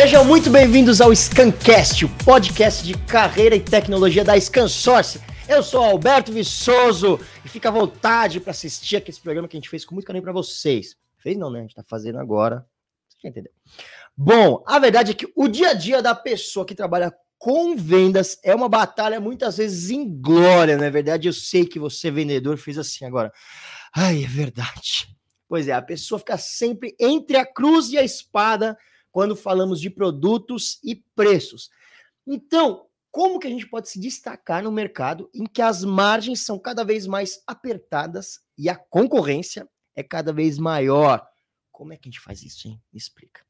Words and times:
Sejam 0.00 0.24
muito 0.24 0.48
bem-vindos 0.48 1.00
ao 1.00 1.12
Scancast, 1.12 2.04
o 2.04 2.08
podcast 2.24 2.86
de 2.86 2.96
carreira 2.96 3.56
e 3.56 3.60
tecnologia 3.60 4.24
da 4.24 4.38
ScanSource. 4.40 5.20
Eu 5.48 5.60
sou 5.60 5.82
Alberto 5.82 6.30
Viçoso 6.30 7.18
e 7.44 7.48
fica 7.48 7.68
à 7.68 7.72
vontade 7.72 8.38
para 8.38 8.52
assistir 8.52 8.94
aqui 8.94 9.10
esse 9.10 9.20
programa 9.20 9.48
que 9.48 9.56
a 9.56 9.58
gente 9.58 9.68
fez 9.68 9.84
com 9.84 9.96
muito 9.96 10.06
carinho 10.06 10.22
para 10.22 10.32
vocês. 10.32 10.94
Fez 11.20 11.36
não, 11.36 11.50
né? 11.50 11.58
A 11.58 11.62
gente 11.62 11.74
tá 11.74 11.82
fazendo 11.84 12.20
agora. 12.20 12.64
Você 13.08 13.18
já 13.24 13.28
entendeu? 13.28 13.50
Bom, 14.16 14.62
a 14.68 14.78
verdade 14.78 15.10
é 15.10 15.14
que 15.14 15.32
o 15.34 15.48
dia 15.48 15.70
a 15.70 15.74
dia 15.74 16.00
da 16.00 16.14
pessoa 16.14 16.64
que 16.64 16.76
trabalha 16.76 17.12
com 17.36 17.74
vendas 17.74 18.38
é 18.44 18.54
uma 18.54 18.68
batalha 18.68 19.18
muitas 19.18 19.56
vezes 19.56 19.90
inglória, 19.90 20.76
não 20.76 20.84
é 20.84 20.90
verdade? 20.90 21.26
Eu 21.26 21.32
sei 21.32 21.66
que 21.66 21.80
você, 21.80 22.08
vendedor, 22.08 22.56
fez 22.56 22.78
assim 22.78 23.04
agora. 23.04 23.32
Ai, 23.92 24.22
é 24.22 24.28
verdade. 24.28 25.08
Pois 25.48 25.66
é, 25.66 25.72
a 25.72 25.82
pessoa 25.82 26.20
fica 26.20 26.38
sempre 26.38 26.94
entre 27.00 27.36
a 27.36 27.44
cruz 27.44 27.90
e 27.90 27.98
a 27.98 28.04
espada 28.04 28.78
quando 29.10 29.36
falamos 29.36 29.80
de 29.80 29.90
produtos 29.90 30.78
e 30.82 30.96
preços. 31.14 31.70
Então, 32.26 32.86
como 33.10 33.38
que 33.38 33.46
a 33.46 33.50
gente 33.50 33.66
pode 33.66 33.88
se 33.88 33.98
destacar 33.98 34.62
no 34.62 34.70
mercado 34.70 35.30
em 35.34 35.44
que 35.44 35.62
as 35.62 35.82
margens 35.82 36.44
são 36.44 36.58
cada 36.58 36.84
vez 36.84 37.06
mais 37.06 37.42
apertadas 37.46 38.40
e 38.56 38.68
a 38.68 38.76
concorrência 38.76 39.68
é 39.96 40.02
cada 40.02 40.32
vez 40.32 40.58
maior? 40.58 41.26
Como 41.72 41.92
é 41.92 41.96
que 41.96 42.08
a 42.08 42.10
gente 42.10 42.20
faz 42.20 42.42
isso, 42.42 42.68
hein? 42.68 42.80
Me 42.92 42.98
explica. 42.98 43.40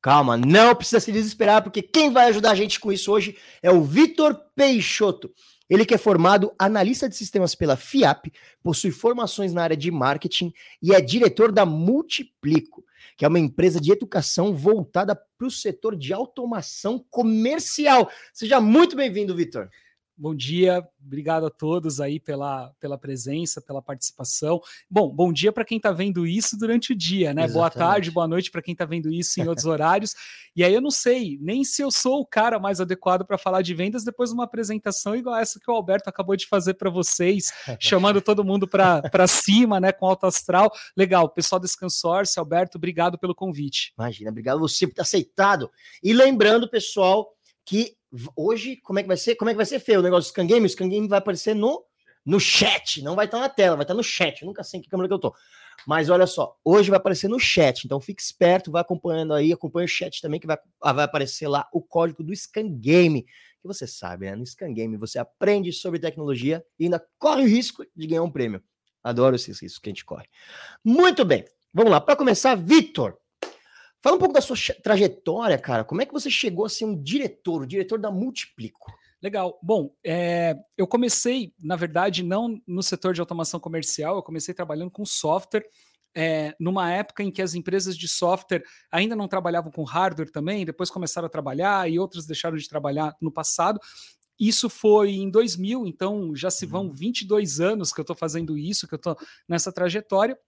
Calma, 0.00 0.36
não 0.36 0.74
precisa 0.76 1.00
se 1.00 1.10
desesperar, 1.10 1.62
porque 1.62 1.82
quem 1.82 2.12
vai 2.12 2.28
ajudar 2.28 2.52
a 2.52 2.54
gente 2.54 2.78
com 2.78 2.92
isso 2.92 3.10
hoje 3.10 3.36
é 3.60 3.70
o 3.70 3.82
Vitor 3.82 4.34
Peixoto. 4.54 5.34
Ele 5.68 5.84
que 5.84 5.94
é 5.94 5.98
formado 5.98 6.52
analista 6.58 7.08
de 7.08 7.14
sistemas 7.14 7.54
pela 7.54 7.76
FIAP, 7.76 8.32
possui 8.62 8.90
formações 8.90 9.52
na 9.52 9.62
área 9.62 9.76
de 9.76 9.90
marketing 9.90 10.52
e 10.82 10.94
é 10.94 11.00
diretor 11.00 11.52
da 11.52 11.66
Multiplico 11.66 12.84
que 13.18 13.24
é 13.24 13.28
uma 13.28 13.38
empresa 13.38 13.80
de 13.80 13.90
educação 13.90 14.54
voltada 14.54 15.14
para 15.14 15.46
o 15.46 15.50
setor 15.50 15.96
de 15.96 16.12
automação 16.12 17.04
comercial. 17.10 18.08
Seja 18.32 18.60
muito 18.60 18.94
bem-vindo, 18.94 19.34
Vitor. 19.34 19.68
Bom 20.20 20.34
dia, 20.34 20.84
obrigado 21.00 21.46
a 21.46 21.50
todos 21.50 22.00
aí 22.00 22.18
pela, 22.18 22.72
pela 22.80 22.98
presença, 22.98 23.60
pela 23.60 23.80
participação. 23.80 24.60
Bom, 24.90 25.08
bom 25.08 25.32
dia 25.32 25.52
para 25.52 25.64
quem 25.64 25.76
está 25.76 25.92
vendo 25.92 26.26
isso 26.26 26.58
durante 26.58 26.92
o 26.92 26.96
dia, 26.96 27.32
né? 27.32 27.44
Exatamente. 27.44 27.54
Boa 27.54 27.70
tarde, 27.70 28.10
boa 28.10 28.26
noite 28.26 28.50
para 28.50 28.60
quem 28.60 28.72
está 28.72 28.84
vendo 28.84 29.12
isso 29.12 29.40
em 29.40 29.46
outros 29.46 29.64
horários. 29.64 30.16
E 30.56 30.64
aí 30.64 30.74
eu 30.74 30.80
não 30.80 30.90
sei 30.90 31.38
nem 31.40 31.62
se 31.62 31.82
eu 31.82 31.92
sou 31.92 32.18
o 32.18 32.26
cara 32.26 32.58
mais 32.58 32.80
adequado 32.80 33.24
para 33.24 33.38
falar 33.38 33.62
de 33.62 33.72
vendas 33.74 34.02
depois 34.02 34.30
de 34.30 34.34
uma 34.34 34.42
apresentação 34.42 35.14
igual 35.14 35.36
essa 35.36 35.60
que 35.60 35.70
o 35.70 35.74
Alberto 35.74 36.10
acabou 36.10 36.34
de 36.34 36.48
fazer 36.48 36.74
para 36.74 36.90
vocês, 36.90 37.52
chamando 37.78 38.20
todo 38.20 38.44
mundo 38.44 38.66
para 38.66 39.26
cima, 39.28 39.78
né? 39.78 39.92
Com 39.92 40.06
alto 40.06 40.26
astral. 40.26 40.68
Legal, 40.96 41.28
pessoal 41.28 41.60
do 41.60 41.68
Scansource, 41.68 42.36
Alberto, 42.40 42.76
obrigado 42.76 43.16
pelo 43.16 43.36
convite. 43.36 43.92
Imagina, 43.96 44.30
obrigado 44.30 44.58
você 44.58 44.84
por 44.84 44.94
ter 44.94 45.02
aceitado. 45.02 45.70
E 46.02 46.12
lembrando, 46.12 46.68
pessoal, 46.68 47.32
que 47.64 47.97
hoje, 48.36 48.76
como 48.76 48.98
é 48.98 49.02
que 49.02 49.08
vai 49.08 49.16
ser? 49.16 49.36
Como 49.36 49.50
é 49.50 49.52
que 49.52 49.56
vai 49.56 49.66
ser 49.66 49.80
feio 49.80 50.00
o 50.00 50.02
negócio 50.02 50.30
do 50.30 50.32
Scan 50.32 50.46
Game? 50.46 50.66
O 50.66 50.68
Scan 50.68 50.88
Game 50.88 51.08
vai 51.08 51.18
aparecer 51.18 51.54
no, 51.54 51.84
no 52.24 52.38
chat, 52.38 53.02
não 53.02 53.14
vai 53.14 53.26
estar 53.26 53.38
na 53.38 53.48
tela, 53.48 53.76
vai 53.76 53.84
estar 53.84 53.94
no 53.94 54.02
chat. 54.02 54.42
Eu 54.42 54.46
nunca 54.46 54.62
sei 54.62 54.78
em 54.78 54.82
que 54.82 54.88
câmera 54.88 55.08
que 55.08 55.14
eu 55.14 55.18
tô. 55.18 55.34
Mas 55.86 56.10
olha 56.10 56.26
só, 56.26 56.56
hoje 56.64 56.90
vai 56.90 56.98
aparecer 56.98 57.28
no 57.28 57.38
chat, 57.38 57.84
então 57.84 58.00
fique 58.00 58.20
esperto, 58.20 58.70
vai 58.70 58.82
acompanhando 58.82 59.32
aí, 59.32 59.52
acompanha 59.52 59.86
o 59.86 59.88
chat 59.88 60.20
também, 60.20 60.40
que 60.40 60.46
vai, 60.46 60.58
ah, 60.82 60.92
vai 60.92 61.04
aparecer 61.04 61.48
lá 61.48 61.66
o 61.72 61.80
código 61.80 62.22
do 62.22 62.34
Scan 62.34 62.68
Game, 62.68 63.22
que 63.22 63.66
você 63.66 63.86
sabe, 63.86 64.26
né? 64.26 64.36
No 64.36 64.44
Scan 64.44 64.72
Game 64.72 64.96
você 64.96 65.18
aprende 65.18 65.72
sobre 65.72 66.00
tecnologia 66.00 66.64
e 66.78 66.84
ainda 66.84 67.04
corre 67.18 67.42
o 67.42 67.48
risco 67.48 67.84
de 67.94 68.06
ganhar 68.06 68.22
um 68.22 68.30
prêmio. 68.30 68.62
Adoro 69.02 69.36
esses 69.36 69.60
riscos 69.60 69.78
que 69.78 69.88
a 69.88 69.92
gente 69.92 70.04
corre. 70.04 70.26
Muito 70.84 71.24
bem, 71.24 71.44
vamos 71.72 71.90
lá. 71.90 72.00
Para 72.00 72.16
começar, 72.16 72.54
Vitor, 72.56 73.16
Fala 74.00 74.16
um 74.16 74.18
pouco 74.18 74.34
da 74.34 74.40
sua 74.40 74.56
trajetória, 74.82 75.58
cara. 75.58 75.84
Como 75.84 76.00
é 76.00 76.06
que 76.06 76.12
você 76.12 76.30
chegou 76.30 76.64
a 76.64 76.68
ser 76.68 76.84
um 76.84 77.00
diretor, 77.00 77.62
o 77.62 77.66
diretor 77.66 77.98
da 77.98 78.10
Multiplico? 78.10 78.92
Legal. 79.20 79.58
Bom, 79.60 79.92
é, 80.04 80.56
eu 80.76 80.86
comecei, 80.86 81.52
na 81.60 81.74
verdade, 81.74 82.22
não 82.22 82.60
no 82.66 82.82
setor 82.82 83.12
de 83.12 83.20
automação 83.20 83.58
comercial, 83.58 84.16
eu 84.16 84.22
comecei 84.22 84.54
trabalhando 84.54 84.90
com 84.90 85.04
software. 85.04 85.64
É, 86.14 86.54
numa 86.58 86.90
época 86.90 87.22
em 87.22 87.30
que 87.30 87.42
as 87.42 87.54
empresas 87.54 87.96
de 87.96 88.08
software 88.08 88.64
ainda 88.90 89.14
não 89.14 89.28
trabalhavam 89.28 89.70
com 89.70 89.84
hardware 89.84 90.30
também, 90.32 90.64
depois 90.64 90.90
começaram 90.90 91.26
a 91.26 91.30
trabalhar 91.30 91.88
e 91.88 91.98
outras 91.98 92.26
deixaram 92.26 92.56
de 92.56 92.68
trabalhar 92.68 93.14
no 93.20 93.30
passado. 93.30 93.78
Isso 94.38 94.70
foi 94.70 95.10
em 95.10 95.30
2000, 95.30 95.86
então 95.86 96.34
já 96.34 96.50
se 96.50 96.64
vão 96.64 96.90
22 96.92 97.58
uhum. 97.58 97.66
anos 97.66 97.92
que 97.92 98.00
eu 98.00 98.04
estou 98.04 98.16
fazendo 98.16 98.56
isso, 98.56 98.86
que 98.86 98.94
eu 98.94 98.98
estou 98.98 99.16
nessa 99.48 99.72
trajetória. 99.72 100.38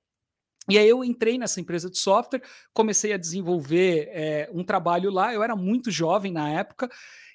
E 0.69 0.78
aí 0.78 0.88
eu 0.88 1.03
entrei 1.03 1.38
nessa 1.38 1.60
empresa 1.60 1.91
de 1.91 1.98
software, 1.98 2.43
comecei 2.72 3.12
a 3.12 3.16
desenvolver 3.16 4.09
é, 4.12 4.50
um 4.53 4.62
trabalho 4.62 5.10
lá. 5.10 5.32
Eu 5.34 5.43
era 5.43 5.56
muito 5.56 5.91
jovem 5.91 6.32
na 6.32 6.48
época 6.50 6.88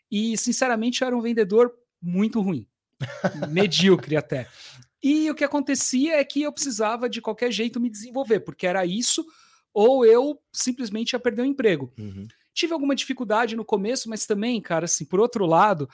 e, 0.09 0.38
sinceramente, 0.38 1.02
eu 1.02 1.08
era 1.08 1.18
um 1.18 1.22
vendedor 1.22 1.74
muito 2.02 2.40
ruim, 2.40 2.68
medíocre 3.50 4.16
até. 4.16 4.47
E 5.02 5.30
o 5.30 5.36
que 5.36 5.44
acontecia 5.44 6.16
é 6.16 6.24
que 6.24 6.44
eu 6.44 6.52
precisava 6.52 7.09
de 7.09 7.22
qualquer 7.22 7.52
jeito 7.52 7.80
me 7.80 7.90
desenvolver, 7.90 8.40
porque 8.40 8.66
era 8.66 8.86
isso, 8.86 9.25
ou 9.74 10.06
eu 10.06 10.40
simplesmente 10.53 11.13
ia 11.13 11.19
perder 11.19 11.42
o 11.42 11.46
emprego. 11.46 11.94
Uhum. 12.00 12.28
Tive 12.53 12.74
alguma 12.74 12.96
dificuldade 12.96 13.56
no 13.56 13.66
começo, 13.66 14.09
mas 14.09 14.25
também, 14.25 14.62
cara, 14.62 14.86
assim, 14.86 15.03
por 15.03 15.19
outro 15.19 15.46
lado, 15.46 15.90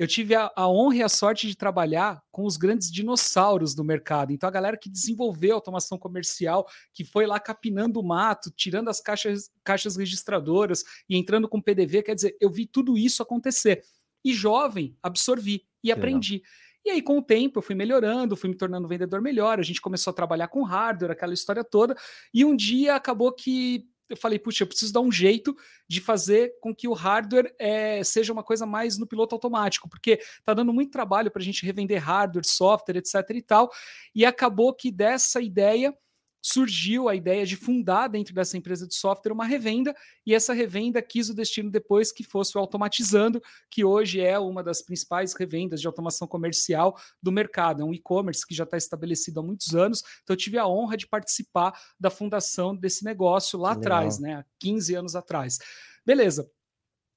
eu 0.00 0.06
tive 0.06 0.34
a, 0.34 0.50
a, 0.56 0.66
honra 0.66 0.96
e 0.96 1.02
a 1.02 1.10
sorte 1.10 1.46
de 1.46 1.54
trabalhar 1.54 2.22
com 2.32 2.46
os 2.46 2.56
grandes 2.56 2.90
dinossauros 2.90 3.74
do 3.74 3.84
mercado. 3.84 4.32
Então, 4.32 4.48
a 4.48 4.50
galera 4.50 4.78
que 4.78 4.88
desenvolveu 4.88 5.54
automação 5.54 5.98
comercial, 5.98 6.66
que 6.94 7.04
foi 7.04 7.26
lá 7.26 7.38
capinando 7.38 8.00
o 8.00 8.02
mato, 8.02 8.50
tirando 8.56 8.88
as 8.88 8.98
caixas, 8.98 9.50
caixas 9.62 9.98
registradoras 9.98 10.84
e 11.06 11.18
entrando 11.18 11.46
com 11.46 11.60
PDV, 11.60 12.02
quer 12.02 12.14
dizer, 12.14 12.34
eu 12.40 12.48
vi 12.48 12.64
tudo 12.64 12.96
isso 12.96 13.22
acontecer. 13.22 13.82
E 14.24 14.32
jovem, 14.32 14.96
absorvi 15.02 15.66
e 15.84 15.92
aprendi. 15.92 16.40
E 16.82 16.88
aí, 16.88 17.02
com 17.02 17.18
o 17.18 17.22
tempo, 17.22 17.58
eu 17.58 17.62
fui 17.62 17.74
melhorando, 17.74 18.34
fui 18.34 18.48
me 18.48 18.56
tornando 18.56 18.88
vendedor 18.88 19.20
melhor. 19.20 19.60
A 19.60 19.62
gente 19.62 19.82
começou 19.82 20.12
a 20.12 20.14
trabalhar 20.14 20.48
com 20.48 20.62
hardware, 20.62 21.10
aquela 21.10 21.34
história 21.34 21.62
toda. 21.62 21.94
E 22.32 22.42
um 22.42 22.56
dia 22.56 22.94
acabou 22.94 23.30
que 23.32 23.84
eu 24.10 24.16
falei, 24.16 24.38
puxa, 24.38 24.64
eu 24.64 24.66
preciso 24.66 24.92
dar 24.92 25.00
um 25.00 25.10
jeito 25.10 25.56
de 25.88 26.00
fazer 26.00 26.52
com 26.60 26.74
que 26.74 26.88
o 26.88 26.92
hardware 26.92 27.54
é, 27.58 28.02
seja 28.02 28.32
uma 28.32 28.42
coisa 28.42 28.66
mais 28.66 28.98
no 28.98 29.06
piloto 29.06 29.34
automático, 29.34 29.88
porque 29.88 30.20
tá 30.44 30.52
dando 30.52 30.72
muito 30.72 30.90
trabalho 30.90 31.30
para 31.30 31.40
a 31.40 31.44
gente 31.44 31.64
revender 31.64 32.02
hardware, 32.02 32.44
software, 32.44 32.96
etc 32.96 33.14
e 33.30 33.42
tal. 33.42 33.70
E 34.14 34.26
acabou 34.26 34.74
que 34.74 34.90
dessa 34.90 35.40
ideia 35.40 35.96
surgiu 36.42 37.08
a 37.08 37.14
ideia 37.14 37.44
de 37.44 37.56
fundar 37.56 38.08
dentro 38.08 38.34
dessa 38.34 38.56
empresa 38.56 38.86
de 38.86 38.94
software 38.94 39.32
uma 39.32 39.44
revenda, 39.44 39.94
e 40.26 40.34
essa 40.34 40.52
revenda 40.52 41.02
quis 41.02 41.28
o 41.28 41.34
destino 41.34 41.70
depois 41.70 42.12
que 42.12 42.24
fosse 42.24 42.56
o 42.56 42.60
Automatizando, 42.60 43.42
que 43.70 43.84
hoje 43.84 44.20
é 44.20 44.38
uma 44.38 44.62
das 44.62 44.82
principais 44.82 45.34
revendas 45.34 45.80
de 45.80 45.86
automação 45.86 46.26
comercial 46.26 46.98
do 47.22 47.32
mercado. 47.32 47.82
É 47.82 47.84
um 47.84 47.94
e-commerce 47.94 48.46
que 48.46 48.54
já 48.54 48.64
está 48.64 48.76
estabelecido 48.76 49.40
há 49.40 49.42
muitos 49.42 49.74
anos, 49.74 50.02
então 50.22 50.34
eu 50.34 50.38
tive 50.38 50.58
a 50.58 50.66
honra 50.66 50.96
de 50.96 51.06
participar 51.06 51.78
da 51.98 52.10
fundação 52.10 52.74
desse 52.74 53.04
negócio 53.04 53.58
lá 53.58 53.72
que 53.72 53.80
atrás, 53.80 54.18
legal. 54.18 54.36
né, 54.36 54.40
há 54.42 54.44
15 54.58 54.94
anos 54.94 55.16
atrás. 55.16 55.58
Beleza, 56.04 56.50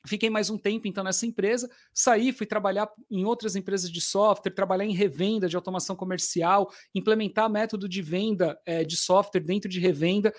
Fiquei 0.06 0.30
mais 0.30 0.50
um 0.50 0.58
tempo 0.58 0.86
então 0.86 1.02
nessa 1.02 1.26
empresa, 1.26 1.70
saí, 1.94 2.34
fui 2.34 2.46
trabalhar 2.46 2.92
em 3.10 3.24
outras 3.24 3.56
empresas 3.56 3.90
de 3.90 4.02
software, 4.02 4.52
trabalhar 4.52 4.84
em 4.84 4.94
revenda 4.94 5.48
de 5.48 5.56
automação 5.56 5.96
comercial, 5.96 6.70
implementar 6.94 7.50
método 7.50 7.88
de 7.88 8.02
venda 8.02 8.60
é, 8.66 8.84
de 8.84 8.98
software 8.98 9.40
dentro 9.40 9.70
de 9.70 9.80
revenda. 9.80 10.34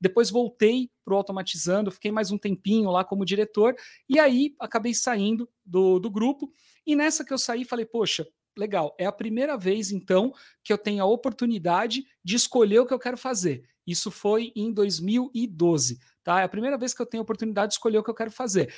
Depois 0.00 0.30
voltei 0.30 0.90
para 1.04 1.12
o 1.12 1.16
automatizando, 1.18 1.90
fiquei 1.90 2.10
mais 2.10 2.30
um 2.30 2.38
tempinho 2.38 2.90
lá 2.90 3.04
como 3.04 3.26
diretor, 3.26 3.76
e 4.08 4.18
aí 4.18 4.54
acabei 4.58 4.94
saindo 4.94 5.46
do, 5.66 5.98
do 5.98 6.10
grupo. 6.10 6.50
E 6.86 6.96
nessa 6.96 7.22
que 7.22 7.32
eu 7.34 7.38
saí, 7.38 7.66
falei, 7.66 7.84
poxa, 7.84 8.26
legal, 8.56 8.96
é 8.98 9.04
a 9.04 9.12
primeira 9.12 9.54
vez 9.58 9.92
então 9.92 10.32
que 10.64 10.72
eu 10.72 10.78
tenho 10.78 11.02
a 11.02 11.06
oportunidade 11.06 12.06
de 12.24 12.36
escolher 12.36 12.78
o 12.78 12.86
que 12.86 12.94
eu 12.94 12.98
quero 12.98 13.18
fazer. 13.18 13.68
Isso 13.86 14.10
foi 14.10 14.50
em 14.56 14.72
2012, 14.72 15.98
tá? 16.24 16.40
É 16.40 16.44
a 16.44 16.48
primeira 16.48 16.78
vez 16.78 16.94
que 16.94 17.02
eu 17.02 17.06
tenho 17.06 17.20
a 17.20 17.24
oportunidade 17.24 17.72
de 17.72 17.74
escolher 17.74 17.98
o 17.98 18.02
que 18.02 18.10
eu 18.10 18.14
quero 18.14 18.30
fazer 18.30 18.72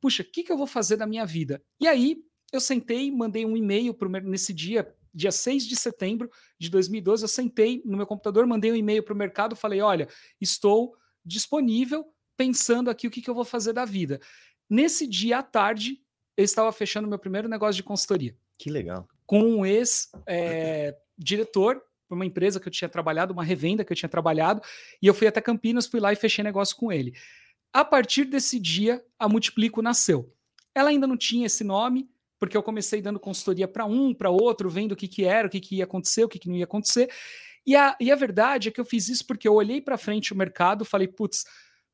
puxa, 0.00 0.22
o 0.22 0.26
que, 0.26 0.42
que 0.42 0.52
eu 0.52 0.56
vou 0.56 0.66
fazer 0.66 0.96
da 0.96 1.06
minha 1.06 1.24
vida? 1.24 1.62
E 1.80 1.86
aí 1.86 2.22
eu 2.52 2.60
sentei, 2.60 3.10
mandei 3.10 3.44
um 3.44 3.56
e-mail 3.56 3.96
nesse 4.24 4.52
dia, 4.52 4.94
dia 5.12 5.32
6 5.32 5.66
de 5.66 5.76
setembro 5.76 6.30
de 6.58 6.70
2012, 6.70 7.24
eu 7.24 7.28
sentei 7.28 7.82
no 7.84 7.96
meu 7.96 8.06
computador, 8.06 8.46
mandei 8.46 8.70
um 8.70 8.76
e-mail 8.76 9.02
para 9.02 9.14
o 9.14 9.16
mercado, 9.16 9.56
falei, 9.56 9.80
olha, 9.80 10.08
estou 10.40 10.94
disponível 11.24 12.06
pensando 12.36 12.90
aqui 12.90 13.06
o 13.06 13.10
que, 13.10 13.22
que 13.22 13.30
eu 13.30 13.34
vou 13.34 13.44
fazer 13.44 13.72
da 13.72 13.84
vida. 13.84 14.20
Nesse 14.68 15.06
dia 15.06 15.38
à 15.38 15.42
tarde, 15.42 16.00
eu 16.36 16.44
estava 16.44 16.70
fechando 16.70 17.08
meu 17.08 17.18
primeiro 17.18 17.48
negócio 17.48 17.76
de 17.76 17.82
consultoria. 17.82 18.36
Que 18.58 18.70
legal. 18.70 19.08
Com 19.24 19.40
um 19.40 19.66
ex-diretor, 19.66 21.76
é, 21.76 21.80
para 22.06 22.14
uma 22.14 22.26
empresa 22.26 22.60
que 22.60 22.68
eu 22.68 22.72
tinha 22.72 22.88
trabalhado, 22.88 23.32
uma 23.32 23.42
revenda 23.42 23.84
que 23.84 23.92
eu 23.92 23.96
tinha 23.96 24.08
trabalhado, 24.08 24.62
e 25.02 25.06
eu 25.06 25.14
fui 25.14 25.26
até 25.26 25.40
Campinas, 25.40 25.86
fui 25.86 25.98
lá 25.98 26.12
e 26.12 26.16
fechei 26.16 26.44
negócio 26.44 26.76
com 26.76 26.92
ele. 26.92 27.14
A 27.76 27.84
partir 27.84 28.24
desse 28.24 28.58
dia, 28.58 29.04
a 29.18 29.28
Multiplico 29.28 29.82
nasceu. 29.82 30.34
Ela 30.74 30.88
ainda 30.88 31.06
não 31.06 31.14
tinha 31.14 31.44
esse 31.44 31.62
nome, 31.62 32.08
porque 32.38 32.56
eu 32.56 32.62
comecei 32.62 33.02
dando 33.02 33.20
consultoria 33.20 33.68
para 33.68 33.84
um, 33.84 34.14
para 34.14 34.30
outro, 34.30 34.70
vendo 34.70 34.92
o 34.92 34.96
que, 34.96 35.06
que 35.06 35.26
era, 35.26 35.46
o 35.46 35.50
que, 35.50 35.60
que 35.60 35.76
ia 35.76 35.84
acontecer, 35.84 36.24
o 36.24 36.28
que, 36.28 36.38
que 36.38 36.48
não 36.48 36.56
ia 36.56 36.64
acontecer. 36.64 37.12
E 37.66 37.76
a, 37.76 37.94
e 38.00 38.10
a 38.10 38.16
verdade 38.16 38.70
é 38.70 38.72
que 38.72 38.80
eu 38.80 38.84
fiz 38.86 39.10
isso 39.10 39.26
porque 39.26 39.46
eu 39.46 39.52
olhei 39.52 39.82
para 39.82 39.98
frente 39.98 40.32
o 40.32 40.36
mercado, 40.38 40.86
falei, 40.86 41.06
putz, 41.06 41.44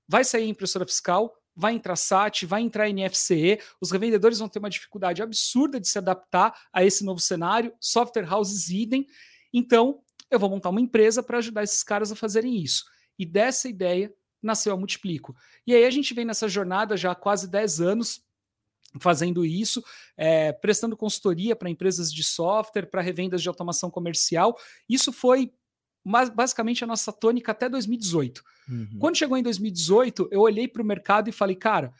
vai 0.06 0.23
sair 0.23 0.49
impressora 0.49 0.87
fiscal, 0.87 1.37
vai 1.52 1.75
entrar 1.75 1.96
SAT, 1.96 2.44
vai 2.44 2.62
entrar 2.62 2.88
NFCE, 2.88 3.58
os 3.81 3.90
revendedores 3.90 4.38
vão 4.38 4.49
ter 4.49 4.61
uma 4.61 4.70
dificuldade 4.70 5.20
absurda 5.20 5.81
de 5.81 5.88
se 5.88 5.99
adaptar 5.99 6.56
a 6.73 6.84
esse 6.84 7.05
novo 7.05 7.19
cenário, 7.19 7.75
software 7.81 8.32
houses 8.32 8.69
idem. 8.69 9.05
Então, 9.52 10.00
eu 10.31 10.38
vou 10.38 10.49
montar 10.49 10.70
uma 10.70 10.81
empresa 10.81 11.25
para 11.25 11.38
ajudar 11.38 11.64
esses 11.64 11.82
caras 11.82 12.12
a 12.12 12.14
fazerem 12.14 12.56
isso. 12.56 12.84
E 13.19 13.26
dessa 13.26 13.69
ideia 13.69 14.14
nasceu 14.43 14.75
a 14.75 14.77
Multiplico. 14.77 15.35
E 15.67 15.75
aí 15.75 15.85
a 15.85 15.91
gente 15.91 16.12
vem 16.12 16.25
nessa 16.25 16.49
jornada 16.49 16.97
já 16.97 17.12
há 17.12 17.15
quase 17.15 17.49
10 17.49 17.81
anos 17.81 18.23
fazendo 19.00 19.44
isso, 19.44 19.83
é, 20.17 20.53
prestando 20.53 20.97
consultoria 20.97 21.56
para 21.56 21.71
empresas 21.71 22.12
de 22.12 22.23
software, 22.23 22.87
para 22.87 23.00
revendas 23.00 23.41
de 23.41 23.49
automação 23.49 23.91
comercial. 23.91 24.59
Isso 24.89 25.12
foi 25.12 25.53
basicamente 26.35 26.83
a 26.83 26.87
nossa 26.87 27.12
tônica 27.12 27.53
até 27.53 27.69
2018. 27.69 28.43
Uhum. 28.69 28.99
Quando 28.99 29.17
chegou 29.17 29.37
em 29.37 29.43
2018, 29.43 30.29
eu 30.31 30.41
olhei 30.41 30.67
para 30.67 30.83
o 30.83 30.85
mercado 30.85 31.29
e 31.29 31.33
falei, 31.33 31.56
cara, 31.56 31.94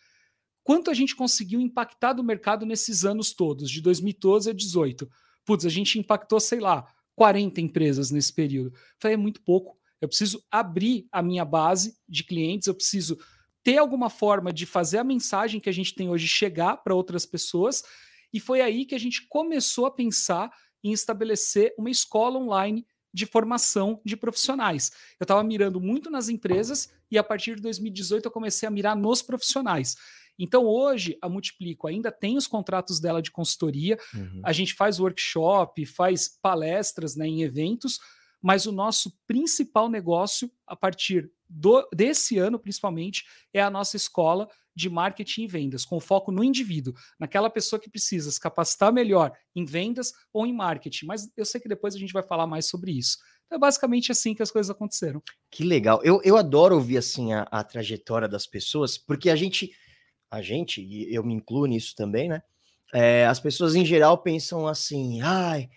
quanto 0.65 0.91
a 0.91 0.95
gente 0.95 1.15
conseguiu 1.15 1.61
impactar 1.61 2.13
do 2.13 2.25
mercado 2.25 2.67
nesses 2.67 3.05
anos 3.05 3.33
todos, 3.33 3.71
de 3.71 3.81
2012 3.81 4.51
a 4.51 4.53
2018? 4.53 5.09
Putz, 5.45 5.65
a 5.65 5.69
gente 5.69 5.99
impactou, 5.99 6.41
sei 6.41 6.61
lá, 6.61 6.87
40 7.15 7.61
empresas 7.61 8.11
nesse 8.11 8.33
período. 8.33 8.75
Falei, 8.99 9.15
é 9.15 9.19
muito 9.19 9.41
pouco. 9.41 9.79
Eu 10.03 10.09
preciso 10.09 10.45
abrir 10.51 11.07
a 11.13 11.23
minha 11.23 11.45
base 11.45 11.97
de 12.09 12.25
clientes, 12.25 12.67
eu 12.67 12.75
preciso 12.75 13.17
ter 13.63 13.79
alguma 13.79 14.11
forma 14.11 14.53
de 14.53 14.67
fazer 14.67 14.99
a 14.99 15.05
mensagem 15.05 15.61
que 15.61 15.69
a 15.69 15.73
gente 15.73 15.95
tem 15.95 16.11
hoje 16.11 16.27
chegar 16.27 16.79
para 16.79 16.93
outras 16.93 17.25
pessoas. 17.25 17.85
E 18.33 18.41
foi 18.41 18.61
aí 18.61 18.85
que 18.85 18.97
a 18.97 18.99
gente 18.99 19.29
começou 19.29 19.87
a 19.87 19.91
pensar 19.93 20.51
em 20.83 20.93
estabelecer 20.93 21.73
uma 21.79 21.89
escola 21.89 22.37
online 22.37 22.85
de 23.15 23.27
formação 23.27 24.01
de 24.05 24.17
profissionais. 24.17 24.91
Eu 25.21 25.25
estava 25.25 25.45
mirando 25.45 25.81
muito 25.81 26.11
nas 26.11 26.29
empresas 26.29 26.93
e 27.09 27.17
a 27.17 27.23
partir 27.23 27.55
de 27.55 27.63
2018 27.63 28.25
eu 28.25 28.31
comecei 28.33 28.67
a 28.67 28.71
mirar 28.71 28.97
nos 28.97 29.23
profissionais. 29.23 29.95
Então 30.37 30.65
hoje 30.65 31.17
a 31.23 31.29
Multiplico 31.29 31.87
ainda 31.87 32.11
tem 32.11 32.37
os 32.37 32.49
contratos 32.49 32.99
dela 32.99 33.23
de 33.23 33.31
consultoria, 33.31 33.99
uhum. 34.15 34.41
a 34.45 34.53
gente 34.53 34.75
faz 34.75 34.99
workshop, 34.99 35.87
faz 35.87 36.29
palestras 36.41 37.15
né, 37.15 37.29
em 37.29 37.43
eventos, 37.43 38.01
mas 38.43 38.67
o 38.67 38.73
nosso 38.73 39.17
principal 39.27 39.89
negócio 39.89 40.51
a 40.67 40.75
partir 40.75 41.31
do, 41.49 41.89
desse 41.95 42.39
ano, 42.39 42.59
principalmente, 42.59 43.25
é 43.55 43.63
a 43.63 43.71
nossa 43.71 43.97
escola 43.97 44.49
de 44.75 44.89
marketing 44.89 45.43
e 45.43 45.47
vendas, 45.47 45.85
com 45.85 46.01
foco 46.01 46.33
no 46.33 46.43
indivíduo, 46.43 46.95
naquela 47.19 47.51
pessoa 47.51 47.79
que 47.79 47.91
precisa 47.91 48.31
se 48.31 48.41
capacitar 48.41 48.93
melhor 48.93 49.33
em 49.55 49.65
vendas 49.65 50.13
ou 50.33 50.47
em 50.47 50.53
marketing. 50.53 51.07
Mas 51.07 51.31
eu 51.37 51.45
sei 51.45 51.61
que 51.61 51.69
depois 51.69 51.95
a 51.95 51.99
gente 51.99 52.13
vai 52.13 52.23
falar 52.23 52.47
mais 52.47 52.67
sobre 52.67 52.91
isso. 52.93 53.19
Então, 53.47 53.57
é 53.57 53.61
basicamente 53.61 54.11
assim 54.11 54.35
que 54.35 54.43
as 54.43 54.51
coisas 54.51 54.71
aconteceram. 54.71 55.23
Que 55.51 55.63
legal. 55.63 56.01
Eu, 56.03 56.21
eu 56.25 56.39
adoro 56.39 56.75
ouvir 56.75 56.97
assim 56.97 57.35
a, 57.35 57.43
a 57.43 57.63
trajetória 57.63 58.27
das 58.27 58.47
pessoas, 58.47 58.97
porque 58.97 59.29
a 59.29 59.37
gente, 59.37 59.71
a 60.31 60.41
gente, 60.41 60.81
e 60.81 61.15
eu 61.15 61.23
me 61.23 61.35
incluo 61.35 61.67
nisso 61.67 61.95
também, 61.95 62.29
né? 62.29 62.43
É, 62.95 63.27
as 63.27 63.41
pessoas 63.41 63.75
em 63.75 63.85
geral 63.85 64.19
pensam 64.19 64.67
assim, 64.67 65.21
ai, 65.23 65.69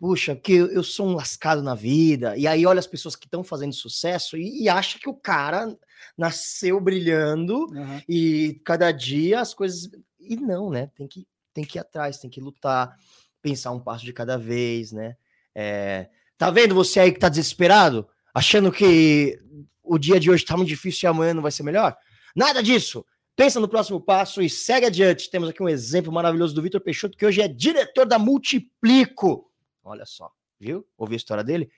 puxa, 0.00 0.34
que 0.34 0.54
eu 0.54 0.82
sou 0.82 1.08
um 1.08 1.14
lascado 1.14 1.62
na 1.62 1.74
vida, 1.74 2.34
e 2.34 2.46
aí 2.46 2.64
olha 2.64 2.78
as 2.78 2.86
pessoas 2.86 3.14
que 3.14 3.26
estão 3.26 3.44
fazendo 3.44 3.74
sucesso 3.74 4.34
e, 4.34 4.62
e, 4.62 4.68
acha 4.68 4.98
que 4.98 5.10
o 5.10 5.14
cara 5.14 5.76
nasceu 6.16 6.80
brilhando 6.80 7.66
uhum. 7.66 8.00
e 8.08 8.58
cada 8.64 8.90
dia 8.92 9.40
as 9.40 9.52
coisas. 9.52 9.90
E 10.18 10.36
não, 10.36 10.70
né? 10.70 10.90
Tem 10.96 11.06
que, 11.06 11.28
tem 11.52 11.64
que 11.64 11.76
ir 11.76 11.80
atrás, 11.80 12.18
tem 12.18 12.30
que 12.30 12.40
lutar, 12.40 12.96
pensar 13.42 13.72
um 13.72 13.78
passo 13.78 14.02
de 14.02 14.12
cada 14.14 14.38
vez, 14.38 14.90
né? 14.90 15.16
É... 15.54 16.08
Tá 16.38 16.50
vendo 16.50 16.74
você 16.74 17.00
aí 17.00 17.12
que 17.12 17.20
tá 17.20 17.28
desesperado? 17.28 18.08
Achando 18.34 18.72
que 18.72 19.38
o 19.82 19.98
dia 19.98 20.18
de 20.18 20.30
hoje 20.30 20.46
tá 20.46 20.56
muito 20.56 20.68
difícil 20.70 21.06
e 21.06 21.10
amanhã 21.10 21.34
não 21.34 21.42
vai 21.42 21.52
ser 21.52 21.62
melhor? 21.62 21.94
Nada 22.34 22.62
disso! 22.62 23.04
Pensa 23.36 23.60
no 23.60 23.68
próximo 23.68 24.00
passo 24.00 24.40
e 24.40 24.48
segue 24.48 24.86
adiante. 24.86 25.30
Temos 25.30 25.50
aqui 25.50 25.62
um 25.62 25.68
exemplo 25.68 26.10
maravilhoso 26.10 26.54
do 26.54 26.62
Vitor 26.62 26.80
Peixoto, 26.80 27.18
que 27.18 27.26
hoje 27.26 27.42
é 27.42 27.48
diretor 27.48 28.06
da 28.06 28.18
Multiplico 28.18 29.49
Olha 29.82 30.04
só, 30.04 30.30
viu? 30.58 30.86
Ouvi 30.96 31.14
a 31.14 31.16
história 31.16 31.44
dele. 31.44 31.70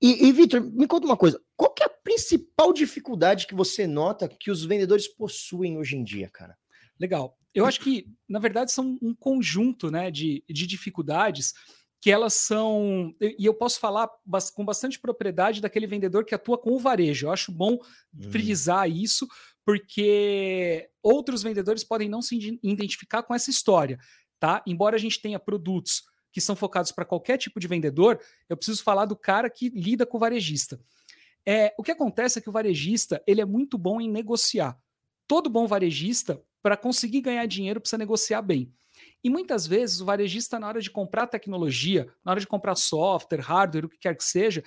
E, 0.00 0.26
e 0.26 0.32
Vitor, 0.32 0.62
me 0.62 0.86
conta 0.86 1.06
uma 1.06 1.16
coisa: 1.16 1.40
qual 1.56 1.74
é 1.80 1.84
a 1.84 1.88
principal 1.88 2.72
dificuldade 2.72 3.46
que 3.46 3.54
você 3.54 3.86
nota 3.86 4.28
que 4.28 4.50
os 4.50 4.64
vendedores 4.64 5.06
possuem 5.06 5.76
hoje 5.76 5.96
em 5.96 6.02
dia, 6.02 6.28
cara? 6.30 6.56
Legal. 6.98 7.36
Eu 7.54 7.66
acho 7.66 7.80
que, 7.80 8.06
na 8.28 8.38
verdade, 8.38 8.72
são 8.72 8.98
um 9.02 9.14
conjunto 9.14 9.90
né, 9.90 10.10
de, 10.10 10.44
de 10.48 10.66
dificuldades 10.66 11.52
que 12.00 12.10
elas 12.10 12.34
são. 12.34 13.14
E 13.20 13.44
eu 13.44 13.52
posso 13.52 13.78
falar 13.78 14.08
com 14.54 14.64
bastante 14.64 14.98
propriedade 14.98 15.60
daquele 15.60 15.86
vendedor 15.86 16.24
que 16.24 16.34
atua 16.34 16.56
com 16.56 16.72
o 16.72 16.78
varejo. 16.78 17.26
Eu 17.26 17.32
acho 17.32 17.52
bom 17.52 17.74
hum. 17.74 18.30
frisar 18.30 18.88
isso, 18.88 19.26
porque 19.64 20.88
outros 21.02 21.42
vendedores 21.42 21.84
podem 21.84 22.08
não 22.08 22.22
se 22.22 22.58
identificar 22.62 23.22
com 23.22 23.34
essa 23.34 23.50
história. 23.50 23.98
tá? 24.38 24.62
Embora 24.66 24.96
a 24.96 24.98
gente 24.98 25.20
tenha 25.20 25.38
produtos 25.38 26.04
que 26.32 26.40
são 26.40 26.54
focados 26.54 26.92
para 26.92 27.04
qualquer 27.04 27.36
tipo 27.38 27.58
de 27.58 27.66
vendedor, 27.66 28.20
eu 28.48 28.56
preciso 28.56 28.82
falar 28.82 29.04
do 29.04 29.16
cara 29.16 29.50
que 29.50 29.68
lida 29.70 30.06
com 30.06 30.16
o 30.16 30.20
varejista. 30.20 30.80
É, 31.46 31.74
o 31.78 31.82
que 31.82 31.90
acontece 31.90 32.38
é 32.38 32.42
que 32.42 32.48
o 32.48 32.52
varejista 32.52 33.22
ele 33.26 33.40
é 33.40 33.44
muito 33.44 33.78
bom 33.78 34.00
em 34.00 34.10
negociar. 34.10 34.78
Todo 35.26 35.50
bom 35.50 35.66
varejista, 35.66 36.42
para 36.62 36.76
conseguir 36.76 37.20
ganhar 37.20 37.46
dinheiro, 37.46 37.80
precisa 37.80 37.98
negociar 37.98 38.42
bem. 38.42 38.72
E 39.22 39.30
muitas 39.30 39.66
vezes 39.66 40.00
o 40.00 40.04
varejista, 40.04 40.58
na 40.58 40.68
hora 40.68 40.80
de 40.80 40.90
comprar 40.90 41.26
tecnologia, 41.26 42.06
na 42.24 42.32
hora 42.32 42.40
de 42.40 42.46
comprar 42.46 42.74
software, 42.74 43.40
hardware, 43.40 43.84
o 43.84 43.88
que 43.88 43.98
quer 43.98 44.16
que 44.16 44.24
seja, 44.24 44.62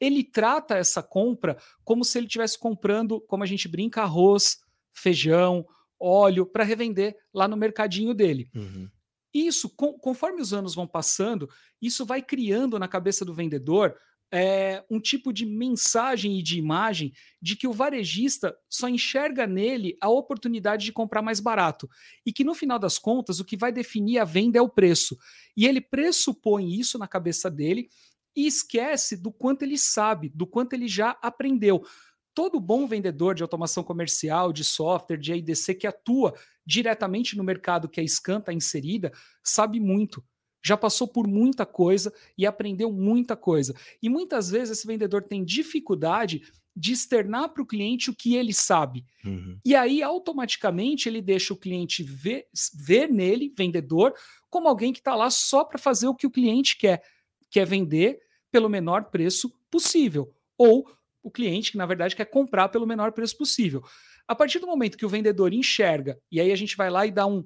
ele 0.00 0.22
trata 0.22 0.76
essa 0.76 1.02
compra 1.02 1.56
como 1.84 2.04
se 2.04 2.18
ele 2.18 2.26
estivesse 2.26 2.58
comprando, 2.58 3.20
como 3.22 3.42
a 3.42 3.46
gente 3.46 3.68
brinca, 3.68 4.02
arroz, 4.02 4.58
feijão, 4.92 5.66
óleo, 6.00 6.46
para 6.46 6.64
revender 6.64 7.16
lá 7.32 7.48
no 7.48 7.56
mercadinho 7.56 8.14
dele. 8.14 8.48
Uhum. 8.54 8.88
Isso, 9.46 9.68
com, 9.68 9.92
conforme 9.92 10.40
os 10.40 10.52
anos 10.52 10.74
vão 10.74 10.86
passando, 10.86 11.48
isso 11.80 12.04
vai 12.04 12.22
criando 12.22 12.78
na 12.78 12.88
cabeça 12.88 13.24
do 13.24 13.34
vendedor 13.34 13.96
é, 14.30 14.84
um 14.90 15.00
tipo 15.00 15.32
de 15.32 15.46
mensagem 15.46 16.38
e 16.38 16.42
de 16.42 16.58
imagem 16.58 17.12
de 17.40 17.56
que 17.56 17.66
o 17.66 17.72
varejista 17.72 18.54
só 18.68 18.88
enxerga 18.88 19.46
nele 19.46 19.96
a 20.00 20.08
oportunidade 20.08 20.84
de 20.84 20.92
comprar 20.92 21.22
mais 21.22 21.40
barato. 21.40 21.88
E 22.26 22.32
que 22.32 22.44
no 22.44 22.54
final 22.54 22.78
das 22.78 22.98
contas, 22.98 23.40
o 23.40 23.44
que 23.44 23.56
vai 23.56 23.72
definir 23.72 24.18
a 24.18 24.24
venda 24.24 24.58
é 24.58 24.62
o 24.62 24.68
preço. 24.68 25.16
E 25.56 25.66
ele 25.66 25.80
pressupõe 25.80 26.74
isso 26.74 26.98
na 26.98 27.08
cabeça 27.08 27.50
dele 27.50 27.88
e 28.36 28.46
esquece 28.46 29.16
do 29.16 29.32
quanto 29.32 29.62
ele 29.62 29.78
sabe, 29.78 30.28
do 30.34 30.46
quanto 30.46 30.74
ele 30.74 30.88
já 30.88 31.16
aprendeu 31.22 31.82
todo 32.38 32.60
bom 32.60 32.86
vendedor 32.86 33.34
de 33.34 33.42
automação 33.42 33.82
comercial, 33.82 34.52
de 34.52 34.62
software, 34.62 35.16
de 35.16 35.34
IDC 35.34 35.74
que 35.74 35.88
atua 35.88 36.32
diretamente 36.68 37.34
no 37.34 37.42
mercado 37.42 37.88
que 37.88 37.98
a 37.98 38.06
Scan 38.06 38.40
está 38.40 38.52
inserida, 38.52 39.10
sabe 39.42 39.80
muito. 39.80 40.22
Já 40.62 40.76
passou 40.76 41.08
por 41.08 41.26
muita 41.26 41.64
coisa 41.64 42.12
e 42.36 42.44
aprendeu 42.44 42.92
muita 42.92 43.34
coisa. 43.34 43.74
E 44.02 44.10
muitas 44.10 44.50
vezes 44.50 44.76
esse 44.76 44.86
vendedor 44.86 45.22
tem 45.22 45.42
dificuldade 45.42 46.42
de 46.76 46.92
externar 46.92 47.48
para 47.48 47.62
o 47.62 47.66
cliente 47.66 48.10
o 48.10 48.14
que 48.14 48.36
ele 48.36 48.52
sabe. 48.52 49.06
Uhum. 49.24 49.58
E 49.64 49.74
aí, 49.74 50.02
automaticamente, 50.02 51.08
ele 51.08 51.22
deixa 51.22 51.54
o 51.54 51.56
cliente 51.56 52.02
ver, 52.02 52.46
ver 52.74 53.08
nele, 53.08 53.52
vendedor, 53.56 54.12
como 54.50 54.68
alguém 54.68 54.92
que 54.92 54.98
está 54.98 55.14
lá 55.14 55.30
só 55.30 55.64
para 55.64 55.78
fazer 55.78 56.06
o 56.06 56.14
que 56.14 56.26
o 56.26 56.30
cliente 56.30 56.76
quer, 56.76 57.02
quer 57.50 57.66
vender 57.66 58.20
pelo 58.52 58.68
menor 58.68 59.04
preço 59.04 59.50
possível. 59.70 60.34
Ou 60.58 60.86
o 61.22 61.30
cliente 61.30 61.72
que, 61.72 61.78
na 61.78 61.86
verdade, 61.86 62.14
quer 62.14 62.26
comprar 62.26 62.68
pelo 62.68 62.86
menor 62.86 63.12
preço 63.12 63.38
possível. 63.38 63.82
A 64.28 64.34
partir 64.34 64.58
do 64.58 64.66
momento 64.66 64.98
que 64.98 65.06
o 65.06 65.08
vendedor 65.08 65.54
enxerga, 65.54 66.20
e 66.30 66.38
aí 66.38 66.52
a 66.52 66.56
gente 66.56 66.76
vai 66.76 66.90
lá 66.90 67.06
e 67.06 67.10
dá 67.10 67.26
um 67.26 67.42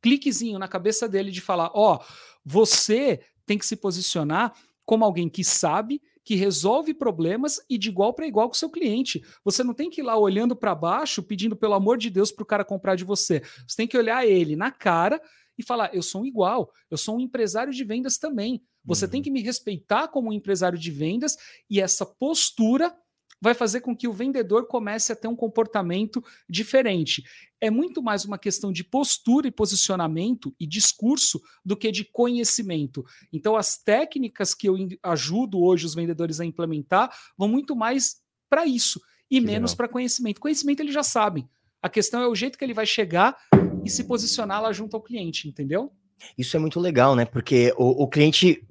cliquezinho 0.00 0.58
na 0.58 0.68
cabeça 0.68 1.08
dele 1.08 1.32
de 1.32 1.40
falar: 1.40 1.70
ó, 1.74 1.96
oh, 1.96 2.04
você 2.44 3.20
tem 3.44 3.58
que 3.58 3.66
se 3.66 3.76
posicionar 3.76 4.54
como 4.86 5.04
alguém 5.04 5.28
que 5.28 5.42
sabe, 5.42 6.00
que 6.24 6.36
resolve 6.36 6.94
problemas 6.94 7.60
e 7.68 7.76
de 7.76 7.88
igual 7.88 8.14
para 8.14 8.26
igual 8.26 8.48
com 8.48 8.54
o 8.54 8.58
seu 8.58 8.70
cliente. 8.70 9.22
Você 9.44 9.64
não 9.64 9.74
tem 9.74 9.90
que 9.90 10.00
ir 10.00 10.04
lá 10.04 10.16
olhando 10.16 10.54
para 10.54 10.74
baixo, 10.74 11.22
pedindo 11.22 11.56
pelo 11.56 11.74
amor 11.74 11.98
de 11.98 12.10
Deus 12.10 12.30
para 12.30 12.42
o 12.42 12.46
cara 12.46 12.64
comprar 12.64 12.94
de 12.94 13.04
você. 13.04 13.42
Você 13.66 13.76
tem 13.76 13.88
que 13.88 13.98
olhar 13.98 14.24
ele 14.24 14.54
na 14.54 14.70
cara 14.70 15.20
e 15.58 15.64
falar: 15.64 15.94
eu 15.94 16.02
sou 16.02 16.22
um 16.22 16.26
igual, 16.26 16.72
eu 16.90 16.96
sou 16.96 17.16
um 17.16 17.20
empresário 17.20 17.72
de 17.72 17.84
vendas 17.84 18.18
também. 18.18 18.62
Você 18.84 19.04
uhum. 19.04 19.10
tem 19.10 19.22
que 19.22 19.30
me 19.30 19.42
respeitar 19.42 20.08
como 20.08 20.30
um 20.30 20.32
empresário 20.32 20.78
de 20.78 20.90
vendas 20.90 21.36
e 21.68 21.80
essa 21.80 22.06
postura 22.06 22.94
vai 23.40 23.54
fazer 23.54 23.80
com 23.80 23.96
que 23.96 24.06
o 24.06 24.12
vendedor 24.12 24.66
comece 24.66 25.12
a 25.12 25.16
ter 25.16 25.28
um 25.28 25.36
comportamento 25.36 26.22
diferente. 26.48 27.22
É 27.60 27.70
muito 27.70 28.02
mais 28.02 28.24
uma 28.24 28.38
questão 28.38 28.72
de 28.72 28.84
postura 28.84 29.48
e 29.48 29.50
posicionamento 29.50 30.54
e 30.58 30.66
discurso 30.66 31.40
do 31.64 31.76
que 31.76 31.90
de 31.90 32.04
conhecimento. 32.04 33.04
Então, 33.32 33.56
as 33.56 33.78
técnicas 33.78 34.54
que 34.54 34.68
eu 34.68 34.76
ajudo 35.02 35.60
hoje 35.60 35.86
os 35.86 35.94
vendedores 35.94 36.40
a 36.40 36.44
implementar 36.44 37.10
vão 37.36 37.48
muito 37.48 37.74
mais 37.74 38.20
para 38.48 38.66
isso 38.66 39.00
e 39.30 39.40
que 39.40 39.46
menos 39.46 39.74
para 39.74 39.88
conhecimento. 39.88 40.40
Conhecimento 40.40 40.80
eles 40.80 40.94
já 40.94 41.02
sabem. 41.02 41.48
A 41.82 41.88
questão 41.88 42.20
é 42.20 42.28
o 42.28 42.34
jeito 42.34 42.58
que 42.58 42.64
ele 42.64 42.74
vai 42.74 42.84
chegar 42.84 43.36
e 43.84 43.88
se 43.88 44.04
posicionar 44.04 44.60
lá 44.60 44.72
junto 44.72 44.96
ao 44.96 45.02
cliente, 45.02 45.48
entendeu? 45.48 45.92
Isso 46.36 46.56
é 46.56 46.60
muito 46.60 46.78
legal, 46.78 47.16
né? 47.16 47.24
Porque 47.24 47.72
o, 47.78 48.04
o 48.04 48.08
cliente 48.08 48.62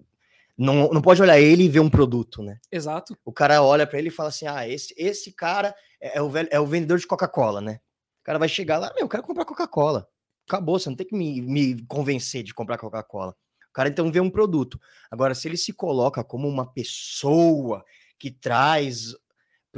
não, 0.59 0.89
não 0.89 1.01
pode 1.01 1.21
olhar 1.21 1.39
ele 1.39 1.63
e 1.63 1.69
ver 1.69 1.79
um 1.79 1.89
produto, 1.89 2.43
né? 2.43 2.59
Exato. 2.71 3.17
O 3.25 3.31
cara 3.31 3.63
olha 3.63 3.87
para 3.87 3.97
ele 3.97 4.09
e 4.09 4.11
fala 4.11 4.29
assim: 4.29 4.45
ah, 4.45 4.67
esse, 4.67 4.93
esse 4.97 5.31
cara 5.31 5.73
é, 6.01 6.17
é 6.17 6.21
o, 6.21 6.29
velho, 6.29 6.49
é 6.51 6.59
o 6.59 6.67
vendedor 6.67 6.99
de 6.99 7.07
Coca-Cola, 7.07 7.61
né? 7.61 7.79
cara 8.29 8.37
vai 8.37 8.47
chegar 8.47 8.77
lá, 8.77 8.91
meu, 8.93 9.05
eu 9.05 9.09
quero 9.09 9.23
comprar 9.23 9.43
Coca-Cola. 9.43 10.07
Acabou, 10.47 10.79
você 10.79 10.87
não 10.87 10.95
tem 10.95 11.07
que 11.07 11.15
me, 11.15 11.41
me 11.41 11.83
convencer 11.87 12.43
de 12.43 12.53
comprar 12.53 12.77
Coca-Cola. 12.77 13.35
O 13.69 13.73
cara 13.73 13.89
então 13.89 14.11
vê 14.11 14.19
um 14.19 14.29
produto. 14.29 14.79
Agora, 15.09 15.33
se 15.33 15.47
ele 15.47 15.57
se 15.57 15.73
coloca 15.73 16.23
como 16.23 16.47
uma 16.47 16.71
pessoa 16.71 17.83
que 18.19 18.29
traz 18.29 19.15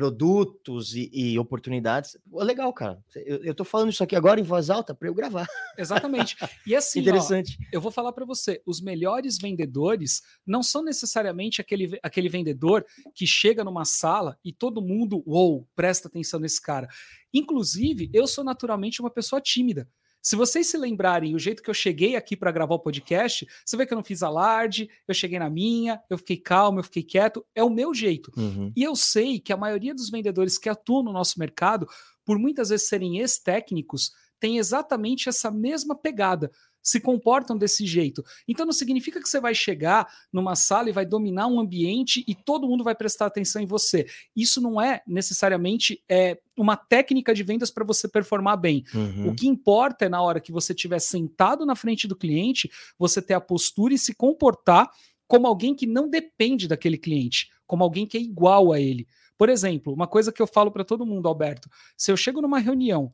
produtos 0.02 0.96
e, 0.96 1.12
e 1.14 1.38
oportunidades. 1.38 2.18
Legal, 2.34 2.74
cara. 2.74 3.00
Eu, 3.16 3.44
eu 3.44 3.54
tô 3.54 3.64
falando 3.64 3.92
isso 3.92 4.04
aqui 4.04 4.16
agora 4.16 4.40
em 4.40 4.44
voz 4.44 4.72
alta 4.72 4.96
para 4.96 5.08
eu 5.08 5.14
gravar. 5.14 5.48
Exatamente. 5.78 6.36
E 6.66 6.74
assim, 6.76 7.02
interessante. 7.02 7.56
Ó, 7.62 7.66
eu 7.72 7.80
vou 7.80 7.92
falar 7.92 8.12
para 8.12 8.26
você, 8.26 8.60
os 8.66 8.82
melhores 8.82 9.38
vendedores 9.38 10.24
não 10.44 10.64
são 10.64 10.84
necessariamente 10.84 11.62
aquele, 11.62 12.00
aquele 12.02 12.30
vendedor 12.30 12.84
que 13.14 13.28
chega 13.28 13.64
numa 13.64 13.86
sala 13.86 14.36
e 14.44 14.52
todo 14.52 14.82
mundo, 14.82 15.22
uou, 15.24 15.68
presta 15.76 16.08
atenção 16.08 16.40
nesse 16.40 16.60
cara. 16.60 16.88
Inclusive, 17.32 18.10
eu 18.12 18.26
sou 18.26 18.44
naturalmente 18.44 19.02
uma 19.02 19.12
pessoa 19.12 19.40
tímida. 19.40 19.88
Se 20.22 20.36
vocês 20.36 20.68
se 20.68 20.78
lembrarem 20.78 21.34
o 21.34 21.40
jeito 21.40 21.64
que 21.64 21.70
eu 21.70 21.74
cheguei 21.74 22.16
aqui 22.16 22.38
para 22.38 22.52
gravar 22.52 22.76
o 22.76 22.80
podcast, 22.80 23.48
você 23.66 23.76
vê 23.76 23.86
que 23.86 23.94
eu 23.94 23.96
não 23.96 24.04
fiz 24.04 24.22
alarde, 24.22 24.90
eu 25.08 25.14
cheguei 25.14 25.40
na 25.40 25.50
minha, 25.50 26.02
eu 26.10 26.18
fiquei 26.18 26.38
calmo, 26.38 26.80
eu 26.80 26.84
fiquei 26.84 27.04
quieto, 27.04 27.46
é 27.56 27.64
o 27.64 27.70
meu 27.70 27.94
jeito. 27.94 28.32
Uhum. 28.38 28.72
E 28.76 28.84
eu 28.84 28.96
sei 28.96 29.40
que 29.40 29.52
a 29.52 29.58
maioria 29.58 29.96
dos 29.96 30.10
vendedores 30.10 30.58
que 30.58 30.70
atuam 30.70 31.04
no 31.04 31.12
nosso 31.12 31.40
mercado, 31.40 31.88
por 32.24 32.38
muitas 32.38 32.70
vezes 32.70 32.88
serem 32.88 33.18
ex-técnicos, 33.18 34.12
tem 34.40 34.58
exatamente 34.58 35.30
essa 35.30 35.52
mesma 35.52 35.96
pegada 35.96 36.52
se 36.82 37.00
comportam 37.00 37.58
desse 37.58 37.86
jeito. 37.86 38.24
Então 38.48 38.66
não 38.66 38.74
significa 38.74 39.22
que 39.22 39.30
você 39.30 39.40
vai 39.40 39.54
chegar 39.54 40.08
numa 40.32 40.56
sala 40.56 40.90
e 40.90 40.94
vai 40.94 41.06
dominar 41.06 41.48
um 41.48 41.60
ambiente 41.60 42.24
e 42.28 42.34
todo 42.34 42.68
mundo 42.68 42.84
vai 42.84 42.96
prestar 42.96 43.28
atenção 43.28 43.62
em 43.62 43.66
você. 43.66 44.06
Isso 44.36 44.62
não 44.62 44.82
é 44.82 45.02
necessariamente 45.08 46.04
é, 46.10 46.40
uma 46.58 46.76
técnica 46.76 47.34
de 47.34 47.44
vendas 47.44 47.72
para 47.72 47.86
você 47.86 48.08
performar 48.08 48.58
bem. 48.58 48.84
Uhum. 48.94 49.30
O 49.30 49.36
que 49.36 49.48
importa 49.48 50.06
é 50.06 50.10
na 50.10 50.22
hora 50.22 50.40
que 50.40 50.52
você 50.52 50.74
estiver 50.74 51.00
sentado 51.00 51.66
na 51.66 51.76
frente 51.76 52.08
do 52.08 52.16
cliente, 52.16 52.70
você 52.98 53.22
ter 53.22 53.34
a 53.34 53.42
postura 53.42 53.94
e 53.94 53.98
se 53.98 54.14
comportar 54.16 54.90
como 55.28 55.48
alguém 55.48 55.74
que 55.74 55.88
não 55.88 56.10
depende 56.10 56.68
daquele 56.68 56.98
cliente, 56.98 57.50
como 57.66 57.84
alguém 57.84 58.06
que 58.06 58.18
é 58.18 58.22
igual 58.22 58.74
a 58.74 58.80
ele. 58.80 59.08
Por 59.38 59.50
exemplo, 59.50 59.94
uma 59.94 60.06
coisa 60.06 60.32
que 60.32 60.42
eu 60.42 60.46
falo 60.46 60.72
para 60.72 60.84
todo 60.84 61.06
mundo, 61.06 61.28
Alberto, 61.28 61.70
se 61.98 62.12
eu 62.12 62.18
chego 62.18 62.42
numa 62.42 62.60
reunião 62.60 63.14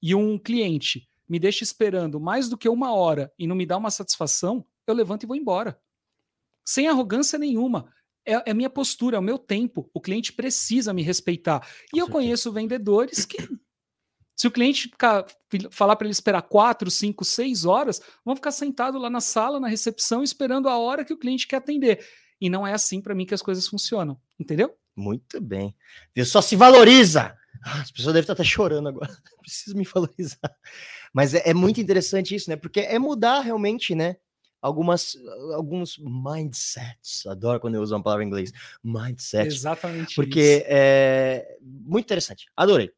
e 0.00 0.14
um 0.14 0.38
cliente 0.38 1.08
me 1.28 1.38
deixa 1.38 1.64
esperando 1.64 2.20
mais 2.20 2.48
do 2.48 2.56
que 2.56 2.68
uma 2.68 2.94
hora 2.94 3.32
e 3.38 3.46
não 3.46 3.56
me 3.56 3.66
dá 3.66 3.76
uma 3.76 3.90
satisfação, 3.90 4.66
eu 4.86 4.94
levanto 4.94 5.24
e 5.24 5.26
vou 5.26 5.36
embora. 5.36 5.78
Sem 6.64 6.88
arrogância 6.88 7.38
nenhuma. 7.38 7.92
É, 8.26 8.50
é 8.50 8.54
minha 8.54 8.70
postura, 8.70 9.16
é 9.16 9.20
o 9.20 9.22
meu 9.22 9.38
tempo. 9.38 9.90
O 9.92 10.00
cliente 10.00 10.32
precisa 10.32 10.94
me 10.94 11.02
respeitar. 11.02 11.66
E 11.92 11.98
eu 11.98 12.08
conheço 12.08 12.52
vendedores 12.52 13.26
que, 13.26 13.36
se 14.34 14.46
o 14.46 14.50
cliente 14.50 14.88
ficar, 14.88 15.26
falar 15.70 15.96
para 15.96 16.06
ele 16.06 16.12
esperar 16.12 16.42
quatro, 16.42 16.90
cinco, 16.90 17.24
seis 17.24 17.64
horas, 17.64 18.00
vão 18.24 18.34
ficar 18.34 18.50
sentado 18.50 18.98
lá 18.98 19.10
na 19.10 19.20
sala, 19.20 19.60
na 19.60 19.68
recepção, 19.68 20.22
esperando 20.22 20.68
a 20.68 20.78
hora 20.78 21.04
que 21.04 21.12
o 21.12 21.18
cliente 21.18 21.46
quer 21.46 21.56
atender. 21.56 22.04
E 22.40 22.48
não 22.48 22.66
é 22.66 22.72
assim 22.72 23.00
para 23.00 23.14
mim 23.14 23.26
que 23.26 23.34
as 23.34 23.42
coisas 23.42 23.66
funcionam. 23.66 24.20
Entendeu? 24.38 24.74
Muito 24.96 25.40
bem. 25.40 25.74
Viu? 26.14 26.24
Só 26.24 26.40
se 26.40 26.56
valoriza. 26.56 27.36
As 27.82 27.90
pessoas 27.90 28.14
devem 28.14 28.22
estar 28.22 28.32
até 28.34 28.44
chorando 28.44 28.88
agora. 28.88 29.10
Preciso 29.40 29.76
me 29.76 29.84
valorizar. 29.84 30.56
Mas 31.12 31.34
é, 31.34 31.42
é, 31.46 31.54
muito 31.54 31.80
interessante 31.80 32.34
isso, 32.34 32.50
né? 32.50 32.56
Porque 32.56 32.80
é 32.80 32.98
mudar 32.98 33.40
realmente, 33.40 33.94
né? 33.94 34.16
Algumas, 34.60 35.14
alguns 35.54 35.98
mindsets. 35.98 37.26
Adoro 37.26 37.60
quando 37.60 37.74
eu 37.74 37.82
uso 37.82 37.94
uma 37.94 38.02
palavra 38.02 38.24
em 38.24 38.26
inglês. 38.26 38.50
Mindset. 38.82 39.46
Exatamente. 39.46 40.14
Porque 40.14 40.58
isso. 40.58 40.66
é 40.68 41.56
muito 41.60 42.06
interessante. 42.06 42.46
Adorei. 42.56 42.90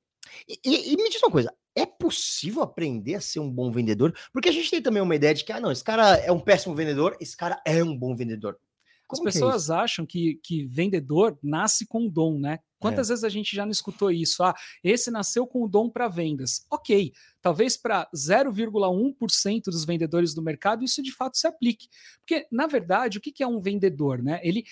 E, 0.49 0.59
e, 0.65 0.93
e 0.93 0.97
me 0.97 1.11
diz 1.11 1.21
uma 1.23 1.31
coisa: 1.31 1.53
é 1.75 1.85
possível 1.85 2.63
aprender 2.63 3.17
a 3.17 3.21
ser 3.21 3.41
um 3.41 3.51
bom 3.51 3.71
vendedor? 3.71 4.17
Porque 4.33 4.49
a 4.49 4.53
gente 4.53 4.71
tem 4.71 4.81
também 4.81 5.03
uma 5.03 5.15
ideia 5.15 5.35
de 5.35 5.45
que, 5.45 5.53
ah, 5.53 5.61
não, 5.61 5.71
esse 5.71 5.85
cara 5.85 6.17
é 6.17 6.33
um 6.33 6.41
péssimo 6.41 6.75
vendedor, 6.75 7.17
esse 7.21 7.37
cara 7.37 7.61
é 7.67 7.85
um 7.85 7.97
bom 7.97 8.17
vendedor. 8.17 8.59
Como 9.07 9.29
As 9.29 9.37
é 9.37 9.39
pessoas 9.39 9.71
é 9.71 9.75
acham 9.75 10.07
que, 10.07 10.41
que 10.43 10.67
vendedor 10.67 11.39
nasce 11.43 11.87
com 11.87 12.09
dom, 12.09 12.39
né? 12.39 12.61
Quantas 12.79 13.09
é. 13.09 13.13
vezes 13.13 13.25
a 13.25 13.29
gente 13.29 13.55
já 13.55 13.65
não 13.65 13.73
escutou 13.73 14.11
isso? 14.11 14.43
Ah, 14.43 14.55
esse 14.83 15.11
nasceu 15.11 15.47
com 15.47 15.63
o 15.63 15.69
dom 15.69 15.89
para 15.89 16.09
vendas. 16.09 16.67
Ok, 16.71 17.13
talvez 17.41 17.77
para 17.77 18.09
0,1% 18.15 19.65
dos 19.67 19.85
vendedores 19.85 20.35
do 20.35 20.43
mercado 20.43 20.85
isso 20.85 21.03
de 21.03 21.13
fato 21.13 21.37
se 21.37 21.47
aplique. 21.47 21.89
Porque, 22.19 22.47
na 22.51 22.67
verdade, 22.67 23.19
o 23.19 23.21
que 23.21 23.43
é 23.43 23.47
um 23.47 23.61
vendedor? 23.61 24.23
Né? 24.23 24.41
Ele, 24.43 24.65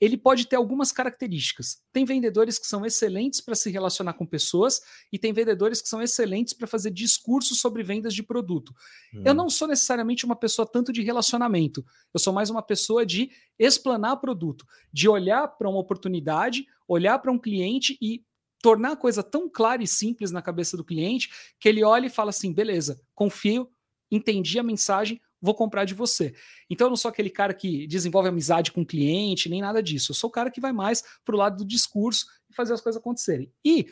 ele 0.00 0.16
pode 0.16 0.46
ter 0.46 0.56
algumas 0.56 0.92
características. 0.92 1.82
Tem 1.92 2.04
vendedores 2.04 2.58
que 2.58 2.66
são 2.66 2.84
excelentes 2.86 3.40
para 3.40 3.54
se 3.54 3.70
relacionar 3.70 4.14
com 4.14 4.24
pessoas 4.24 4.80
e 5.12 5.18
tem 5.18 5.32
vendedores 5.32 5.82
que 5.82 5.88
são 5.88 6.00
excelentes 6.00 6.54
para 6.54 6.66
fazer 6.66 6.90
discursos 6.90 7.58
sobre 7.60 7.82
vendas 7.82 8.14
de 8.14 8.22
produto. 8.22 8.72
Hum. 9.12 9.22
Eu 9.24 9.34
não 9.34 9.50
sou 9.50 9.66
necessariamente 9.66 10.24
uma 10.24 10.36
pessoa 10.36 10.66
tanto 10.66 10.92
de 10.92 11.02
relacionamento, 11.02 11.84
eu 12.14 12.20
sou 12.20 12.32
mais 12.32 12.50
uma 12.50 12.62
pessoa 12.62 13.04
de 13.04 13.30
explanar 13.58 14.20
produto, 14.20 14.64
de 14.92 15.08
olhar 15.08 15.48
para 15.48 15.68
uma 15.68 15.80
oportunidade, 15.80 16.66
olhar 16.86 17.18
para 17.18 17.32
um 17.32 17.38
cliente 17.38 17.98
e 18.00 18.22
tornar 18.62 18.92
a 18.92 18.96
coisa 18.96 19.22
tão 19.22 19.48
clara 19.48 19.82
e 19.82 19.86
simples 19.86 20.30
na 20.30 20.42
cabeça 20.42 20.76
do 20.76 20.84
cliente 20.84 21.30
que 21.58 21.68
ele 21.68 21.84
olha 21.84 22.06
e 22.06 22.10
fala 22.10 22.30
assim: 22.30 22.52
beleza, 22.52 23.00
confio, 23.14 23.68
entendi 24.10 24.58
a 24.58 24.62
mensagem, 24.62 25.20
vou 25.40 25.54
comprar 25.54 25.84
de 25.84 25.94
você. 25.94 26.34
Então 26.68 26.86
eu 26.86 26.90
não 26.90 26.96
sou 26.96 27.08
aquele 27.08 27.30
cara 27.30 27.54
que 27.54 27.86
desenvolve 27.86 28.28
amizade 28.28 28.72
com 28.72 28.82
o 28.82 28.86
cliente, 28.86 29.48
nem 29.48 29.60
nada 29.60 29.82
disso. 29.82 30.12
Eu 30.12 30.16
sou 30.16 30.28
o 30.28 30.32
cara 30.32 30.50
que 30.50 30.60
vai 30.60 30.72
mais 30.72 31.02
para 31.24 31.34
o 31.34 31.38
lado 31.38 31.58
do 31.58 31.64
discurso 31.64 32.26
e 32.50 32.54
fazer 32.54 32.74
as 32.74 32.80
coisas 32.80 33.00
acontecerem. 33.00 33.52
E 33.64 33.86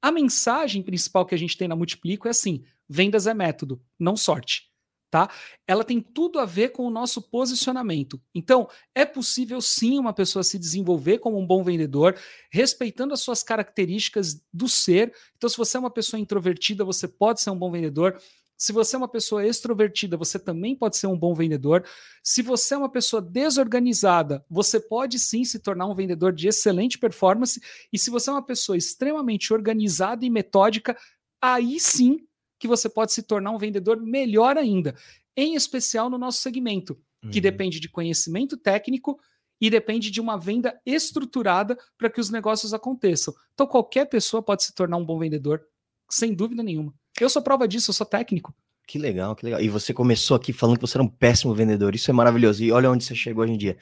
a 0.00 0.12
mensagem 0.12 0.82
principal 0.82 1.26
que 1.26 1.34
a 1.34 1.38
gente 1.38 1.56
tem 1.56 1.68
na 1.68 1.76
Multiplico 1.76 2.28
é 2.28 2.30
assim: 2.30 2.62
vendas 2.88 3.26
é 3.26 3.34
método, 3.34 3.82
não 3.98 4.16
sorte. 4.16 4.70
Tá? 5.08 5.30
Ela 5.66 5.84
tem 5.84 6.00
tudo 6.00 6.38
a 6.38 6.44
ver 6.44 6.70
com 6.70 6.84
o 6.84 6.90
nosso 6.90 7.22
posicionamento. 7.22 8.20
Então, 8.34 8.68
é 8.94 9.04
possível 9.04 9.60
sim 9.60 9.98
uma 9.98 10.12
pessoa 10.12 10.42
se 10.42 10.58
desenvolver 10.58 11.18
como 11.18 11.38
um 11.38 11.46
bom 11.46 11.62
vendedor, 11.62 12.18
respeitando 12.50 13.14
as 13.14 13.20
suas 13.20 13.42
características 13.42 14.44
do 14.52 14.68
ser. 14.68 15.14
Então, 15.36 15.48
se 15.48 15.56
você 15.56 15.76
é 15.76 15.80
uma 15.80 15.92
pessoa 15.92 16.20
introvertida, 16.20 16.84
você 16.84 17.06
pode 17.06 17.40
ser 17.40 17.50
um 17.50 17.58
bom 17.58 17.70
vendedor. 17.70 18.20
Se 18.56 18.72
você 18.72 18.96
é 18.96 18.98
uma 18.98 19.08
pessoa 19.08 19.46
extrovertida, 19.46 20.16
você 20.16 20.38
também 20.38 20.74
pode 20.74 20.96
ser 20.96 21.06
um 21.06 21.18
bom 21.18 21.34
vendedor. 21.34 21.84
Se 22.22 22.40
você 22.40 22.74
é 22.74 22.78
uma 22.78 22.88
pessoa 22.88 23.20
desorganizada, 23.20 24.44
você 24.48 24.80
pode 24.80 25.18
sim 25.18 25.44
se 25.44 25.58
tornar 25.58 25.86
um 25.86 25.94
vendedor 25.94 26.32
de 26.32 26.48
excelente 26.48 26.98
performance. 26.98 27.60
E 27.92 27.98
se 27.98 28.10
você 28.10 28.30
é 28.30 28.32
uma 28.32 28.44
pessoa 28.44 28.76
extremamente 28.78 29.52
organizada 29.52 30.24
e 30.24 30.30
metódica, 30.30 30.96
aí 31.40 31.78
sim 31.78 32.26
que 32.58 32.66
você 32.66 32.88
pode 32.88 33.12
se 33.12 33.22
tornar 33.22 33.50
um 33.50 33.58
vendedor 33.58 34.00
melhor 34.00 34.56
ainda, 34.56 34.94
em 35.36 35.54
especial 35.54 36.08
no 36.08 36.16
nosso 36.16 36.40
segmento, 36.40 36.98
que 37.30 37.38
uhum. 37.38 37.42
depende 37.42 37.78
de 37.78 37.88
conhecimento 37.88 38.56
técnico 38.56 39.20
e 39.60 39.70
depende 39.70 40.10
de 40.10 40.20
uma 40.20 40.38
venda 40.38 40.78
estruturada 40.84 41.78
para 41.96 42.10
que 42.10 42.20
os 42.20 42.30
negócios 42.30 42.74
aconteçam. 42.74 43.34
Então, 43.54 43.66
qualquer 43.66 44.06
pessoa 44.06 44.42
pode 44.42 44.64
se 44.64 44.74
tornar 44.74 44.96
um 44.96 45.04
bom 45.04 45.18
vendedor, 45.18 45.62
sem 46.10 46.34
dúvida 46.34 46.62
nenhuma. 46.62 46.94
Eu 47.20 47.30
sou 47.30 47.42
prova 47.42 47.66
disso, 47.66 47.90
eu 47.90 47.94
sou 47.94 48.06
técnico. 48.06 48.54
Que 48.86 49.00
legal, 49.00 49.34
que 49.34 49.44
legal. 49.44 49.60
E 49.60 49.68
você 49.68 49.92
começou 49.92 50.36
aqui 50.36 50.52
falando 50.52 50.76
que 50.76 50.86
você 50.86 50.96
era 50.96 51.02
um 51.02 51.08
péssimo 51.08 51.52
vendedor. 51.52 51.94
Isso 51.96 52.08
é 52.08 52.14
maravilhoso. 52.14 52.62
E 52.62 52.70
olha 52.70 52.88
onde 52.88 53.02
você 53.02 53.16
chegou 53.16 53.42
hoje 53.42 53.52
em 53.52 53.58
dia. 53.58 53.76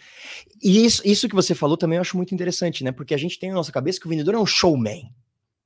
E 0.62 0.84
isso, 0.84 1.02
isso 1.04 1.28
que 1.28 1.34
você 1.34 1.54
falou 1.54 1.76
também 1.76 1.96
eu 1.96 2.00
acho 2.00 2.16
muito 2.16 2.34
interessante, 2.34 2.82
né? 2.82 2.90
Porque 2.90 3.12
a 3.12 3.18
gente 3.18 3.38
tem 3.38 3.50
na 3.50 3.56
nossa 3.56 3.70
cabeça 3.70 4.00
que 4.00 4.06
o 4.06 4.08
vendedor 4.08 4.34
é 4.34 4.38
um 4.38 4.46
showman, 4.46 5.12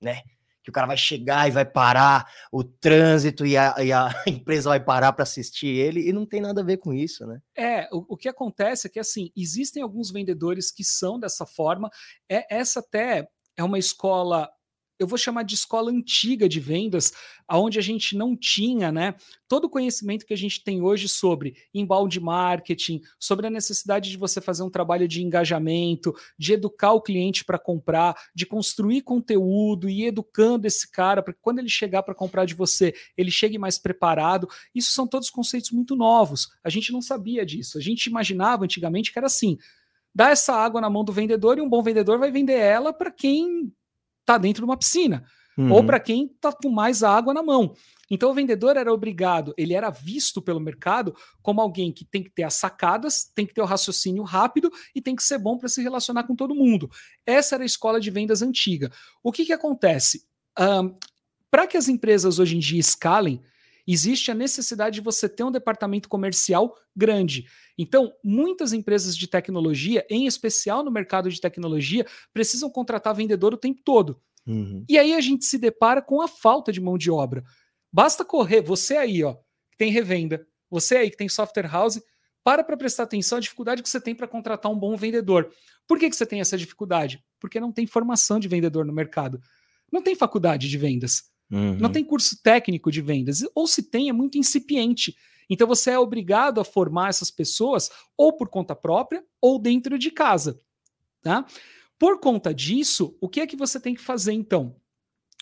né? 0.01 0.23
Que 0.61 0.71
o 0.71 0.73
cara 0.73 0.89
vai 0.89 0.97
chegar 0.97 1.47
e 1.47 1.53
vai 1.53 1.65
parar 1.65 2.29
o 2.51 2.65
trânsito 2.65 3.47
e 3.47 3.57
a, 3.57 3.77
e 3.79 3.93
a 3.93 4.09
empresa 4.27 4.71
vai 4.71 4.81
parar 4.81 5.13
para 5.13 5.23
assistir 5.23 5.69
ele. 5.69 6.09
E 6.09 6.13
não 6.13 6.27
tem 6.27 6.41
nada 6.41 6.61
a 6.61 6.65
ver 6.65 6.79
com 6.79 6.93
isso, 6.93 7.25
né? 7.25 7.41
É, 7.57 7.89
o, 7.93 8.15
o 8.15 8.17
que 8.17 8.29
acontece 8.29 8.89
é 8.89 8.91
que, 8.91 8.99
assim, 8.99 9.31
existem 9.37 9.85
alguns 9.85 10.11
vendedores 10.11 10.73
que 10.73 10.83
são 10.83 11.17
dessa 11.17 11.47
forma. 11.47 11.89
É 12.29 12.45
Essa 12.53 12.81
até 12.81 13.29
é 13.57 13.63
uma 13.63 13.79
escola 13.79 14.51
eu 14.99 15.07
vou 15.07 15.17
chamar 15.17 15.45
de 15.45 15.55
escola 15.55 15.91
antiga 15.91 16.49
de 16.49 16.61
vendas, 16.61 17.13
aonde 17.47 17.79
a 17.79 17.83
gente 17.83 18.17
não 18.17 18.37
tinha, 18.37 18.91
né, 18.91 19.15
todo 19.47 19.65
o 19.65 19.71
conhecimento 19.71 20.27
que 20.27 20.35
a 20.35 20.37
gente 20.37 20.63
tem 20.63 20.83
hoje 20.83 21.09
sobre 21.09 21.55
embalde 21.73 22.21
marketing, 22.21 23.01
sobre 23.19 23.47
a 23.47 23.51
necessidade 23.51 24.11
de 24.11 24.17
você 24.17 24.41
fazer 24.41 24.63
um 24.63 24.71
trabalho 24.71 25.07
de 25.07 25.23
engajamento, 25.23 26.15
de 26.39 26.53
educar 26.53 26.93
o 26.93 27.01
cliente 27.01 27.45
para 27.45 27.59
comprar, 27.59 28.15
de 28.35 28.45
construir 28.45 29.03
conteúdo 29.03 29.89
e 29.89 30.05
educando 30.05 30.67
esse 30.67 30.91
cara 30.91 31.23
para 31.23 31.33
que 31.33 31.41
quando 31.41 31.61
ele 31.61 31.69
chegar 31.69 32.03
para 32.03 32.15
comprar 32.15 32.45
de 32.45 32.55
você, 32.55 32.95
ele 33.17 33.31
chegue 33.31 33.59
mais 33.59 33.79
preparado. 33.79 34.49
Isso 34.75 34.93
são 34.93 35.07
todos 35.07 35.31
conceitos 35.31 35.71
muito 35.71 35.95
novos. 35.95 36.49
A 36.63 36.69
gente 36.69 36.93
não 36.93 37.01
sabia 37.01 37.47
disso. 37.47 37.79
A 37.79 37.81
gente 37.81 38.07
imaginava 38.07 38.65
antigamente 38.65 39.13
que 39.13 39.19
era 39.19 39.27
assim: 39.27 39.57
dá 40.15 40.31
essa 40.31 40.55
água 40.55 40.81
na 40.81 40.91
mão 40.91 41.05
do 41.05 41.13
vendedor 41.13 41.59
e 41.59 41.61
um 41.61 41.69
bom 41.69 41.83
vendedor 41.83 42.19
vai 42.19 42.31
vender 42.31 42.59
ela 42.59 42.93
para 42.93 43.11
quem 43.11 43.73
está 44.29 44.37
dentro 44.37 44.61
de 44.61 44.65
uma 44.67 44.77
piscina, 44.77 45.25
uhum. 45.57 45.73
ou 45.73 45.85
para 45.85 45.99
quem 45.99 46.27
está 46.27 46.53
com 46.53 46.69
mais 46.69 47.03
água 47.03 47.33
na 47.33 47.43
mão. 47.43 47.75
Então 48.11 48.31
o 48.31 48.35
vendedor 48.35 48.77
era 48.77 48.93
obrigado, 48.93 49.55
ele 49.57 49.73
era 49.73 49.91
visto 49.91 50.41
pelo 50.43 50.61
mercado 50.61 51.15
como 51.43 51.61
alguém 51.61 51.91
que 51.91 52.05
tem 52.05 52.23
que 52.23 52.31
ter 52.31 52.43
as 52.43 52.55
sacadas, 52.55 53.25
tem 53.35 53.47
que 53.47 53.55
ter 53.55 53.63
o 53.63 53.67
raciocínio 53.67 54.23
rápido 54.23 54.71
e 54.95 55.01
tem 55.01 55.17
que 55.17 55.23
ser 55.23 55.39
bom 55.39 55.57
para 55.57 55.69
se 55.69 55.83
relacionar 55.83 56.25
com 56.25 56.37
todo 56.37 56.55
mundo. 56.55 56.91
Essa 57.27 57.57
era 57.57 57.65
a 57.65 57.67
escola 57.67 57.99
de 57.99 58.11
vendas 58.11 58.43
antiga. 58.43 58.91
O 59.23 59.33
que, 59.33 59.45
que 59.47 59.53
acontece? 59.53 60.27
Um, 60.59 60.95
para 61.51 61.67
que 61.67 61.77
as 61.77 61.89
empresas 61.89 62.39
hoje 62.39 62.57
em 62.57 62.61
dia 62.61 62.81
escalem, 62.81 63.43
existe 63.87 64.31
a 64.31 64.35
necessidade 64.35 64.97
de 64.97 65.01
você 65.01 65.29
ter 65.29 65.45
um 65.45 65.51
departamento 65.51 66.09
comercial 66.09 66.75
grande. 66.95 67.47
Então, 67.79 68.13
muitas 68.25 68.73
empresas 68.73 69.17
de 69.17 69.29
tecnologia, 69.29 70.05
em 70.11 70.27
especial 70.27 70.83
no 70.83 70.91
mercado 70.91 71.31
de 71.31 71.41
tecnologia, 71.41 72.05
precisam 72.35 72.69
contratar 72.69 73.15
vendedor 73.15 73.55
o 73.55 73.59
tempo 73.59 73.81
todo. 73.85 74.21
Uhum. 74.45 74.85
E 74.89 74.99
aí 74.99 75.15
a 75.15 75.21
gente 75.21 75.45
se 75.45 75.57
depara 75.57 76.03
com 76.03 76.21
a 76.21 76.27
falta 76.27 76.73
de 76.73 76.81
mão 76.81 76.99
de 76.99 77.11
obra. 77.11 77.45
Basta 77.93 78.25
correr, 78.25 78.61
você 78.61 78.97
aí, 78.97 79.23
ó, 79.23 79.35
que 79.71 79.79
tem 79.79 79.93
revenda, 79.93 80.45
você 80.69 80.97
aí 80.97 81.11
que 81.11 81.17
tem 81.17 81.29
software 81.29 81.71
house, 81.71 82.01
para 82.43 82.65
para 82.65 82.77
prestar 82.77 83.05
atenção 83.05 83.39
à 83.39 83.41
dificuldade 83.41 83.83
que 83.83 83.89
você 83.89 84.01
tem 84.01 84.15
para 84.15 84.27
contratar 84.27 84.73
um 84.73 84.79
bom 84.79 84.97
vendedor. 84.97 85.51
Por 85.87 85.99
que, 85.99 86.09
que 86.09 86.17
você 86.17 86.27
tem 86.27 86.41
essa 86.41 86.57
dificuldade? 86.57 87.23
Porque 87.39 87.61
não 87.61 87.71
tem 87.71 87.87
formação 87.87 88.41
de 88.41 88.49
vendedor 88.49 88.85
no 88.85 88.93
mercado. 88.93 89.41
Não 89.93 90.03
tem 90.03 90.15
faculdade 90.15 90.69
de 90.69 90.79
vendas. 90.79 91.25
Uhum. 91.51 91.77
Não 91.79 91.91
tem 91.91 92.05
curso 92.05 92.43
técnico 92.43 92.91
de 92.91 93.01
vendas. 93.01 93.43
Ou 93.55 93.67
se 93.67 93.83
tem, 93.83 94.09
é 94.09 94.13
muito 94.13 94.37
incipiente. 94.37 95.15
Então 95.49 95.67
você 95.67 95.91
é 95.91 95.99
obrigado 95.99 96.61
a 96.61 96.65
formar 96.65 97.09
essas 97.09 97.31
pessoas 97.31 97.91
ou 98.17 98.37
por 98.37 98.49
conta 98.49 98.77
própria 98.77 99.25
ou 99.41 99.59
dentro 99.59 99.99
de 99.99 100.11
casa. 100.11 100.61
Tá? 101.23 101.47
Por 101.99 102.21
conta 102.21 102.55
disso, 102.55 103.17
o 103.21 103.29
que 103.29 103.41
é 103.41 103.47
que 103.47 103.57
você 103.57 103.81
tem 103.81 103.95
que 103.95 104.01
fazer 104.01 104.33
então? 104.33 104.77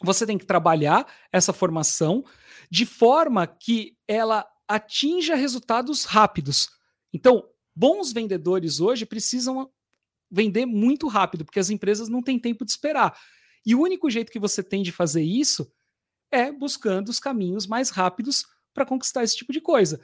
Você 0.03 0.27
tem 0.27 0.39
que 0.39 0.47
trabalhar 0.47 1.07
essa 1.33 1.53
formação 1.53 2.25
de 2.71 2.85
forma 2.87 3.47
que 3.47 3.97
ela 4.07 4.47
atinja 4.69 5.35
resultados 5.35 6.05
rápidos. 6.05 6.69
Então, 7.13 7.49
bons 7.75 8.13
vendedores 8.13 8.81
hoje 8.81 9.07
precisam 9.07 9.71
vender 10.31 10.67
muito 10.67 11.07
rápido, 11.07 11.45
porque 11.45 11.61
as 11.61 11.71
empresas 11.71 12.09
não 12.09 12.23
têm 12.23 12.39
tempo 12.39 12.65
de 12.65 12.71
esperar. 12.71 13.19
E 13.65 13.75
o 13.75 13.81
único 13.81 14.11
jeito 14.11 14.33
que 14.33 14.39
você 14.39 14.63
tem 14.63 14.83
de 14.83 14.93
fazer 14.93 15.23
isso 15.23 15.71
é 16.31 16.51
buscando 16.51 17.09
os 17.09 17.21
caminhos 17.21 17.67
mais 17.67 17.91
rápidos 17.91 18.45
para 18.77 18.87
conquistar 18.87 19.25
esse 19.25 19.37
tipo 19.37 19.53
de 19.53 19.61
coisa. 19.61 19.99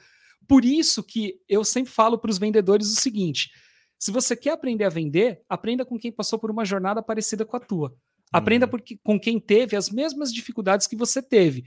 Por 0.47 0.65
isso 0.65 1.03
que 1.03 1.39
eu 1.47 1.63
sempre 1.63 1.93
falo 1.93 2.17
para 2.17 2.31
os 2.31 2.39
vendedores 2.39 2.91
o 2.91 2.99
seguinte: 2.99 3.51
se 3.99 4.11
você 4.11 4.35
quer 4.35 4.49
aprender 4.49 4.83
a 4.83 4.89
vender, 4.89 5.43
aprenda 5.47 5.85
com 5.85 5.97
quem 5.97 6.11
passou 6.11 6.39
por 6.39 6.51
uma 6.51 6.65
jornada 6.65 7.01
parecida 7.01 7.45
com 7.45 7.55
a 7.55 7.59
tua. 7.59 7.95
Aprenda 8.31 8.65
uhum. 8.65 8.71
porque, 8.71 8.99
com 9.03 9.19
quem 9.19 9.39
teve 9.39 9.77
as 9.77 9.91
mesmas 9.91 10.33
dificuldades 10.33 10.87
que 10.87 10.95
você 10.95 11.21
teve. 11.21 11.63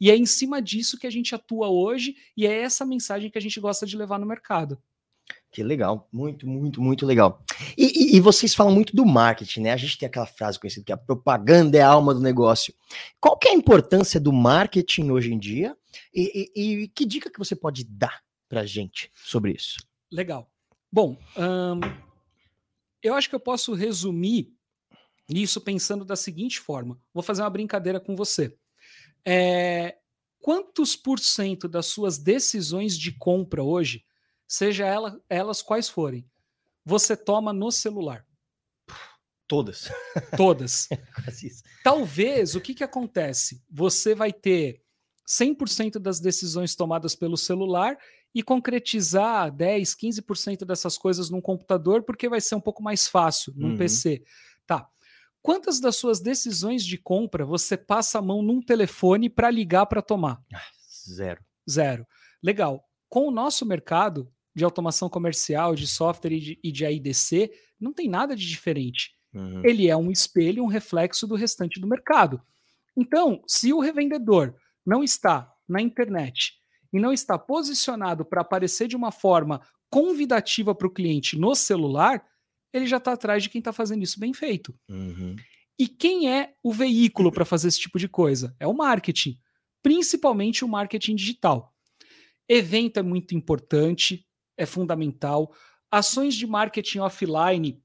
E 0.00 0.10
é 0.10 0.16
em 0.16 0.26
cima 0.26 0.62
disso 0.62 0.98
que 0.98 1.06
a 1.06 1.10
gente 1.10 1.34
atua 1.34 1.68
hoje 1.68 2.16
e 2.36 2.46
é 2.46 2.62
essa 2.62 2.86
mensagem 2.86 3.30
que 3.30 3.38
a 3.38 3.40
gente 3.40 3.58
gosta 3.58 3.84
de 3.84 3.96
levar 3.96 4.18
no 4.18 4.26
mercado. 4.26 4.80
Que 5.54 5.62
legal, 5.62 6.08
muito, 6.12 6.48
muito, 6.48 6.82
muito 6.82 7.06
legal. 7.06 7.40
E, 7.78 7.84
e, 7.84 8.16
e, 8.16 8.20
vocês 8.20 8.52
falam 8.52 8.74
muito 8.74 8.96
do 8.96 9.06
marketing, 9.06 9.60
né? 9.60 9.72
A 9.72 9.76
gente 9.76 9.96
tem 9.96 10.08
aquela 10.08 10.26
frase 10.26 10.58
conhecida 10.58 10.84
que 10.84 10.92
a 10.92 10.96
propaganda 10.96 11.78
é 11.78 11.80
a 11.80 11.86
alma 11.86 12.12
do 12.12 12.18
negócio. 12.18 12.74
Qual 13.20 13.38
que 13.38 13.46
é 13.46 13.52
a 13.52 13.54
importância 13.54 14.18
do 14.18 14.32
marketing 14.32 15.10
hoje 15.10 15.32
em 15.32 15.38
dia? 15.38 15.76
E, 16.12 16.50
e 16.56 16.88
que 16.88 17.06
dica 17.06 17.30
que 17.30 17.38
você 17.38 17.54
pode 17.54 17.84
dar 17.84 18.20
para 18.48 18.66
gente 18.66 19.12
sobre 19.14 19.52
isso? 19.52 19.78
Legal. 20.10 20.50
Bom, 20.90 21.16
hum, 21.36 21.80
eu 23.00 23.14
acho 23.14 23.28
que 23.28 23.36
eu 23.36 23.40
posso 23.40 23.74
resumir 23.74 24.52
isso 25.28 25.60
pensando 25.60 26.04
da 26.04 26.16
seguinte 26.16 26.58
forma. 26.58 26.98
Vou 27.12 27.22
fazer 27.22 27.42
uma 27.42 27.50
brincadeira 27.50 28.00
com 28.00 28.16
você. 28.16 28.56
É, 29.24 29.98
quantos 30.40 30.96
por 30.96 31.20
cento 31.20 31.68
das 31.68 31.86
suas 31.86 32.18
decisões 32.18 32.98
de 32.98 33.12
compra 33.12 33.62
hoje 33.62 34.04
seja 34.46 34.86
ela, 34.86 35.20
elas 35.28 35.62
quais 35.62 35.88
forem, 35.88 36.28
você 36.84 37.16
toma 37.16 37.52
no 37.52 37.70
celular? 37.70 38.26
Todas. 39.46 39.90
Todas. 40.36 40.88
Talvez 41.84 42.54
o 42.54 42.60
que, 42.60 42.74
que 42.74 42.84
acontece? 42.84 43.62
Você 43.70 44.14
vai 44.14 44.32
ter 44.32 44.82
100% 45.28 45.98
das 45.98 46.20
decisões 46.20 46.74
tomadas 46.74 47.14
pelo 47.14 47.36
celular 47.36 47.96
e 48.34 48.42
concretizar 48.42 49.50
10, 49.52 49.94
15% 49.94 50.64
dessas 50.64 50.98
coisas 50.98 51.30
num 51.30 51.40
computador, 51.40 52.02
porque 52.02 52.28
vai 52.28 52.40
ser 52.40 52.54
um 52.54 52.60
pouco 52.60 52.82
mais 52.82 53.06
fácil 53.06 53.52
num 53.56 53.70
uhum. 53.70 53.76
PC. 53.76 54.24
Tá. 54.66 54.88
Quantas 55.40 55.78
das 55.78 55.96
suas 55.96 56.20
decisões 56.20 56.84
de 56.84 56.98
compra 56.98 57.44
você 57.44 57.76
passa 57.76 58.18
a 58.18 58.22
mão 58.22 58.42
num 58.42 58.60
telefone 58.60 59.28
para 59.28 59.50
ligar 59.50 59.86
para 59.86 60.02
tomar? 60.02 60.42
Ah, 60.52 60.62
zero. 61.06 61.44
Zero. 61.68 62.06
Legal. 62.42 62.82
Com 63.08 63.28
o 63.28 63.30
nosso 63.30 63.64
mercado, 63.64 64.32
de 64.54 64.64
automação 64.64 65.08
comercial, 65.08 65.74
de 65.74 65.86
software 65.86 66.32
e 66.32 66.40
de, 66.40 66.60
e 66.62 66.72
de 66.72 66.86
AIDC, 66.86 67.50
não 67.80 67.92
tem 67.92 68.08
nada 68.08 68.36
de 68.36 68.46
diferente. 68.46 69.12
Uhum. 69.34 69.62
Ele 69.64 69.88
é 69.88 69.96
um 69.96 70.10
espelho, 70.10 70.62
um 70.62 70.68
reflexo 70.68 71.26
do 71.26 71.34
restante 71.34 71.80
do 71.80 71.88
mercado. 71.88 72.40
Então, 72.96 73.42
se 73.46 73.72
o 73.72 73.80
revendedor 73.80 74.54
não 74.86 75.02
está 75.02 75.52
na 75.68 75.80
internet 75.80 76.52
e 76.92 77.00
não 77.00 77.12
está 77.12 77.38
posicionado 77.38 78.24
para 78.24 78.42
aparecer 78.42 78.86
de 78.86 78.94
uma 78.94 79.10
forma 79.10 79.60
convidativa 79.90 80.74
para 80.74 80.86
o 80.86 80.92
cliente 80.92 81.36
no 81.36 81.54
celular, 81.54 82.24
ele 82.72 82.86
já 82.86 82.98
está 82.98 83.12
atrás 83.12 83.42
de 83.42 83.48
quem 83.48 83.58
está 83.60 83.72
fazendo 83.72 84.02
isso 84.02 84.18
bem 84.18 84.32
feito. 84.32 84.74
Uhum. 84.88 85.36
E 85.78 85.88
quem 85.88 86.30
é 86.30 86.54
o 86.62 86.72
veículo 86.72 87.32
para 87.32 87.44
fazer 87.44 87.68
esse 87.68 87.80
tipo 87.80 87.98
de 87.98 88.08
coisa? 88.08 88.54
É 88.60 88.66
o 88.66 88.74
marketing, 88.74 89.38
principalmente 89.82 90.64
o 90.64 90.68
marketing 90.68 91.16
digital. 91.16 91.72
Evento 92.48 92.98
é 92.98 93.02
muito 93.02 93.34
importante, 93.34 94.24
é 94.56 94.66
fundamental. 94.66 95.52
Ações 95.90 96.34
de 96.34 96.46
marketing 96.46 96.98
offline, 97.00 97.82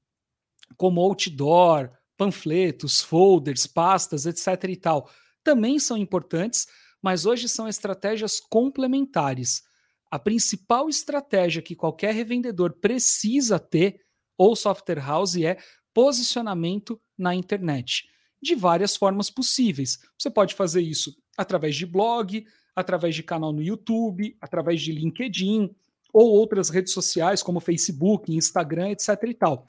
como 0.78 1.02
outdoor, 1.02 1.92
panfletos, 2.18 3.02
folders, 3.02 3.66
pastas, 3.66 4.26
etc. 4.26 4.66
e 4.70 4.76
tal, 4.76 5.10
também 5.44 5.80
são 5.80 5.98
importantes, 5.98 6.68
mas 7.02 7.26
hoje 7.26 7.48
são 7.48 7.68
estratégias 7.68 8.40
complementares. 8.40 9.64
A 10.12 10.20
principal 10.20 10.90
estratégia 10.90 11.62
que 11.62 11.76
qualquer 11.76 12.14
revendedor 12.14 12.74
precisa 12.74 13.60
ter, 13.60 14.02
ou 14.38 14.56
software 14.56 15.00
house, 15.00 15.38
é 15.38 15.58
posicionamento 15.94 17.00
na 17.18 17.36
internet, 17.36 18.06
de 18.42 18.56
várias 18.56 18.96
formas 18.96 19.30
possíveis. 19.30 20.00
Você 20.18 20.30
pode 20.30 20.56
fazer 20.56 20.82
isso 20.82 21.16
através 21.38 21.76
de 21.76 21.86
blog, 21.86 22.46
através 22.76 23.16
de 23.16 23.24
canal 23.24 23.54
no 23.54 23.62
YouTube, 23.62 24.36
através 24.42 24.82
de 24.82 24.92
LinkedIn, 24.92 25.74
ou 26.14 26.30
outras 26.30 26.70
redes 26.70 26.94
sociais 26.94 27.44
como 27.44 27.60
Facebook, 27.60 28.34
Instagram, 28.34 28.90
etc 28.90 29.10
e 29.24 29.34
tal. 29.34 29.68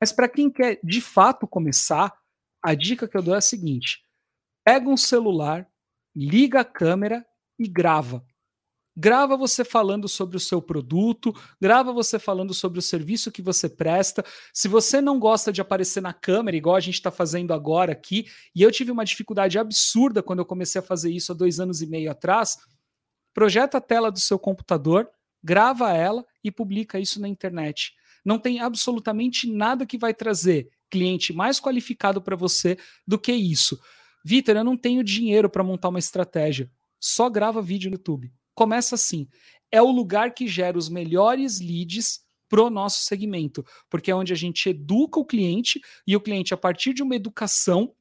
Mas 0.00 0.12
para 0.12 0.28
quem 0.28 0.50
quer 0.50 0.80
de 0.82 1.00
fato 1.00 1.46
começar, 1.46 2.12
a 2.62 2.74
dica 2.74 3.08
que 3.08 3.16
eu 3.16 3.22
dou 3.22 3.34
é 3.34 3.38
a 3.38 3.42
seguinte: 3.42 4.02
pega 4.64 4.88
um 4.88 4.96
celular, 4.96 5.68
liga 6.14 6.60
a 6.60 6.64
câmera 6.64 7.24
e 7.58 7.68
grava. 7.68 8.24
Grava 8.96 9.36
você 9.36 9.64
falando 9.64 10.08
sobre 10.08 10.36
o 10.36 10.40
seu 10.40 10.60
produto, 10.60 11.32
grava 11.60 11.92
você 11.92 12.18
falando 12.18 12.52
sobre 12.52 12.78
o 12.78 12.82
serviço 12.82 13.30
que 13.30 13.40
você 13.40 13.68
presta. 13.68 14.24
Se 14.52 14.68
você 14.68 15.00
não 15.00 15.18
gosta 15.18 15.52
de 15.52 15.60
aparecer 15.60 16.02
na 16.02 16.12
câmera, 16.12 16.56
igual 16.56 16.76
a 16.76 16.80
gente 16.80 16.94
está 16.94 17.10
fazendo 17.10 17.54
agora 17.54 17.92
aqui, 17.92 18.26
e 18.54 18.62
eu 18.62 18.70
tive 18.70 18.90
uma 18.90 19.04
dificuldade 19.04 19.58
absurda 19.58 20.22
quando 20.22 20.40
eu 20.40 20.44
comecei 20.44 20.80
a 20.80 20.84
fazer 20.84 21.10
isso 21.10 21.30
há 21.30 21.34
dois 21.34 21.60
anos 21.60 21.80
e 21.80 21.86
meio 21.86 22.10
atrás, 22.10 22.58
projeta 23.32 23.78
a 23.78 23.80
tela 23.80 24.10
do 24.10 24.18
seu 24.18 24.38
computador, 24.38 25.08
grava 25.42 25.92
ela 25.92 26.24
e 26.42 26.50
publica 26.50 26.98
isso 26.98 27.20
na 27.20 27.28
internet. 27.28 27.94
Não 28.24 28.38
tem 28.38 28.60
absolutamente 28.60 29.50
nada 29.50 29.86
que 29.86 29.98
vai 29.98 30.12
trazer 30.12 30.68
cliente 30.90 31.32
mais 31.32 31.60
qualificado 31.60 32.20
para 32.20 32.36
você 32.36 32.76
do 33.06 33.18
que 33.18 33.32
isso. 33.32 33.80
Vitor, 34.24 34.56
eu 34.56 34.64
não 34.64 34.76
tenho 34.76 35.04
dinheiro 35.04 35.48
para 35.48 35.64
montar 35.64 35.88
uma 35.88 35.98
estratégia. 35.98 36.70
Só 36.98 37.30
grava 37.30 37.62
vídeo 37.62 37.90
no 37.90 37.94
YouTube. 37.94 38.32
Começa 38.54 38.96
assim. 38.96 39.28
É 39.70 39.80
o 39.80 39.90
lugar 39.90 40.34
que 40.34 40.46
gera 40.46 40.76
os 40.76 40.88
melhores 40.88 41.60
leads 41.60 42.20
pro 42.48 42.68
nosso 42.68 43.04
segmento, 43.04 43.64
porque 43.88 44.10
é 44.10 44.14
onde 44.14 44.32
a 44.32 44.36
gente 44.36 44.68
educa 44.68 45.20
o 45.20 45.24
cliente 45.24 45.80
e 46.04 46.16
o 46.16 46.20
cliente, 46.20 46.52
a 46.52 46.56
partir 46.56 46.92
de 46.92 47.00
uma 47.00 47.14
educação, 47.14 47.94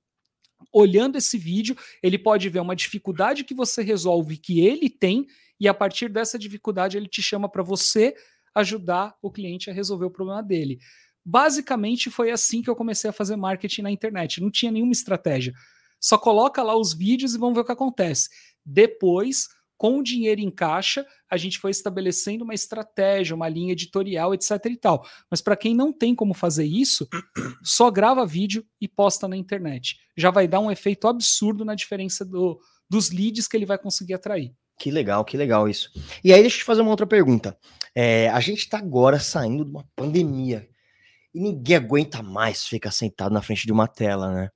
olhando 0.74 1.18
esse 1.18 1.38
vídeo, 1.38 1.78
ele 2.02 2.18
pode 2.18 2.50
ver 2.50 2.60
uma 2.60 2.76
dificuldade 2.76 3.44
que 3.44 3.54
você 3.54 3.84
resolve 3.84 4.38
que 4.38 4.60
ele 4.60 4.90
tem 4.90 5.28
e 5.60 5.68
a 5.68 5.74
partir 5.74 6.10
dessa 6.10 6.40
dificuldade 6.40 6.98
ele 6.98 7.08
te 7.08 7.22
chama 7.22 7.50
para 7.50 7.64
você 7.64 8.16
ajudar 8.56 9.16
o 9.22 9.32
cliente 9.32 9.70
a 9.70 9.74
resolver 9.74 10.06
o 10.06 10.12
problema 10.12 10.42
dele. 10.42 10.80
Basicamente 11.26 12.10
foi 12.10 12.32
assim 12.32 12.62
que 12.62 12.70
eu 12.70 12.76
comecei 12.76 13.10
a 13.10 13.14
fazer 13.14 13.36
marketing 13.36 13.84
na 13.84 13.92
internet. 13.92 14.42
Não 14.42 14.50
tinha 14.50 14.72
nenhuma 14.72 14.92
estratégia. 14.92 15.54
Só 16.00 16.18
coloca 16.18 16.64
lá 16.64 16.76
os 16.78 16.94
vídeos 16.94 17.36
e 17.36 17.38
vamos 17.38 17.56
ver 17.56 17.62
o 17.62 17.66
que 17.66 17.72
acontece. 17.72 18.30
Depois, 18.66 19.48
com 19.78 20.00
o 20.00 20.04
dinheiro 20.04 20.42
em 20.42 20.50
caixa, 20.50 21.06
a 21.30 21.38
gente 21.38 21.60
foi 21.60 21.72
estabelecendo 21.72 22.44
uma 22.44 22.54
estratégia, 22.54 23.36
uma 23.36 23.50
linha 23.50 23.74
editorial, 23.74 24.34
etc 24.34 24.66
e 24.66 24.78
tal. 24.78 25.06
Mas 25.30 25.42
para 25.42 25.58
quem 25.58 25.76
não 25.76 25.92
tem 25.92 26.16
como 26.16 26.34
fazer 26.34 26.66
isso, 26.66 27.08
só 27.64 27.92
grava 27.92 28.26
vídeo 28.26 28.66
e 28.82 28.88
posta 28.88 29.28
na 29.28 29.38
internet. 29.38 29.98
Já 30.18 30.32
vai 30.32 30.48
dar 30.48 30.62
um 30.62 30.72
efeito 30.72 31.08
absurdo 31.08 31.64
na 31.64 31.76
diferença 31.76 32.26
do, 32.26 32.60
dos 32.90 33.12
leads 33.12 33.48
que 33.48 33.56
ele 33.56 33.66
vai 33.66 33.78
conseguir 33.78 34.14
atrair. 34.14 34.54
Que 34.80 34.90
legal, 34.90 35.24
que 35.24 35.38
legal 35.38 35.70
isso. 35.70 35.92
E 36.24 36.34
aí, 36.34 36.42
deixa 36.42 36.56
eu 36.56 36.60
te 36.60 36.66
fazer 36.66 36.82
uma 36.82 36.92
outra 36.92 37.06
pergunta. 37.06 37.56
É, 37.94 38.30
a 38.30 38.40
gente 38.40 38.60
está 38.60 38.80
agora 38.80 39.20
saindo 39.20 39.64
de 39.64 39.70
uma 39.70 39.86
pandemia 39.96 40.68
e 41.34 41.40
ninguém 41.40 41.76
aguenta 41.76 42.24
mais 42.24 42.66
ficar 42.66 42.92
sentado 42.92 43.32
na 43.32 43.42
frente 43.42 43.66
de 43.66 43.72
uma 43.72 43.88
tela, 43.88 44.34
né? 44.34 44.50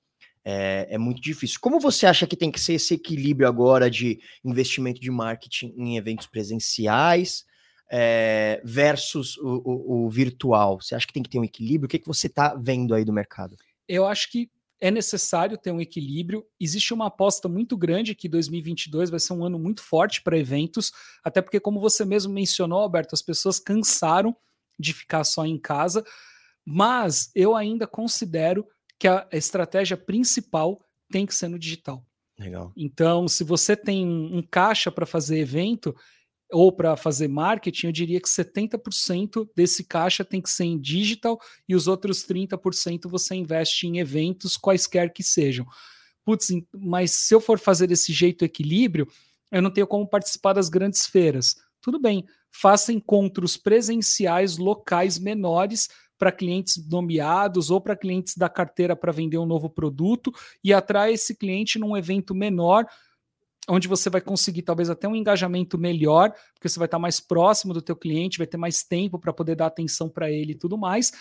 é, 0.44 0.88
é, 0.90 0.98
muito 0.98 1.22
difícil. 1.22 1.60
Como 1.62 1.80
você 1.80 2.06
acha 2.06 2.28
que 2.28 2.36
tem 2.36 2.52
que 2.52 2.60
ser 2.60 2.74
esse 2.74 2.96
equilíbrio 2.96 3.48
agora 3.48 3.90
de 3.90 4.20
investimento 4.44 5.00
de 5.00 5.10
marketing 5.10 5.74
em 5.78 5.98
eventos 5.98 6.28
presenciais 6.28 7.46
é, 7.90 8.62
versus 8.64 9.38
o, 9.38 9.62
o, 9.64 10.06
o, 10.06 10.10
virtual? 10.10 10.82
Você 10.82 10.96
acha 10.96 11.08
que 11.08 11.14
tem 11.14 11.24
que 11.24 11.30
ter 11.30 11.40
um 11.40 11.44
equilíbrio? 11.44 11.86
O 11.86 11.90
que, 11.90 12.00
que 12.00 12.08
você 12.08 12.28
está 12.28 12.56
vendo 12.56 12.94
aí 12.94 13.06
do 13.06 13.14
mercado? 13.14 13.56
Eu 13.88 14.06
acho 14.06 14.30
que 14.30 14.50
é 14.84 14.91
necessário 14.91 15.58
ter 15.58 15.72
um 15.72 15.80
equilíbrio. 15.80 16.46
Existe 16.60 16.93
uma 16.93 17.08
aposta 17.08 17.48
muito 17.48 17.78
grande 17.78 18.13
que 18.13 18.28
2022 18.28 19.10
vai 19.10 19.17
ser 19.17 19.32
um 19.32 19.46
ano 19.46 19.58
muito 19.58 19.82
forte 19.82 20.22
para 20.22 20.38
eventos, 20.38 20.91
até 21.24 21.41
porque, 21.41 21.58
como 21.58 21.80
você 21.80 22.04
mesmo 22.04 22.34
mencionou, 22.34 22.80
Alberto, 22.80 23.15
as 23.15 23.22
pessoas 23.22 23.62
cansaram 23.62 24.36
de 24.78 24.91
ficar 24.91 25.24
só 25.24 25.46
em 25.46 25.58
casa, 25.58 26.04
mas 26.65 27.32
eu 27.34 27.56
ainda 27.56 27.88
considero 27.88 28.67
que 29.00 29.08
a 29.08 29.26
estratégia 29.32 29.96
principal 29.96 30.84
tem 31.10 31.26
que 31.26 31.34
ser 31.34 31.48
no 31.48 31.58
digital. 31.58 32.06
Legal. 32.38 32.74
Então, 32.76 33.26
se 33.26 33.46
você 33.46 33.78
tem 33.78 34.06
um 34.06 34.41
caixa 34.41 34.91
para 34.91 35.06
fazer 35.06 35.39
evento, 35.39 35.96
ou 36.54 36.72
para 36.72 36.96
fazer 36.96 37.28
marketing, 37.28 37.88
eu 37.88 37.92
diria 37.92 38.22
que 38.22 38.30
70% 38.30 39.50
desse 39.56 39.84
caixa 39.84 40.24
tem 40.24 40.39
que 40.42 40.50
ser 40.50 40.66
em 40.66 40.80
digital 40.80 41.39
e 41.68 41.76
os 41.76 41.88
outros 41.88 42.26
30% 42.26 43.10
você 43.10 43.36
investe 43.36 43.88
em 43.88 44.00
eventos, 44.00 44.56
quaisquer 44.56 45.12
que 45.12 45.24
sejam. 45.24 45.66
Putz, 46.24 46.48
mas 46.74 47.12
se 47.12 47.34
eu 47.34 47.42
for 47.42 47.60
fazer 47.60 47.88
desse 47.88 48.13
jeito 48.13 48.46
equilíbrio, 48.46 49.08
eu 49.52 49.62
não 49.62 49.72
tenho 49.72 49.88
como 49.88 50.08
participar 50.08 50.54
das 50.54 50.70
grandes 50.70 51.06
feiras. 51.06 51.56
Tudo 51.82 52.00
bem, 52.00 52.26
faça 52.50 52.94
encontros 52.94 53.58
presenciais 53.58 54.58
locais 54.58 55.20
menores 55.20 55.89
para 56.18 56.32
clientes 56.32 56.88
nomeados 56.88 57.70
ou 57.70 57.82
para 57.82 57.98
clientes 57.98 58.38
da 58.38 58.48
carteira 58.48 58.96
para 58.96 59.12
vender 59.12 59.38
um 59.38 59.46
novo 59.46 59.70
produto 59.70 60.32
e 60.63 60.72
atrai 60.72 61.13
esse 61.13 61.36
cliente 61.36 61.78
num 61.78 61.98
evento 61.98 62.34
menor 62.34 62.86
onde 63.69 63.88
você 63.88 64.10
vai 64.10 64.21
conseguir 64.21 64.62
talvez 64.63 64.89
até 64.89 65.08
um 65.08 65.15
engajamento 65.15 65.78
melhor, 65.78 66.34
porque 66.54 66.67
você 66.67 66.78
vai 66.78 66.88
estar 66.88 66.99
mais 66.99 67.19
próximo 67.19 67.73
do 67.73 67.82
teu 67.82 67.95
cliente, 67.95 68.38
vai 68.38 68.47
ter 68.47 68.58
mais 68.58 68.84
tempo 68.84 69.17
para 69.17 69.34
poder 69.34 69.56
dar 69.56 69.67
atenção 69.67 70.10
para 70.10 70.32
ele 70.32 70.54
e 70.54 70.58
tudo 70.58 70.78
mais, 70.78 71.12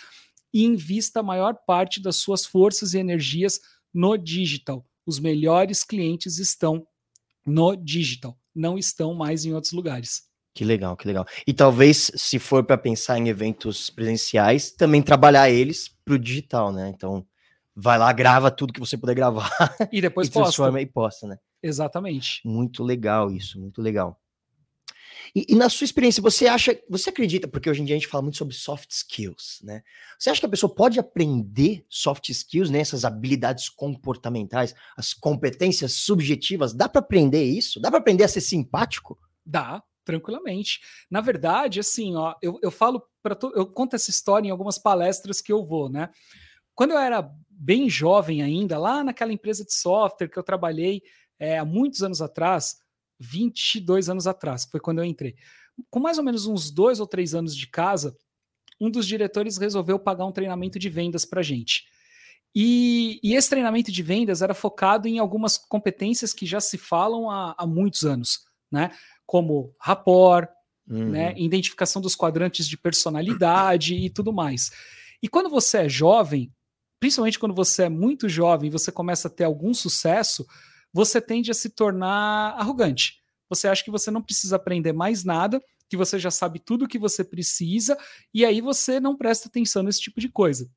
e 0.53 0.63
invista 0.63 1.21
a 1.21 1.23
maior 1.23 1.55
parte 1.65 2.01
das 2.01 2.17
suas 2.17 2.45
forças 2.45 2.93
e 2.93 2.99
energias 2.99 3.59
no 3.93 4.17
digital. 4.17 4.85
Os 5.05 5.19
melhores 5.19 5.83
clientes 5.83 6.37
estão 6.37 6.85
no 7.45 7.75
digital, 7.75 8.37
não 8.55 8.77
estão 8.77 9.13
mais 9.13 9.45
em 9.45 9.53
outros 9.53 9.73
lugares. 9.73 10.23
Que 10.53 10.63
legal, 10.63 10.95
que 10.95 11.07
legal. 11.07 11.25
E 11.47 11.53
talvez, 11.53 12.11
se 12.15 12.37
for 12.37 12.63
para 12.63 12.77
pensar 12.77 13.17
em 13.17 13.27
eventos 13.27 13.89
presenciais, 13.89 14.71
também 14.71 15.01
trabalhar 15.01 15.49
eles 15.49 15.89
para 16.05 16.13
o 16.13 16.19
digital, 16.19 16.71
né? 16.71 16.89
Então, 16.95 17.25
vai 17.75 17.97
lá, 17.97 18.13
grava 18.13 18.51
tudo 18.51 18.71
que 18.71 18.79
você 18.79 18.95
puder 18.95 19.15
gravar. 19.15 19.49
E 19.91 19.99
depois 19.99 20.27
e 20.29 20.31
transforma 20.31 20.79
e 20.79 20.85
posta, 20.85 21.27
né? 21.27 21.37
Exatamente. 21.63 22.41
Muito 22.45 22.83
legal 22.83 23.31
isso, 23.31 23.59
muito 23.59 23.81
legal. 23.81 24.19
E, 25.35 25.45
e, 25.49 25.55
na 25.55 25.69
sua 25.69 25.85
experiência, 25.85 26.21
você 26.21 26.47
acha, 26.47 26.77
você 26.89 27.09
acredita, 27.09 27.47
porque 27.47 27.69
hoje 27.69 27.81
em 27.81 27.85
dia 27.85 27.95
a 27.95 27.99
gente 27.99 28.07
fala 28.07 28.21
muito 28.21 28.37
sobre 28.37 28.53
soft 28.53 28.91
skills, 28.91 29.61
né? 29.63 29.81
Você 30.19 30.29
acha 30.29 30.39
que 30.39 30.45
a 30.45 30.49
pessoa 30.49 30.73
pode 30.73 30.99
aprender 30.99 31.85
soft 31.89 32.29
skills, 32.29 32.69
né? 32.69 32.79
Essas 32.79 33.05
habilidades 33.05 33.69
comportamentais, 33.69 34.75
as 34.97 35.13
competências 35.13 35.93
subjetivas, 35.93 36.73
dá 36.73 36.89
para 36.89 36.99
aprender 36.99 37.43
isso? 37.43 37.79
Dá 37.79 37.89
para 37.89 37.99
aprender 37.99 38.25
a 38.25 38.27
ser 38.27 38.41
simpático? 38.41 39.17
Dá, 39.45 39.81
tranquilamente. 40.03 40.81
Na 41.09 41.21
verdade, 41.21 41.79
assim, 41.79 42.15
ó, 42.15 42.35
eu, 42.41 42.59
eu 42.61 42.69
falo 42.69 43.01
para 43.21 43.37
eu 43.55 43.65
conto 43.65 43.95
essa 43.95 44.09
história 44.09 44.47
em 44.47 44.51
algumas 44.51 44.77
palestras 44.77 45.41
que 45.41 45.51
eu 45.51 45.65
vou, 45.65 45.89
né? 45.89 46.09
Quando 46.75 46.91
eu 46.91 46.97
era 46.97 47.27
bem 47.49 47.89
jovem 47.89 48.41
ainda, 48.41 48.77
lá 48.77 49.03
naquela 49.03 49.31
empresa 49.31 49.63
de 49.63 49.73
software 49.73 50.27
que 50.27 50.37
eu 50.37 50.43
trabalhei, 50.43 51.01
é, 51.39 51.59
há 51.59 51.65
muitos 51.65 52.03
anos 52.03 52.21
atrás, 52.21 52.77
22 53.19 54.09
anos 54.09 54.27
atrás, 54.27 54.65
foi 54.65 54.79
quando 54.79 54.99
eu 54.99 55.05
entrei. 55.05 55.35
Com 55.89 55.99
mais 55.99 56.17
ou 56.17 56.23
menos 56.23 56.45
uns 56.45 56.69
dois 56.69 56.99
ou 56.99 57.07
três 57.07 57.33
anos 57.33 57.55
de 57.55 57.67
casa, 57.67 58.15
um 58.79 58.89
dos 58.89 59.07
diretores 59.07 59.57
resolveu 59.57 59.97
pagar 59.97 60.25
um 60.25 60.31
treinamento 60.31 60.77
de 60.77 60.89
vendas 60.89 61.25
para 61.25 61.41
gente. 61.41 61.85
E, 62.55 63.19
e, 63.23 63.33
esse 63.33 63.49
treinamento 63.49 63.91
de 63.91 64.03
vendas 64.03 64.41
era 64.41 64.53
focado 64.53 65.07
em 65.07 65.17
algumas 65.17 65.57
competências 65.57 66.33
que 66.33 66.45
já 66.45 66.61
se 66.61 66.77
falam 66.77 67.29
há, 67.29 67.55
há 67.57 67.65
muitos 67.65 68.03
anos, 68.03 68.45
né? 68.71 68.91
Como 69.25 69.73
rapport, 69.79 70.47
uhum. 70.87 71.09
né? 71.09 71.33
identificação 71.35 71.99
dos 71.99 72.15
quadrantes 72.15 72.67
de 72.67 72.77
personalidade 72.77 73.95
e 73.95 74.09
tudo 74.09 74.31
mais. 74.31 74.71
E 75.21 75.27
quando 75.27 75.49
você 75.49 75.79
é 75.79 75.89
jovem, 75.89 76.53
principalmente 76.99 77.39
quando 77.39 77.55
você 77.55 77.83
é 77.83 77.89
muito 77.89 78.29
jovem, 78.29 78.69
você 78.69 78.91
começa 78.91 79.27
a 79.27 79.31
ter 79.31 79.45
algum 79.45 79.73
sucesso, 79.73 80.45
você 80.93 81.19
tende 81.19 81.49
a 81.49 81.53
se 81.53 81.69
tornar 81.69 82.53
arrogante. 82.57 83.21
Você 83.49 83.67
acha 83.67 83.83
que 83.83 83.91
você 83.91 84.11
não 84.11 84.21
precisa 84.21 84.55
aprender 84.55 84.93
mais 84.93 85.23
nada, 85.23 85.61
que 85.89 85.97
você 85.97 86.17
já 86.17 86.31
sabe 86.31 86.59
tudo 86.59 86.85
o 86.85 86.87
que 86.87 86.97
você 86.97 87.23
precisa, 87.23 87.97
e 88.33 88.45
aí 88.45 88.61
você 88.61 88.99
não 88.99 89.17
presta 89.17 89.47
atenção 89.47 89.83
nesse 89.83 90.01
tipo 90.01 90.21
de 90.21 90.29
coisa. 90.29 90.69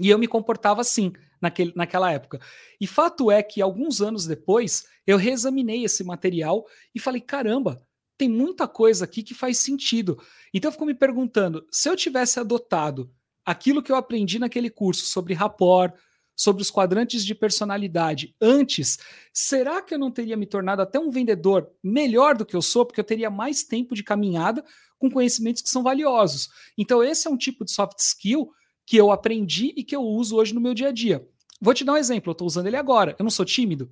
E 0.00 0.08
eu 0.08 0.18
me 0.18 0.26
comportava 0.26 0.80
assim 0.80 1.12
naquele, 1.40 1.72
naquela 1.76 2.10
época. 2.10 2.40
E 2.80 2.86
fato 2.86 3.30
é 3.30 3.42
que 3.42 3.62
alguns 3.62 4.00
anos 4.00 4.26
depois, 4.26 4.86
eu 5.06 5.16
reexaminei 5.16 5.84
esse 5.84 6.02
material 6.02 6.66
e 6.94 6.98
falei: 6.98 7.20
caramba, 7.20 7.80
tem 8.16 8.28
muita 8.28 8.66
coisa 8.66 9.04
aqui 9.04 9.22
que 9.22 9.34
faz 9.34 9.58
sentido. 9.58 10.20
Então 10.52 10.68
eu 10.68 10.72
fico 10.72 10.86
me 10.86 10.94
perguntando: 10.94 11.64
se 11.70 11.88
eu 11.88 11.94
tivesse 11.94 12.40
adotado 12.40 13.12
aquilo 13.44 13.82
que 13.82 13.92
eu 13.92 13.96
aprendi 13.96 14.38
naquele 14.38 14.70
curso 14.70 15.06
sobre 15.06 15.34
rapport, 15.34 15.94
sobre 16.36 16.62
os 16.62 16.70
quadrantes 16.70 17.24
de 17.24 17.34
personalidade 17.34 18.34
antes, 18.40 18.98
será 19.32 19.80
que 19.80 19.94
eu 19.94 19.98
não 19.98 20.10
teria 20.10 20.36
me 20.36 20.46
tornado 20.46 20.82
até 20.82 20.98
um 20.98 21.10
vendedor 21.10 21.70
melhor 21.82 22.36
do 22.36 22.44
que 22.44 22.56
eu 22.56 22.62
sou, 22.62 22.84
porque 22.84 23.00
eu 23.00 23.04
teria 23.04 23.30
mais 23.30 23.62
tempo 23.62 23.94
de 23.94 24.02
caminhada 24.02 24.64
com 24.98 25.10
conhecimentos 25.10 25.62
que 25.62 25.70
são 25.70 25.82
valiosos? 25.82 26.48
Então, 26.76 27.02
esse 27.02 27.26
é 27.26 27.30
um 27.30 27.36
tipo 27.36 27.64
de 27.64 27.72
soft 27.72 27.98
skill 27.98 28.50
que 28.86 28.96
eu 28.96 29.10
aprendi 29.10 29.72
e 29.76 29.84
que 29.84 29.94
eu 29.94 30.02
uso 30.02 30.36
hoje 30.36 30.54
no 30.54 30.60
meu 30.60 30.74
dia 30.74 30.88
a 30.88 30.92
dia. 30.92 31.26
Vou 31.60 31.72
te 31.72 31.84
dar 31.84 31.92
um 31.92 31.96
exemplo, 31.96 32.30
eu 32.30 32.32
estou 32.32 32.46
usando 32.46 32.66
ele 32.66 32.76
agora. 32.76 33.14
Eu 33.18 33.22
não 33.22 33.30
sou 33.30 33.44
tímido? 33.44 33.90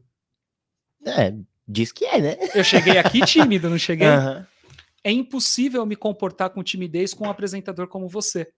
É, 1.05 1.35
diz 1.66 1.92
que 1.92 2.05
é, 2.05 2.20
né? 2.20 2.37
Eu 2.55 2.62
cheguei 2.62 2.98
aqui 2.98 3.20
tímido, 3.24 3.70
não 3.70 3.78
cheguei? 3.78 4.09
Uhum. 4.12 4.46
É 5.05 5.11
impossível 5.11 5.85
me 5.85 5.96
comportar 5.96 6.50
com 6.50 6.62
timidez 6.62 7.12
com 7.12 7.26
um 7.26 7.31
apresentador 7.31 7.88
como 7.88 8.09
você 8.09 8.52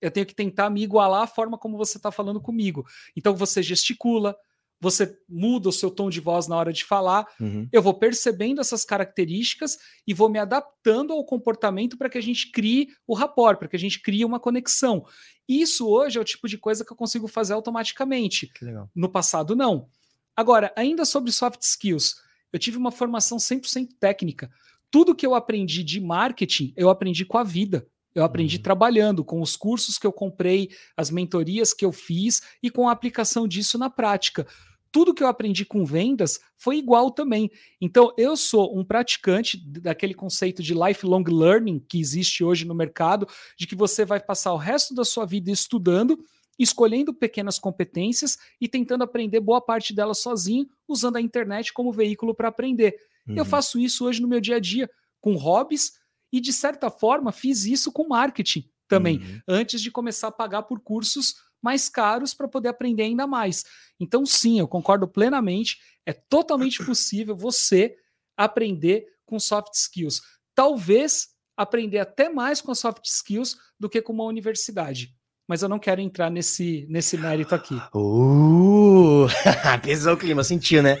eu 0.00 0.10
tenho 0.10 0.26
que 0.26 0.34
tentar 0.34 0.70
me 0.70 0.82
igualar 0.82 1.22
à 1.22 1.26
forma 1.26 1.58
como 1.58 1.76
você 1.76 1.96
está 1.96 2.10
falando 2.10 2.40
comigo. 2.40 2.86
Então 3.16 3.34
você 3.34 3.62
gesticula, 3.62 4.36
você 4.80 5.18
muda 5.28 5.68
o 5.68 5.72
seu 5.72 5.90
tom 5.90 6.08
de 6.08 6.20
voz 6.20 6.46
na 6.46 6.56
hora 6.56 6.72
de 6.72 6.84
falar. 6.84 7.26
Uhum. 7.40 7.68
Eu 7.72 7.82
vou 7.82 7.94
percebendo 7.94 8.60
essas 8.60 8.84
características 8.84 9.76
e 10.06 10.14
vou 10.14 10.28
me 10.28 10.38
adaptando 10.38 11.12
ao 11.12 11.24
comportamento 11.24 11.96
para 11.96 12.08
que 12.08 12.18
a 12.18 12.22
gente 12.22 12.50
crie 12.50 12.88
o 13.06 13.14
rapport, 13.14 13.58
para 13.58 13.68
que 13.68 13.76
a 13.76 13.78
gente 13.78 14.00
crie 14.00 14.24
uma 14.24 14.38
conexão. 14.38 15.04
Isso 15.48 15.88
hoje 15.88 16.18
é 16.18 16.20
o 16.20 16.24
tipo 16.24 16.46
de 16.46 16.58
coisa 16.58 16.84
que 16.84 16.92
eu 16.92 16.96
consigo 16.96 17.26
fazer 17.26 17.54
automaticamente. 17.54 18.50
No 18.94 19.08
passado, 19.08 19.56
não. 19.56 19.88
Agora, 20.36 20.72
ainda 20.76 21.04
sobre 21.04 21.32
soft 21.32 21.62
skills, 21.62 22.14
eu 22.52 22.58
tive 22.58 22.76
uma 22.76 22.92
formação 22.92 23.38
100% 23.38 23.88
técnica. 23.98 24.50
Tudo 24.90 25.14
que 25.14 25.26
eu 25.26 25.34
aprendi 25.34 25.82
de 25.82 26.00
marketing, 26.00 26.72
eu 26.76 26.88
aprendi 26.88 27.24
com 27.24 27.36
a 27.36 27.42
vida. 27.42 27.86
Eu 28.18 28.24
aprendi 28.24 28.56
uhum. 28.56 28.62
trabalhando 28.62 29.24
com 29.24 29.40
os 29.40 29.56
cursos 29.56 29.98
que 29.98 30.06
eu 30.06 30.12
comprei, 30.12 30.70
as 30.96 31.10
mentorias 31.10 31.72
que 31.72 31.84
eu 31.84 31.92
fiz 31.92 32.42
e 32.62 32.70
com 32.70 32.88
a 32.88 32.92
aplicação 32.92 33.46
disso 33.46 33.78
na 33.78 33.88
prática. 33.88 34.46
Tudo 34.90 35.14
que 35.14 35.22
eu 35.22 35.28
aprendi 35.28 35.64
com 35.64 35.84
vendas 35.84 36.40
foi 36.56 36.78
igual 36.78 37.10
também. 37.10 37.50
Então, 37.80 38.12
eu 38.16 38.36
sou 38.36 38.76
um 38.76 38.82
praticante 38.82 39.56
daquele 39.56 40.14
conceito 40.14 40.62
de 40.62 40.74
lifelong 40.74 41.24
learning 41.28 41.78
que 41.78 42.00
existe 42.00 42.42
hoje 42.42 42.64
no 42.64 42.74
mercado, 42.74 43.28
de 43.56 43.66
que 43.66 43.76
você 43.76 44.04
vai 44.04 44.18
passar 44.18 44.52
o 44.52 44.56
resto 44.56 44.94
da 44.94 45.04
sua 45.04 45.26
vida 45.26 45.50
estudando, 45.50 46.18
escolhendo 46.58 47.12
pequenas 47.14 47.58
competências 47.58 48.38
e 48.60 48.66
tentando 48.66 49.04
aprender 49.04 49.40
boa 49.40 49.60
parte 49.60 49.94
delas 49.94 50.18
sozinho, 50.18 50.68
usando 50.88 51.16
a 51.16 51.20
internet 51.20 51.72
como 51.72 51.92
veículo 51.92 52.34
para 52.34 52.48
aprender. 52.48 52.96
Uhum. 53.28 53.36
Eu 53.36 53.44
faço 53.44 53.78
isso 53.78 54.06
hoje 54.06 54.22
no 54.22 54.26
meu 54.26 54.40
dia 54.40 54.56
a 54.56 54.60
dia, 54.60 54.90
com 55.20 55.36
hobbies 55.36 55.92
e, 56.32 56.40
de 56.40 56.52
certa 56.52 56.90
forma, 56.90 57.32
fiz 57.32 57.64
isso 57.64 57.92
com 57.92 58.08
marketing 58.08 58.70
também, 58.86 59.18
uhum. 59.18 59.40
antes 59.48 59.80
de 59.80 59.90
começar 59.90 60.28
a 60.28 60.32
pagar 60.32 60.62
por 60.62 60.80
cursos 60.80 61.34
mais 61.62 61.88
caros 61.88 62.32
para 62.32 62.48
poder 62.48 62.68
aprender 62.68 63.02
ainda 63.02 63.26
mais. 63.26 63.64
Então, 64.00 64.24
sim, 64.24 64.58
eu 64.58 64.68
concordo 64.68 65.06
plenamente. 65.06 65.78
É 66.06 66.12
totalmente 66.12 66.84
possível 66.84 67.36
você 67.36 67.94
aprender 68.36 69.06
com 69.26 69.38
soft 69.38 69.74
skills. 69.74 70.22
Talvez 70.54 71.28
aprender 71.56 71.98
até 71.98 72.28
mais 72.28 72.60
com 72.60 72.74
soft 72.74 73.04
skills 73.04 73.56
do 73.78 73.88
que 73.88 74.00
com 74.00 74.12
uma 74.12 74.24
universidade. 74.24 75.12
Mas 75.46 75.62
eu 75.62 75.68
não 75.68 75.78
quero 75.78 76.00
entrar 76.00 76.30
nesse, 76.30 76.86
nesse 76.88 77.16
mérito 77.16 77.54
aqui. 77.54 77.74
Uh, 77.94 79.26
pesou 79.82 80.14
o 80.14 80.16
clima, 80.16 80.44
sentiu, 80.44 80.82
né? 80.82 81.00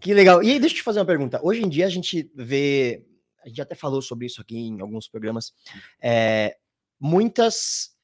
que 0.00 0.12
legal. 0.12 0.42
E 0.42 0.50
aí, 0.50 0.58
deixa 0.58 0.74
eu 0.74 0.78
te 0.78 0.82
fazer 0.82 0.98
uma 0.98 1.06
pergunta. 1.06 1.40
Hoje 1.42 1.62
em 1.62 1.68
dia 1.68 1.86
a 1.86 1.90
gente 1.90 2.30
vê 2.34 3.06
a 3.44 3.48
gente 3.48 3.60
até 3.60 3.74
falou 3.74 4.00
sobre 4.00 4.26
isso 4.26 4.40
aqui 4.40 4.56
em 4.56 4.80
alguns 4.80 5.08
programas, 5.08 5.52
é, 6.00 6.56
muitas 6.98 7.94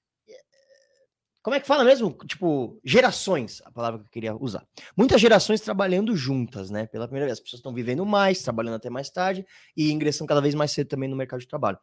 como 1.42 1.56
é 1.56 1.60
que 1.60 1.66
fala 1.66 1.84
mesmo? 1.84 2.12
Tipo, 2.26 2.78
gerações, 2.84 3.62
a 3.64 3.72
palavra 3.72 4.00
que 4.00 4.04
eu 4.04 4.10
queria 4.10 4.36
usar. 4.36 4.66
Muitas 4.94 5.18
gerações 5.20 5.62
trabalhando 5.62 6.14
juntas, 6.14 6.68
né? 6.68 6.86
Pela 6.86 7.06
primeira 7.06 7.26
vez, 7.26 7.38
as 7.38 7.40
pessoas 7.40 7.60
estão 7.60 7.72
vivendo 7.72 8.04
mais, 8.04 8.42
trabalhando 8.42 8.74
até 8.74 8.90
mais 8.90 9.08
tarde 9.08 9.46
e 9.74 9.90
ingressando 9.90 10.28
cada 10.28 10.42
vez 10.42 10.54
mais 10.54 10.70
cedo 10.70 10.88
também 10.88 11.08
no 11.08 11.16
mercado 11.16 11.40
de 11.40 11.48
trabalho. 11.48 11.78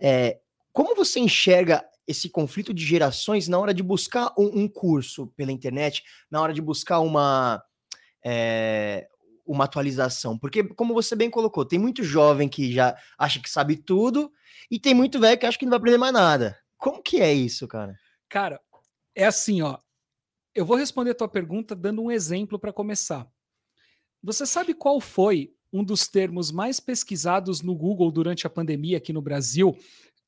É, 0.00 0.40
como 0.72 0.94
você 0.94 1.20
enxerga 1.20 1.84
esse 2.08 2.30
conflito 2.30 2.72
de 2.72 2.82
gerações 2.82 3.48
na 3.48 3.58
hora 3.58 3.74
de 3.74 3.82
buscar 3.82 4.32
um, 4.38 4.62
um 4.62 4.68
curso 4.68 5.26
pela 5.36 5.52
internet, 5.52 6.02
na 6.30 6.40
hora 6.40 6.54
de 6.54 6.62
buscar 6.62 7.00
uma, 7.00 7.62
é, 8.24 9.06
uma 9.50 9.64
atualização? 9.64 10.38
Porque, 10.38 10.62
como 10.62 10.94
você 10.94 11.16
bem 11.16 11.30
colocou, 11.30 11.64
tem 11.64 11.78
muito 11.78 12.04
jovem 12.04 12.48
que 12.48 12.72
já 12.72 12.96
acha 13.18 13.40
que 13.40 13.50
sabe 13.50 13.76
tudo 13.76 14.32
e 14.70 14.78
tem 14.78 14.94
muito 14.94 15.18
velho 15.18 15.38
que 15.38 15.46
acha 15.46 15.58
que 15.58 15.64
não 15.64 15.70
vai 15.70 15.78
aprender 15.78 15.98
mais 15.98 16.12
nada. 16.12 16.58
Como 16.76 17.02
que 17.02 17.20
é 17.20 17.32
isso, 17.32 17.66
cara? 17.66 17.98
Cara, 18.28 18.60
é 19.14 19.26
assim, 19.26 19.62
ó. 19.62 19.78
Eu 20.54 20.64
vou 20.64 20.76
responder 20.76 21.10
a 21.10 21.14
tua 21.14 21.28
pergunta 21.28 21.74
dando 21.74 22.02
um 22.02 22.10
exemplo 22.10 22.58
para 22.58 22.72
começar. 22.72 23.26
Você 24.22 24.46
sabe 24.46 24.74
qual 24.74 25.00
foi 25.00 25.54
um 25.72 25.84
dos 25.84 26.08
termos 26.08 26.50
mais 26.50 26.80
pesquisados 26.80 27.62
no 27.62 27.74
Google 27.74 28.10
durante 28.10 28.46
a 28.46 28.50
pandemia 28.50 28.98
aqui 28.98 29.12
no 29.12 29.22
Brasil, 29.22 29.76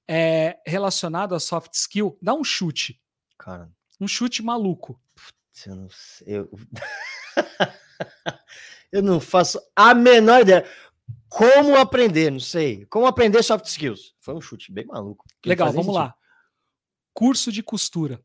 é, 0.08 0.58
relacionado 0.66 1.34
a 1.34 1.40
soft 1.40 1.72
skill? 1.74 2.18
Dá 2.20 2.34
um 2.34 2.44
chute. 2.44 3.00
Cara. 3.38 3.70
Um 4.00 4.08
chute 4.08 4.42
maluco. 4.42 5.00
Putz, 5.14 5.66
eu 5.66 5.76
não 5.76 5.88
sei. 5.90 6.38
Eu... 6.38 6.50
eu 8.92 9.02
não 9.02 9.18
faço 9.18 9.58
a 9.74 9.94
menor 9.94 10.42
ideia. 10.42 10.66
Como 11.28 11.74
aprender? 11.76 12.30
Não 12.30 12.38
sei. 12.38 12.84
Como 12.86 13.06
aprender 13.06 13.42
soft 13.42 13.64
skills? 13.64 14.14
Foi 14.20 14.34
um 14.34 14.40
chute 14.40 14.70
bem 14.70 14.84
maluco. 14.84 15.24
Legal, 15.44 15.72
vamos 15.72 15.94
lá. 15.94 16.14
Curso 17.14 17.50
de 17.50 17.62
costura. 17.62 18.22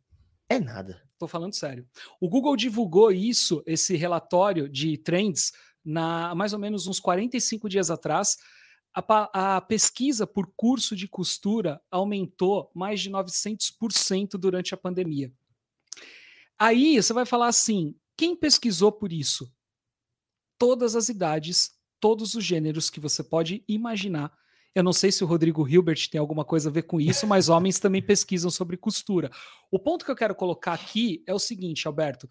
É 0.49 0.59
nada. 0.59 1.01
Estou 1.13 1.27
falando 1.27 1.55
sério. 1.55 1.87
O 2.19 2.29
Google 2.29 2.55
divulgou 2.55 3.11
isso, 3.11 3.63
esse 3.65 3.95
relatório 3.95 4.69
de 4.69 4.97
trends, 4.97 5.51
na 5.83 6.35
mais 6.35 6.53
ou 6.53 6.59
menos 6.59 6.85
uns 6.85 6.99
45 6.99 7.69
dias 7.69 7.89
atrás. 7.89 8.37
A, 8.93 9.55
a 9.57 9.61
pesquisa 9.61 10.27
por 10.27 10.51
curso 10.55 10.95
de 10.95 11.07
costura 11.07 11.81
aumentou 11.89 12.69
mais 12.73 12.99
de 12.99 13.09
900% 13.09 14.31
durante 14.37 14.73
a 14.73 14.77
pandemia. 14.77 15.31
Aí 16.59 17.01
você 17.01 17.13
vai 17.13 17.25
falar 17.25 17.47
assim: 17.47 17.95
quem 18.17 18.35
pesquisou 18.35 18.91
por 18.91 19.13
isso? 19.13 19.51
Todas 20.57 20.95
as 20.95 21.09
idades, 21.09 21.71
todos 21.99 22.35
os 22.35 22.43
gêneros 22.43 22.89
que 22.89 22.99
você 22.99 23.23
pode 23.23 23.63
imaginar 23.67 24.31
eu 24.77 24.83
não 24.83 24.93
sei 24.93 25.11
se 25.11 25.23
o 25.23 25.27
Rodrigo 25.27 25.67
Hilbert 25.67 26.07
tem 26.07 26.19
alguma 26.19 26.45
coisa 26.45 26.69
a 26.69 26.71
ver 26.71 26.83
com 26.83 27.01
isso, 27.01 27.25
mas 27.25 27.49
homens 27.49 27.79
também 27.79 27.99
pesquisam 27.99 28.51
sobre 28.51 28.77
costura. 28.77 29.31
O 29.71 29.79
ponto 29.79 30.05
que 30.05 30.11
eu 30.11 30.15
quero 30.15 30.35
colocar 30.35 30.73
aqui 30.73 31.23
é 31.25 31.33
o 31.33 31.39
seguinte, 31.39 31.87
Alberto: 31.87 32.29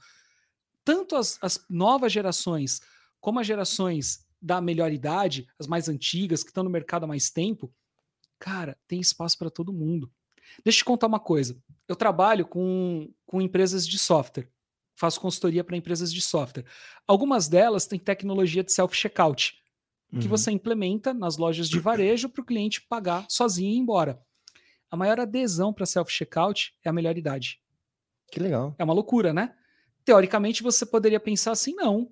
tanto 0.84 1.16
as, 1.16 1.38
as 1.42 1.66
novas 1.68 2.12
gerações 2.12 2.80
como 3.20 3.40
as 3.40 3.46
gerações 3.48 4.24
da 4.40 4.60
melhor 4.60 4.92
idade, 4.92 5.48
as 5.58 5.66
mais 5.66 5.88
antigas, 5.88 6.44
que 6.44 6.50
estão 6.50 6.62
no 6.62 6.70
mercado 6.70 7.02
há 7.02 7.08
mais 7.08 7.30
tempo, 7.30 7.74
cara, 8.38 8.78
tem 8.86 9.00
espaço 9.00 9.36
para 9.36 9.50
todo 9.50 9.72
mundo. 9.72 10.08
Deixa 10.64 10.78
eu 10.78 10.82
te 10.82 10.84
contar 10.84 11.08
uma 11.08 11.18
coisa. 11.18 11.60
Eu 11.88 11.96
trabalho 11.96 12.46
com, 12.46 13.12
com 13.26 13.42
empresas 13.42 13.84
de 13.84 13.98
software, 13.98 14.48
faço 14.96 15.20
consultoria 15.20 15.62
para 15.62 15.76
empresas 15.76 16.12
de 16.12 16.20
software. 16.20 16.64
Algumas 17.06 17.46
delas 17.46 17.86
têm 17.86 17.98
tecnologia 17.98 18.64
de 18.64 18.72
self-checkout 18.72 19.54
uhum. 20.12 20.20
que 20.20 20.26
você 20.26 20.50
implementa 20.50 21.12
nas 21.14 21.36
lojas 21.36 21.68
de 21.68 21.78
varejo 21.78 22.28
para 22.28 22.42
o 22.42 22.44
cliente 22.44 22.80
pagar 22.80 23.26
sozinho 23.28 23.70
e 23.70 23.76
ir 23.76 23.78
embora. 23.78 24.20
A 24.90 24.96
maior 24.96 25.20
adesão 25.20 25.72
para 25.72 25.86
self-checkout 25.86 26.74
é 26.82 26.88
a 26.88 26.92
melhor 26.92 27.16
idade. 27.16 27.60
Que 28.30 28.40
legal. 28.40 28.74
É 28.78 28.84
uma 28.84 28.94
loucura, 28.94 29.32
né? 29.32 29.54
Teoricamente, 30.04 30.62
você 30.62 30.86
poderia 30.86 31.20
pensar 31.20 31.52
assim, 31.52 31.74
não. 31.74 32.10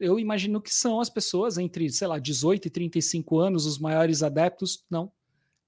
Eu 0.00 0.18
imagino 0.18 0.60
que 0.60 0.74
são 0.74 1.00
as 1.00 1.08
pessoas 1.08 1.56
entre, 1.56 1.88
sei 1.90 2.08
lá, 2.08 2.18
18 2.18 2.66
e 2.66 2.70
35 2.70 3.38
anos, 3.38 3.66
os 3.66 3.78
maiores 3.78 4.22
adeptos. 4.22 4.84
Não. 4.90 5.12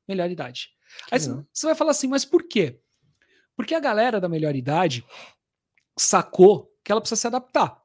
Melhor 0.08 0.30
idade. 0.30 0.70
Que 1.08 1.14
Aí 1.14 1.20
legal. 1.20 1.46
você 1.52 1.66
vai 1.66 1.74
falar 1.74 1.90
assim, 1.92 2.08
mas 2.08 2.24
por 2.24 2.42
quê? 2.42 2.80
Porque 3.54 3.74
a 3.74 3.80
galera 3.80 4.20
da 4.20 4.28
melhor 4.28 4.54
idade 4.54 5.04
sacou 5.98 6.72
que 6.84 6.92
ela 6.92 7.00
precisa 7.00 7.20
se 7.20 7.26
adaptar. 7.26 7.82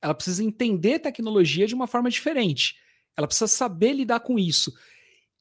Ela 0.00 0.14
precisa 0.14 0.42
entender 0.42 0.98
tecnologia 0.98 1.66
de 1.66 1.74
uma 1.74 1.86
forma 1.86 2.10
diferente. 2.10 2.76
Ela 3.16 3.26
precisa 3.26 3.46
saber 3.46 3.92
lidar 3.92 4.20
com 4.20 4.38
isso. 4.38 4.72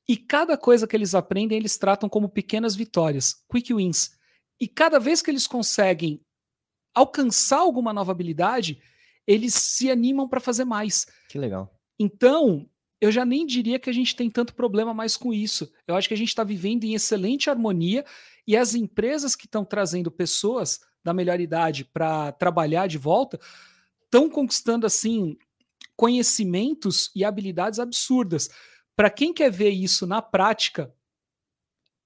E 0.08 0.18
cada 0.18 0.58
coisa 0.58 0.88
que 0.88 0.96
eles 0.96 1.16
aprendem, 1.16 1.58
eles 1.58 1.78
tratam 1.78 2.10
como 2.10 2.30
pequenas 2.30 2.76
vitórias, 2.76 3.44
quick 3.50 3.74
wins. 3.74 4.18
E 4.60 4.68
cada 4.68 5.00
vez 5.00 5.22
que 5.22 5.32
eles 5.32 5.48
conseguem 5.48 6.22
alcançar 6.94 7.60
alguma 7.60 7.94
nova 7.94 8.12
habilidade, 8.12 8.82
eles 9.26 9.54
se 9.54 9.90
animam 9.90 10.28
para 10.28 10.40
fazer 10.40 10.66
mais. 10.66 11.08
Que 11.30 11.40
legal. 11.40 11.74
Então, 11.98 12.70
eu 13.00 13.12
já 13.12 13.26
nem 13.26 13.46
diria 13.46 13.80
que 13.80 13.90
a 13.90 13.94
gente 13.94 14.16
tem 14.16 14.30
tanto 14.30 14.54
problema 14.54 14.94
mais 14.94 15.18
com 15.18 15.34
isso. 15.34 15.72
Eu 15.88 15.96
acho 15.96 16.08
que 16.08 16.14
a 16.14 16.18
gente 16.18 16.30
está 16.30 16.44
vivendo 16.44 16.84
em 16.84 16.94
excelente 16.94 17.50
harmonia 17.50 18.06
e 18.46 18.56
as 18.56 18.76
empresas 18.76 19.36
que 19.36 19.46
estão 19.46 19.66
trazendo 19.66 20.12
pessoas 20.12 20.82
da 21.04 21.14
melhor 21.14 21.40
idade 21.40 21.86
para 21.86 22.32
trabalhar 22.32 22.88
de 22.88 22.98
volta 22.98 23.40
estão 24.06 24.30
conquistando 24.30 24.86
assim 24.86 25.38
conhecimentos 25.96 27.12
e 27.16 27.24
habilidades 27.24 27.80
absurdas. 27.80 28.50
Para 28.96 29.10
quem 29.10 29.34
quer 29.34 29.52
ver 29.52 29.70
isso 29.70 30.06
na 30.06 30.22
prática, 30.22 30.94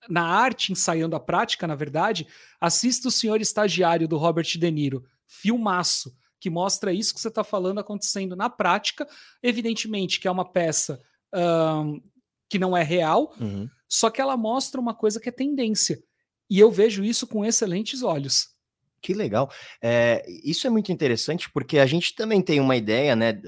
na 0.10 0.26
arte 0.26 0.72
ensaiando 0.72 1.16
a 1.16 1.20
prática, 1.20 1.68
na 1.68 1.76
verdade, 1.76 2.28
assista 2.60 3.08
o 3.08 3.12
Senhor 3.12 3.42
Estagiário 3.42 4.08
do 4.08 4.18
Robert 4.18 4.46
De 4.46 4.72
Niro, 4.72 5.06
filmaço, 5.28 6.16
que 6.40 6.50
mostra 6.50 6.94
isso 6.94 7.14
que 7.14 7.20
você 7.20 7.28
está 7.28 7.44
falando 7.44 7.80
acontecendo 7.80 8.36
na 8.36 8.50
prática. 8.50 9.08
Evidentemente 9.42 10.20
que 10.20 10.28
é 10.28 10.32
uma 10.32 10.50
peça 10.50 11.02
um, 11.34 12.02
que 12.50 12.58
não 12.58 12.76
é 12.76 12.84
real, 12.84 13.34
uhum. 13.40 13.70
só 13.90 14.10
que 14.10 14.22
ela 14.22 14.38
mostra 14.38 14.80
uma 14.80 14.94
coisa 14.94 15.20
que 15.20 15.28
é 15.28 15.32
tendência. 15.32 16.02
E 16.50 16.60
eu 16.60 16.72
vejo 16.72 17.04
isso 17.04 17.28
com 17.28 17.44
excelentes 17.44 18.02
olhos. 18.02 18.56
Que 19.02 19.14
legal. 19.14 19.50
É, 19.82 20.26
isso 20.44 20.68
é 20.68 20.70
muito 20.70 20.92
interessante 20.92 21.50
porque 21.52 21.80
a 21.80 21.86
gente 21.86 22.16
também 22.16 22.42
tem 22.42 22.60
uma 22.60 22.76
ideia, 22.76 23.16
né? 23.16 23.40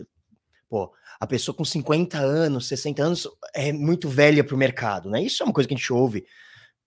pô, 0.69 0.93
a 1.19 1.25
pessoa 1.25 1.55
com 1.55 1.65
50 1.65 2.19
anos, 2.19 2.67
60 2.67 3.03
anos 3.03 3.27
é 3.53 3.73
muito 3.73 4.07
velha 4.07 4.43
para 4.43 4.55
o 4.55 4.57
mercado, 4.57 5.09
né? 5.09 5.21
Isso 5.21 5.41
é 5.41 5.45
uma 5.45 5.53
coisa 5.53 5.67
que 5.67 5.73
a 5.73 5.77
gente 5.77 5.91
ouve 5.91 6.25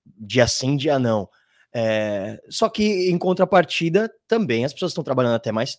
dia 0.05 0.47
sim, 0.47 0.77
dia 0.77 0.99
não. 0.99 1.29
É, 1.75 2.41
só 2.49 2.69
que 2.69 3.11
em 3.11 3.19
contrapartida, 3.19 4.13
também 4.27 4.65
as 4.65 4.73
pessoas 4.73 4.93
estão 4.93 5.05
trabalhando 5.05 5.35
até 5.35 5.51
mais, 5.51 5.79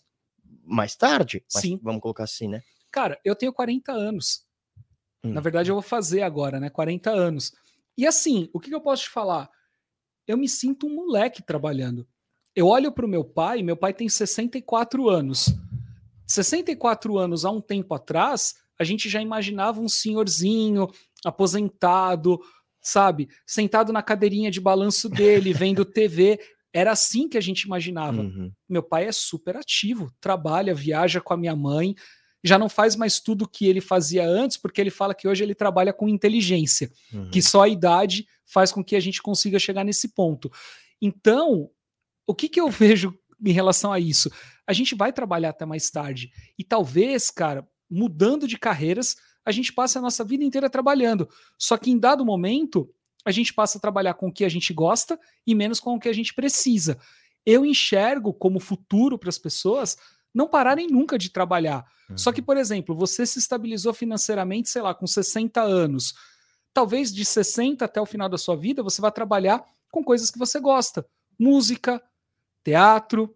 mais 0.64 0.96
tarde. 0.96 1.44
Sim. 1.48 1.80
Vamos 1.82 2.02
colocar 2.02 2.24
assim, 2.24 2.48
né? 2.48 2.62
Cara, 2.92 3.20
eu 3.24 3.36
tenho 3.36 3.54
40 3.54 3.92
anos. 3.92 4.46
Hum. 5.24 5.34
Na 5.34 5.42
verdade, 5.42 5.72
eu 5.72 5.76
vou 5.76 5.82
fazer 5.82 6.22
agora, 6.22 6.60
né? 6.60 6.70
40 6.70 7.10
anos. 7.12 7.54
E 7.98 8.06
assim, 8.08 8.50
o 8.54 8.60
que, 8.60 8.70
que 8.70 8.76
eu 8.76 8.82
posso 8.82 9.04
te 9.04 9.10
falar? 9.10 9.50
Eu 10.28 10.38
me 10.38 10.48
sinto 10.48 10.88
um 10.88 10.96
moleque 10.96 11.44
trabalhando. 11.44 12.08
Eu 12.56 12.68
olho 12.68 12.92
para 12.92 13.06
o 13.06 13.10
meu 13.10 13.24
pai, 13.24 13.64
meu 13.64 13.76
pai 13.76 13.94
tem 13.94 14.08
64 14.08 15.10
anos. 15.10 15.54
64 16.28 17.18
anos 17.18 17.46
há 17.46 17.52
um 17.52 17.62
tempo 17.62 17.94
atrás, 17.94 18.56
a 18.80 18.84
gente 18.84 19.10
já 19.10 19.22
imaginava 19.22 19.82
um 19.82 19.90
senhorzinho 19.90 20.88
aposentado, 21.26 22.40
sabe, 22.82 23.30
sentado 23.46 23.92
na 23.92 24.02
cadeirinha 24.02 24.52
de 24.52 24.60
balanço 24.60 25.10
dele, 25.10 25.54
vendo 25.54 25.86
TV. 25.86 26.40
Era 26.72 26.92
assim 26.92 27.28
que 27.28 27.38
a 27.38 27.42
gente 27.42 27.62
imaginava. 27.62 28.22
Uhum. 28.22 28.52
Meu 28.68 28.84
pai 28.84 29.06
é 29.06 29.12
super 29.12 29.58
ativo, 29.58 30.12
trabalha, 30.20 30.74
viaja 30.74 31.22
com 31.22 31.34
a 31.34 31.38
minha 31.38 31.56
mãe, 31.56 31.96
já 32.44 32.60
não 32.60 32.68
faz 32.68 32.96
mais 32.96 33.20
tudo 33.20 33.44
o 33.44 33.48
que 33.48 33.66
ele 33.66 33.80
fazia 33.80 34.28
antes, 34.28 34.58
porque 34.58 34.82
ele 34.82 34.90
fala 34.90 35.16
que 35.16 35.28
hoje 35.28 35.44
ele 35.44 35.56
trabalha 35.56 35.94
com 35.94 36.10
inteligência, 36.10 36.92
uhum. 37.14 37.30
que 37.30 37.42
só 37.42 37.62
a 37.62 37.70
idade 37.70 38.28
faz 38.46 38.72
com 38.72 38.84
que 38.84 38.96
a 38.96 39.00
gente 39.00 39.22
consiga 39.22 39.58
chegar 39.58 39.84
nesse 39.84 40.10
ponto. 40.10 40.52
Então, 41.02 41.70
o 42.26 42.34
que, 42.34 42.50
que 42.50 42.60
eu 42.60 42.70
vejo 42.70 43.18
em 43.44 43.52
relação 43.52 43.92
a 43.92 44.00
isso. 44.00 44.32
A 44.66 44.74
gente 44.74 44.96
vai 44.96 45.12
trabalhar 45.12 45.50
até 45.50 45.66
mais 45.66 45.90
tarde. 45.90 46.32
E 46.58 46.64
talvez, 46.64 47.30
cara, 47.30 47.68
mudando 47.90 48.48
de 48.48 48.58
carreiras, 48.58 49.18
a 49.46 49.52
gente 49.52 49.74
passe 49.74 49.98
a 49.98 50.02
nossa 50.02 50.24
vida 50.24 50.44
inteira 50.44 50.70
trabalhando. 50.70 51.28
Só 51.58 51.78
que 51.78 51.92
em 51.92 52.00
dado 52.00 52.26
momento, 52.26 52.90
a 53.26 53.32
gente 53.32 53.54
passa 53.54 53.78
a 53.78 53.82
trabalhar 53.82 54.14
com 54.14 54.28
o 54.28 54.32
que 54.32 54.46
a 54.46 54.50
gente 54.50 54.74
gosta 54.74 55.20
e 55.46 55.54
menos 55.54 55.80
com 55.80 55.96
o 55.96 56.00
que 56.00 56.10
a 56.10 56.14
gente 56.14 56.34
precisa. 56.34 56.98
Eu 57.46 57.66
enxergo 57.66 58.34
como 58.34 58.60
futuro 58.60 59.18
para 59.18 59.30
as 59.30 59.38
pessoas 59.38 59.98
não 60.34 60.48
pararem 60.48 60.88
nunca 60.88 61.18
de 61.18 61.30
trabalhar. 61.30 61.86
Uhum. 62.10 62.18
Só 62.18 62.32
que, 62.32 62.40
uhum. 62.40 62.46
por 62.46 62.58
exemplo, 62.58 62.96
você 62.96 63.26
se 63.26 63.40
estabilizou 63.40 63.94
financeiramente, 63.94 64.70
sei 64.70 64.82
lá, 64.82 64.96
com 64.96 65.06
60 65.06 65.62
anos. 65.62 66.14
Talvez 66.74 67.14
de 67.14 67.24
60 67.24 67.86
até 67.86 68.02
o 68.02 68.06
final 68.06 68.28
da 68.28 68.38
sua 68.38 68.56
vida 68.56 68.82
você 68.82 69.00
vá 69.02 69.12
trabalhar 69.12 69.64
com 69.92 70.04
coisas 70.04 70.32
que 70.32 70.40
você 70.40 70.60
gosta. 70.60 71.06
Música, 71.38 72.02
teatro, 72.64 73.36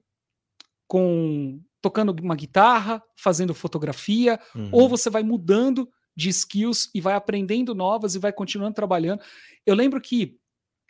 com 0.87 1.61
tocando 1.81 2.15
uma 2.21 2.35
guitarra, 2.35 3.01
fazendo 3.15 3.53
fotografia, 3.53 4.39
uhum. 4.55 4.69
ou 4.71 4.89
você 4.89 5.09
vai 5.09 5.23
mudando 5.23 5.87
de 6.15 6.29
skills 6.29 6.89
e 6.93 6.99
vai 6.99 7.13
aprendendo 7.13 7.75
novas 7.75 8.15
e 8.15 8.19
vai 8.19 8.33
continuando 8.33 8.73
trabalhando. 8.73 9.21
Eu 9.65 9.75
lembro 9.75 10.01
que 10.01 10.37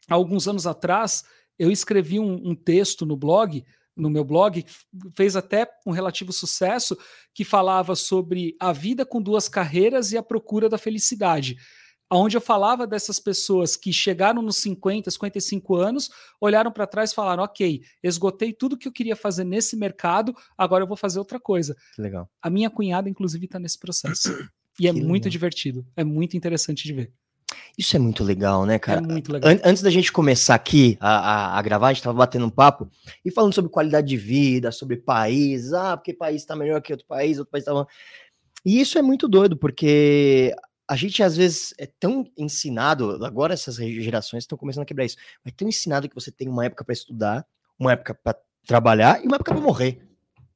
há 0.10 0.16
alguns 0.16 0.48
anos 0.48 0.66
atrás 0.66 1.26
eu 1.60 1.70
escrevi 1.70 2.20
um, 2.20 2.50
um 2.50 2.56
texto 2.56 3.06
no 3.06 3.18
blog, 3.18 3.66
no 3.96 4.10
meu 4.10 4.24
blog, 4.24 4.64
fez 5.16 5.36
até 5.36 5.68
um 5.86 5.92
relativo 5.92 6.32
sucesso, 6.32 6.98
que 7.34 7.44
falava 7.44 7.96
sobre 7.96 8.56
a 8.60 8.72
vida 8.72 9.06
com 9.06 9.22
duas 9.22 9.50
carreiras 9.50 10.12
e 10.12 10.18
a 10.18 10.24
procura 10.24 10.70
da 10.70 10.78
felicidade 10.78 11.58
onde 12.12 12.38
eu 12.38 12.42
falava 12.42 12.88
dessas 12.88 13.20
pessoas 13.20 13.76
que 13.76 13.92
chegaram 13.92 14.42
nos 14.42 14.58
50, 14.58 15.10
55 15.12 15.76
anos, 15.76 16.10
olharam 16.40 16.72
para 16.72 16.88
trás 16.88 17.12
e 17.12 17.16
falaram: 17.16 17.44
ok, 17.44 17.82
esgotei 18.04 18.54
tudo 18.54 18.78
que 18.78 18.88
eu 18.88 18.92
queria 18.92 19.16
fazer 19.16 19.44
nesse 19.44 19.76
mercado, 19.76 20.34
agora 20.58 20.84
eu 20.84 20.88
vou 20.88 20.98
fazer 20.98 21.20
outra 21.20 21.40
coisa. 21.40 21.76
Que 21.96 22.02
legal. 22.02 22.30
A 22.42 22.50
minha 22.50 22.70
cunhada, 22.70 23.10
inclusive, 23.10 23.46
está 23.46 23.60
nesse 23.60 23.78
processo. 23.80 24.30
E 24.80 24.88
é 24.88 24.94
Que 24.94 25.00
muito 25.02 25.24
legal. 25.26 25.32
divertido, 25.32 25.86
é 25.96 26.04
muito 26.04 26.38
interessante 26.38 26.84
de 26.84 26.94
ver. 26.94 27.12
Isso 27.78 27.96
é 27.96 28.00
muito 28.00 28.24
legal, 28.24 28.66
né, 28.66 28.78
cara? 28.80 29.00
é 29.00 29.02
muito 29.02 29.32
legal. 29.32 29.52
An- 29.52 29.60
antes 29.64 29.82
da 29.82 29.90
gente 29.90 30.12
começar 30.12 30.56
aqui 30.56 30.98
a, 31.00 31.10
a- 31.56 31.60
a 31.60 31.62
gravar, 31.62 31.88
a 31.90 31.94
gente 31.94 32.04
tava 32.04 32.18
batendo 32.18 32.46
um 32.46 32.50
papo 32.50 32.90
e 33.24 33.32
falando 33.32 33.54
sobre 33.54 33.72
qualidade 33.72 34.08
de 34.08 34.18
vida, 34.18 34.72
sobre 34.72 34.98
países, 34.98 35.74
ah, 35.74 35.96
porque 35.96 36.14
país 36.14 36.44
tá 36.46 36.56
melhor 36.56 36.82
que 36.82 36.92
outro 36.92 37.08
país, 37.08 37.38
outro 37.40 37.52
país 37.52 37.64
tá. 37.66 37.88
E 38.66 38.80
isso 38.82 38.98
é 38.98 39.02
muito 39.02 39.28
doido, 39.28 39.56
porque 39.56 40.54
a 40.88 40.96
gente 40.96 41.22
às 41.22 41.36
vezes 41.36 41.74
é 41.78 41.86
tão 41.86 42.26
ensinado, 42.38 43.24
agora 43.26 43.54
essas 43.54 43.76
gerações 43.76 44.44
estão 44.44 44.58
começando 44.58 44.84
a 44.84 44.86
quebrar 44.86 45.06
isso, 45.06 45.18
mas 45.44 45.54
é 45.54 45.56
tão 45.56 45.68
ensinado 45.68 46.08
que 46.08 46.16
você 46.16 46.32
tem 46.32 46.48
uma 46.48 46.66
época 46.66 46.84
para 46.84 46.94
estudar, 46.94 47.46
uma 47.78 47.92
época 47.92 48.14
para 48.16 48.40
trabalhar 48.66 49.24
e 49.24 49.28
uma 49.28 49.36
época 49.36 49.54
para 49.54 49.62
morrer. 49.62 50.08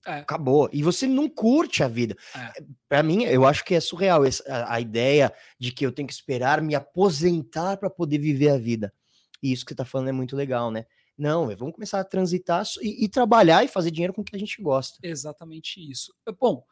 É. 0.05 0.13
Acabou. 0.19 0.67
E 0.73 0.81
você 0.81 1.05
não 1.05 1.29
curte 1.29 1.83
a 1.83 1.87
vida. 1.87 2.15
É. 2.35 2.63
Para 2.89 3.03
mim, 3.03 3.23
eu 3.23 3.45
acho 3.45 3.63
que 3.63 3.75
é 3.75 3.79
surreal 3.79 4.25
essa- 4.25 4.43
a, 4.47 4.75
a 4.75 4.81
ideia 4.81 5.31
de 5.59 5.71
que 5.71 5.85
eu 5.85 5.91
tenho 5.91 6.07
que 6.07 6.13
esperar 6.13 6.61
me 6.61 6.73
aposentar 6.73 7.77
para 7.77 7.89
poder 7.89 8.17
viver 8.17 8.49
a 8.49 8.57
vida. 8.57 8.91
E 9.43 9.51
isso 9.51 9.63
que 9.65 9.71
você 9.71 9.75
tá 9.75 9.85
falando 9.85 10.09
é 10.09 10.11
muito 10.11 10.35
legal, 10.35 10.71
né? 10.71 10.85
Não, 11.17 11.51
é, 11.51 11.55
vamos 11.55 11.75
começar 11.75 11.99
a 11.99 12.03
transitar 12.03 12.63
e, 12.81 13.05
e 13.05 13.09
trabalhar 13.09 13.63
e 13.63 13.67
fazer 13.67 13.91
dinheiro 13.91 14.13
com 14.13 14.21
o 14.21 14.23
que 14.25 14.35
a 14.35 14.39
gente 14.39 14.59
gosta. 14.61 14.97
Exatamente 15.03 15.79
isso. 15.79 16.11
Bom, 16.39 16.63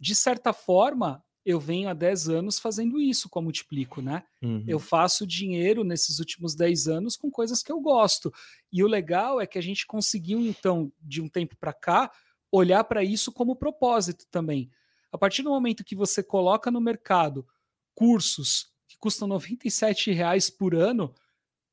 de 0.00 0.14
certa 0.14 0.52
forma, 0.52 1.22
eu 1.44 1.58
venho 1.58 1.88
há 1.88 1.94
10 1.94 2.28
anos 2.28 2.58
fazendo 2.58 3.00
isso 3.00 3.28
com 3.28 3.38
a 3.38 3.42
Multiplico, 3.42 4.00
né? 4.00 4.22
Uhum. 4.40 4.64
Eu 4.66 4.78
faço 4.78 5.26
dinheiro 5.26 5.82
nesses 5.82 6.18
últimos 6.18 6.54
10 6.54 6.86
anos 6.88 7.16
com 7.16 7.30
coisas 7.30 7.62
que 7.62 7.72
eu 7.72 7.80
gosto. 7.80 8.32
E 8.72 8.82
o 8.84 8.86
legal 8.86 9.40
é 9.40 9.46
que 9.46 9.58
a 9.58 9.62
gente 9.62 9.86
conseguiu, 9.86 10.40
então, 10.40 10.92
de 11.00 11.20
um 11.20 11.28
tempo 11.28 11.56
para 11.56 11.72
cá, 11.72 12.12
olhar 12.50 12.84
para 12.84 13.02
isso 13.02 13.32
como 13.32 13.56
propósito 13.56 14.26
também. 14.30 14.70
A 15.10 15.18
partir 15.18 15.42
do 15.42 15.50
momento 15.50 15.84
que 15.84 15.96
você 15.96 16.22
coloca 16.22 16.70
no 16.70 16.80
mercado 16.80 17.46
cursos 17.94 18.70
que 18.88 18.96
custam 18.98 19.26
97 19.28 20.12
reais 20.12 20.48
por 20.48 20.74
ano, 20.74 21.14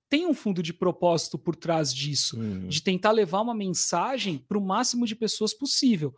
tem 0.10 0.26
um 0.26 0.34
fundo 0.34 0.64
de 0.64 0.74
propósito 0.74 1.38
por 1.38 1.56
trás 1.56 1.94
disso 1.94 2.40
Uhum. 2.40 2.68
de 2.68 2.82
tentar 2.82 3.12
levar 3.12 3.42
uma 3.42 3.54
mensagem 3.54 4.38
para 4.40 4.58
o 4.58 4.62
máximo 4.62 5.06
de 5.06 5.16
pessoas 5.16 5.54
possível. 5.54 6.16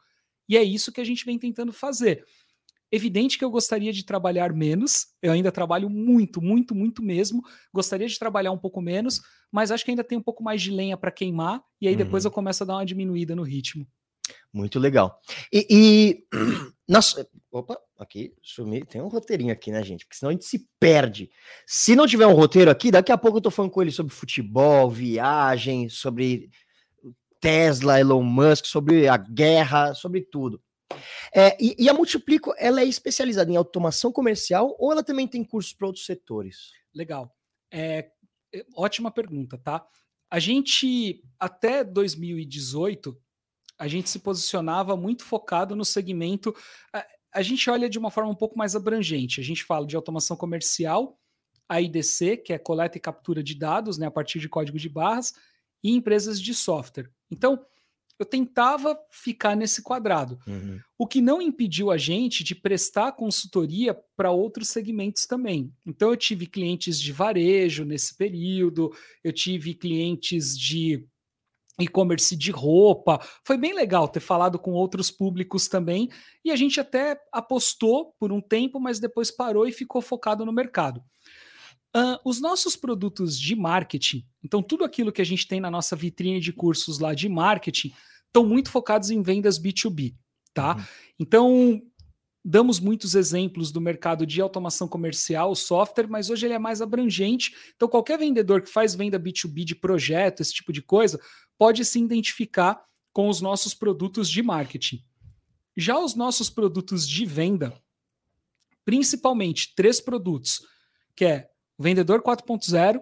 E 0.47 0.57
é 0.57 0.63
isso 0.63 0.91
que 0.91 1.01
a 1.01 1.03
gente 1.03 1.25
vem 1.25 1.37
tentando 1.37 1.73
fazer. 1.73 2.25
Evidente 2.91 3.37
que 3.37 3.45
eu 3.45 3.49
gostaria 3.49 3.93
de 3.93 4.03
trabalhar 4.03 4.53
menos, 4.53 5.07
eu 5.21 5.31
ainda 5.31 5.51
trabalho 5.51 5.89
muito, 5.89 6.41
muito, 6.41 6.75
muito 6.75 7.01
mesmo. 7.01 7.41
Gostaria 7.73 8.07
de 8.07 8.19
trabalhar 8.19 8.51
um 8.51 8.57
pouco 8.57 8.81
menos, 8.81 9.21
mas 9.51 9.71
acho 9.71 9.85
que 9.85 9.91
ainda 9.91 10.03
tem 10.03 10.17
um 10.17 10.21
pouco 10.23 10.43
mais 10.43 10.61
de 10.61 10.71
lenha 10.71 10.97
para 10.97 11.11
queimar, 11.11 11.63
e 11.79 11.87
aí 11.87 11.95
depois 11.95 12.25
Uhum. 12.25 12.29
eu 12.29 12.33
começo 12.33 12.63
a 12.63 12.65
dar 12.65 12.73
uma 12.75 12.85
diminuída 12.85 13.35
no 13.35 13.43
ritmo. 13.43 13.87
Muito 14.53 14.79
legal. 14.79 15.19
E, 15.51 15.65
e 15.69 16.25
nossa, 16.87 17.27
opa, 17.51 17.77
aqui 17.97 18.33
sumi, 18.41 18.83
tem 18.85 19.01
um 19.01 19.07
roteirinho 19.07 19.53
aqui, 19.53 19.71
né, 19.71 19.81
gente? 19.83 20.05
Porque 20.05 20.17
senão 20.17 20.29
a 20.29 20.33
gente 20.33 20.45
se 20.45 20.67
perde. 20.79 21.29
Se 21.65 21.95
não 21.95 22.05
tiver 22.05 22.27
um 22.27 22.33
roteiro 22.33 22.69
aqui, 22.69 22.91
daqui 22.91 23.11
a 23.11 23.17
pouco 23.17 23.37
eu 23.37 23.41
tô 23.41 23.51
falando 23.51 23.71
com 23.71 23.81
ele 23.81 23.91
sobre 23.91 24.13
futebol, 24.13 24.89
viagem, 24.89 25.87
sobre 25.89 26.49
Tesla, 27.39 27.99
Elon 27.99 28.23
Musk, 28.23 28.65
sobre 28.65 29.07
a 29.07 29.17
guerra, 29.17 29.93
sobre 29.93 30.21
tudo. 30.21 30.61
É, 31.33 31.57
e, 31.59 31.75
e 31.77 31.89
a 31.89 31.93
Multiplico, 31.93 32.53
ela 32.57 32.81
é 32.81 32.85
especializada 32.85 33.51
em 33.51 33.55
automação 33.55 34.11
comercial 34.11 34.75
ou 34.79 34.91
ela 34.91 35.03
também 35.03 35.27
tem 35.27 35.43
cursos 35.43 35.73
para 35.73 35.87
outros 35.87 36.05
setores? 36.05 36.71
Legal. 36.93 37.33
É, 37.71 38.11
é, 38.53 38.65
ótima 38.75 39.11
pergunta, 39.11 39.57
tá? 39.57 39.85
A 40.29 40.39
gente, 40.39 41.23
até 41.39 41.83
2018, 41.83 43.17
a 43.77 43.87
gente 43.87 44.09
se 44.09 44.19
posicionava 44.19 44.95
muito 44.95 45.23
focado 45.23 45.75
no 45.75 45.83
segmento. 45.83 46.55
A, 46.93 47.05
a 47.33 47.41
gente 47.41 47.69
olha 47.69 47.89
de 47.89 47.97
uma 47.97 48.11
forma 48.11 48.29
um 48.29 48.35
pouco 48.35 48.57
mais 48.57 48.75
abrangente. 48.75 49.39
A 49.39 49.43
gente 49.43 49.63
fala 49.63 49.85
de 49.85 49.95
automação 49.95 50.37
comercial, 50.37 51.19
a 51.67 51.81
IDC, 51.81 52.37
que 52.37 52.53
é 52.53 52.57
coleta 52.57 52.97
e 52.97 53.01
captura 53.01 53.41
de 53.41 53.55
dados, 53.55 53.97
né, 53.97 54.05
a 54.05 54.11
partir 54.11 54.39
de 54.39 54.49
código 54.49 54.77
de 54.77 54.89
barras, 54.89 55.33
e 55.83 55.91
empresas 55.91 56.39
de 56.39 56.53
software. 56.53 57.09
Então, 57.29 57.65
eu 58.21 58.25
tentava 58.25 58.95
ficar 59.09 59.55
nesse 59.55 59.81
quadrado. 59.81 60.37
O 60.95 61.07
que 61.07 61.19
não 61.19 61.41
impediu 61.41 61.89
a 61.89 61.97
gente 61.97 62.43
de 62.43 62.53
prestar 62.53 63.13
consultoria 63.13 63.97
para 64.15 64.29
outros 64.29 64.67
segmentos 64.67 65.25
também. 65.25 65.73
Então, 65.87 66.11
eu 66.11 66.15
tive 66.15 66.45
clientes 66.45 67.01
de 67.01 67.11
varejo 67.11 67.83
nesse 67.83 68.15
período, 68.15 68.91
eu 69.23 69.33
tive 69.33 69.73
clientes 69.73 70.55
de 70.55 71.03
e-commerce 71.79 72.35
de 72.35 72.51
roupa. 72.51 73.19
Foi 73.43 73.57
bem 73.57 73.73
legal 73.73 74.07
ter 74.07 74.19
falado 74.19 74.59
com 74.59 74.73
outros 74.73 75.09
públicos 75.09 75.67
também. 75.67 76.07
E 76.45 76.51
a 76.51 76.55
gente 76.55 76.79
até 76.79 77.19
apostou 77.33 78.13
por 78.19 78.31
um 78.31 78.39
tempo, 78.39 78.79
mas 78.79 78.99
depois 78.99 79.31
parou 79.31 79.65
e 79.65 79.71
ficou 79.71 79.99
focado 79.99 80.45
no 80.45 80.53
mercado. 80.53 81.03
Uh, 81.95 82.21
os 82.23 82.39
nossos 82.39 82.75
produtos 82.75 83.37
de 83.37 83.53
marketing, 83.53 84.25
então 84.41 84.63
tudo 84.63 84.85
aquilo 84.85 85.11
que 85.11 85.21
a 85.21 85.25
gente 85.25 85.45
tem 85.45 85.59
na 85.59 85.69
nossa 85.69 85.93
vitrine 85.93 86.39
de 86.39 86.53
cursos 86.53 86.99
lá 86.99 87.13
de 87.13 87.27
marketing, 87.27 87.91
estão 88.31 88.45
muito 88.45 88.71
focados 88.71 89.09
em 89.09 89.21
vendas 89.21 89.59
B2B, 89.59 90.15
tá? 90.53 90.75
Uhum. 90.75 90.83
Então, 91.19 91.81
damos 92.43 92.79
muitos 92.79 93.13
exemplos 93.13 93.71
do 93.71 93.81
mercado 93.81 94.25
de 94.25 94.41
automação 94.41 94.87
comercial, 94.87 95.53
software, 95.53 96.07
mas 96.07 96.29
hoje 96.29 96.47
ele 96.47 96.53
é 96.53 96.59
mais 96.59 96.81
abrangente. 96.81 97.53
Então, 97.75 97.87
qualquer 97.87 98.17
vendedor 98.17 98.61
que 98.61 98.69
faz 98.69 98.95
venda 98.95 99.19
B2B 99.19 99.63
de 99.63 99.75
projeto, 99.75 100.41
esse 100.41 100.53
tipo 100.53 100.71
de 100.71 100.81
coisa, 100.81 101.19
pode 101.57 101.83
se 101.85 101.99
identificar 101.99 102.81
com 103.13 103.27
os 103.27 103.41
nossos 103.41 103.73
produtos 103.73 104.29
de 104.29 104.41
marketing. 104.41 105.03
Já 105.75 105.99
os 105.99 106.15
nossos 106.15 106.49
produtos 106.49 107.07
de 107.07 107.25
venda, 107.25 107.77
principalmente 108.85 109.73
três 109.75 109.99
produtos, 109.99 110.65
que 111.15 111.25
é 111.25 111.51
Vendedor 111.77 112.21
4.0, 112.21 113.01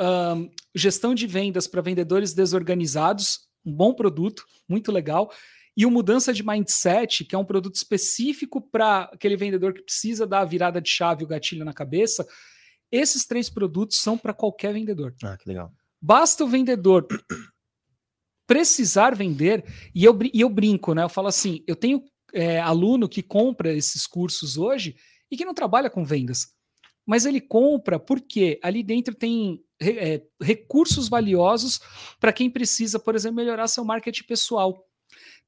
um, 0.00 0.50
gestão 0.74 1.14
de 1.14 1.26
vendas 1.26 1.68
para 1.68 1.80
vendedores 1.80 2.34
desorganizados, 2.34 3.48
um 3.64 3.72
bom 3.72 3.94
produto, 3.94 4.44
muito 4.68 4.90
legal. 4.90 5.32
E 5.76 5.86
o 5.86 5.90
Mudança 5.90 6.32
de 6.32 6.44
Mindset, 6.44 7.24
que 7.24 7.34
é 7.34 7.38
um 7.38 7.44
produto 7.44 7.76
específico 7.76 8.60
para 8.60 9.04
aquele 9.04 9.36
vendedor 9.36 9.72
que 9.72 9.82
precisa 9.82 10.26
dar 10.26 10.40
a 10.40 10.44
virada 10.44 10.80
de 10.80 10.90
chave, 10.90 11.24
o 11.24 11.26
gatilho 11.26 11.64
na 11.64 11.72
cabeça. 11.72 12.26
Esses 12.90 13.24
três 13.24 13.48
produtos 13.48 13.98
são 13.98 14.18
para 14.18 14.34
qualquer 14.34 14.74
vendedor. 14.74 15.14
Ah, 15.22 15.36
que 15.36 15.48
legal. 15.48 15.72
Basta 16.00 16.44
o 16.44 16.48
vendedor 16.48 17.06
precisar 18.46 19.14
vender, 19.14 19.64
e 19.94 20.04
eu, 20.04 20.18
e 20.32 20.40
eu 20.42 20.50
brinco, 20.50 20.94
né? 20.94 21.04
Eu 21.04 21.08
falo 21.08 21.28
assim: 21.28 21.64
eu 21.66 21.74
tenho 21.74 22.04
é, 22.34 22.60
aluno 22.60 23.08
que 23.08 23.22
compra 23.22 23.72
esses 23.72 24.06
cursos 24.06 24.58
hoje 24.58 24.94
e 25.30 25.36
que 25.36 25.44
não 25.44 25.54
trabalha 25.54 25.88
com 25.88 26.04
vendas. 26.04 26.48
Mas 27.06 27.26
ele 27.26 27.40
compra 27.40 27.98
porque 27.98 28.60
ali 28.62 28.82
dentro 28.82 29.14
tem 29.14 29.62
é, 29.80 30.22
recursos 30.40 31.08
valiosos 31.08 31.80
para 32.20 32.32
quem 32.32 32.48
precisa, 32.48 32.98
por 32.98 33.14
exemplo, 33.14 33.36
melhorar 33.36 33.66
seu 33.66 33.84
marketing 33.84 34.24
pessoal. 34.24 34.86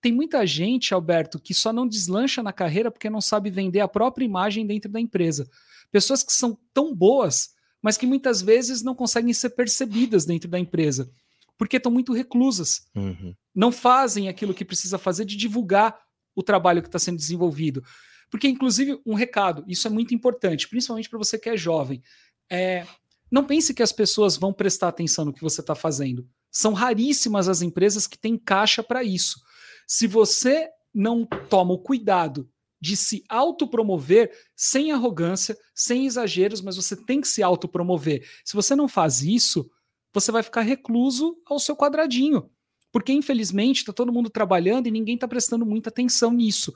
Tem 0.00 0.12
muita 0.12 0.44
gente, 0.46 0.92
Alberto, 0.92 1.38
que 1.38 1.54
só 1.54 1.72
não 1.72 1.88
deslancha 1.88 2.42
na 2.42 2.52
carreira 2.52 2.90
porque 2.90 3.08
não 3.08 3.20
sabe 3.20 3.50
vender 3.50 3.80
a 3.80 3.88
própria 3.88 4.24
imagem 4.24 4.66
dentro 4.66 4.90
da 4.90 5.00
empresa. 5.00 5.48
Pessoas 5.90 6.22
que 6.22 6.32
são 6.32 6.58
tão 6.72 6.94
boas, 6.94 7.54
mas 7.80 7.96
que 7.96 8.06
muitas 8.06 8.42
vezes 8.42 8.82
não 8.82 8.94
conseguem 8.94 9.32
ser 9.32 9.50
percebidas 9.50 10.24
dentro 10.24 10.48
da 10.48 10.58
empresa, 10.58 11.10
porque 11.56 11.76
estão 11.76 11.92
muito 11.92 12.12
reclusas. 12.12 12.86
Uhum. 12.94 13.34
Não 13.54 13.70
fazem 13.70 14.28
aquilo 14.28 14.52
que 14.52 14.64
precisa 14.64 14.98
fazer 14.98 15.24
de 15.24 15.36
divulgar 15.36 15.98
o 16.34 16.42
trabalho 16.42 16.82
que 16.82 16.88
está 16.88 16.98
sendo 16.98 17.16
desenvolvido. 17.16 17.82
Porque, 18.30 18.48
inclusive, 18.48 19.00
um 19.04 19.14
recado, 19.14 19.64
isso 19.68 19.86
é 19.86 19.90
muito 19.90 20.14
importante, 20.14 20.68
principalmente 20.68 21.08
para 21.08 21.18
você 21.18 21.38
que 21.38 21.48
é 21.48 21.56
jovem. 21.56 22.02
É, 22.50 22.86
não 23.30 23.44
pense 23.44 23.74
que 23.74 23.82
as 23.82 23.92
pessoas 23.92 24.36
vão 24.36 24.52
prestar 24.52 24.88
atenção 24.88 25.24
no 25.24 25.32
que 25.32 25.42
você 25.42 25.60
está 25.60 25.74
fazendo. 25.74 26.26
São 26.50 26.72
raríssimas 26.72 27.48
as 27.48 27.62
empresas 27.62 28.06
que 28.06 28.18
têm 28.18 28.38
caixa 28.38 28.82
para 28.82 29.02
isso. 29.02 29.40
Se 29.86 30.06
você 30.06 30.68
não 30.94 31.26
toma 31.26 31.74
o 31.74 31.78
cuidado 31.78 32.48
de 32.80 32.96
se 32.96 33.24
autopromover 33.28 34.30
sem 34.54 34.92
arrogância, 34.92 35.56
sem 35.74 36.06
exageros, 36.06 36.60
mas 36.60 36.76
você 36.76 36.94
tem 36.94 37.20
que 37.20 37.26
se 37.26 37.42
autopromover. 37.42 38.28
Se 38.44 38.54
você 38.54 38.76
não 38.76 38.86
faz 38.86 39.22
isso, 39.22 39.70
você 40.12 40.30
vai 40.30 40.42
ficar 40.42 40.60
recluso 40.60 41.36
ao 41.46 41.58
seu 41.58 41.74
quadradinho. 41.74 42.50
Porque, 42.92 43.10
infelizmente, 43.12 43.78
está 43.78 43.92
todo 43.92 44.12
mundo 44.12 44.30
trabalhando 44.30 44.86
e 44.86 44.90
ninguém 44.90 45.16
está 45.16 45.26
prestando 45.26 45.66
muita 45.66 45.88
atenção 45.88 46.30
nisso. 46.30 46.72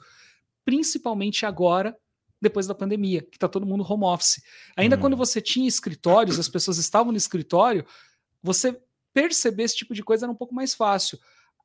Principalmente 0.69 1.47
agora, 1.47 1.97
depois 2.39 2.67
da 2.67 2.75
pandemia, 2.75 3.23
que 3.23 3.37
está 3.37 3.47
todo 3.47 3.65
mundo 3.65 3.83
home 3.83 4.03
office. 4.03 4.39
Ainda 4.77 4.95
hum. 4.95 4.99
quando 4.99 5.17
você 5.17 5.41
tinha 5.41 5.67
escritórios, 5.67 6.37
as 6.37 6.47
pessoas 6.47 6.77
estavam 6.77 7.11
no 7.11 7.17
escritório, 7.17 7.83
você 8.39 8.79
perceber 9.11 9.63
esse 9.63 9.77
tipo 9.77 9.95
de 9.95 10.03
coisa 10.03 10.25
era 10.27 10.31
um 10.31 10.35
pouco 10.35 10.53
mais 10.53 10.75
fácil. 10.75 11.17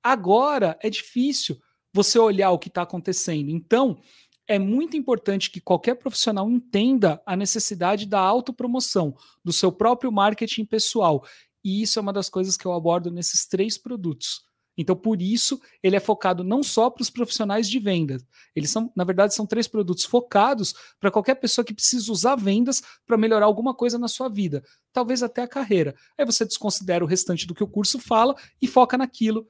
Agora 0.02 0.78
é 0.82 0.88
difícil 0.88 1.61
você 1.92 2.18
olhar 2.18 2.50
o 2.50 2.59
que 2.59 2.68
está 2.68 2.80
acontecendo. 2.80 3.50
Então, 3.50 4.00
é 4.48 4.59
muito 4.59 4.96
importante 4.96 5.50
que 5.50 5.61
qualquer 5.61 5.96
profissional 5.96 6.50
entenda 6.50 7.22
a 7.26 7.36
necessidade 7.36 8.07
da 8.07 8.20
autopromoção, 8.20 9.14
do 9.44 9.52
seu 9.52 9.70
próprio 9.70 10.11
marketing 10.11 10.64
pessoal. 10.64 11.26
E 11.62 11.82
isso 11.82 11.98
é 11.98 12.02
uma 12.02 12.12
das 12.12 12.30
coisas 12.30 12.57
que 12.57 12.64
eu 12.64 12.72
abordo 12.72 13.11
nesses 13.11 13.46
três 13.46 13.76
produtos. 13.76 14.46
Então, 14.77 14.97
por 14.97 15.22
isso, 15.22 15.61
ele 15.83 15.97
é 15.97 16.01
focado 16.01 16.43
não 16.43 16.62
só 16.62 16.91
para 16.91 17.03
os 17.03 17.11
profissionais 17.11 17.68
de 17.68 17.79
vendas. 17.79 18.25
Eles 18.55 18.70
são, 18.70 18.93
na 18.97 19.05
verdade, 19.05 19.35
são 19.35 19.47
três 19.47 19.68
produtos 19.68 20.05
focados 20.05 20.75
para 20.99 21.11
qualquer 21.11 21.37
pessoa 21.37 21.64
que 21.64 21.75
precisa 21.75 22.11
usar 22.11 22.37
vendas 22.37 22.83
para 23.07 23.16
melhorar 23.16 23.47
alguma 23.47 23.75
coisa 23.75 23.99
na 23.99 24.09
sua 24.09 24.29
vida, 24.29 24.64
talvez 24.93 25.22
até 25.22 25.43
a 25.43 25.49
carreira. 25.49 25.95
Aí 26.18 26.25
você 26.25 26.45
desconsidera 26.45 27.05
o 27.05 27.09
restante 27.09 27.47
do 27.47 27.55
que 27.55 27.62
o 27.62 27.68
curso 27.68 27.99
fala 27.99 28.35
e 28.61 28.66
foca 28.66 28.99
naquilo 28.99 29.47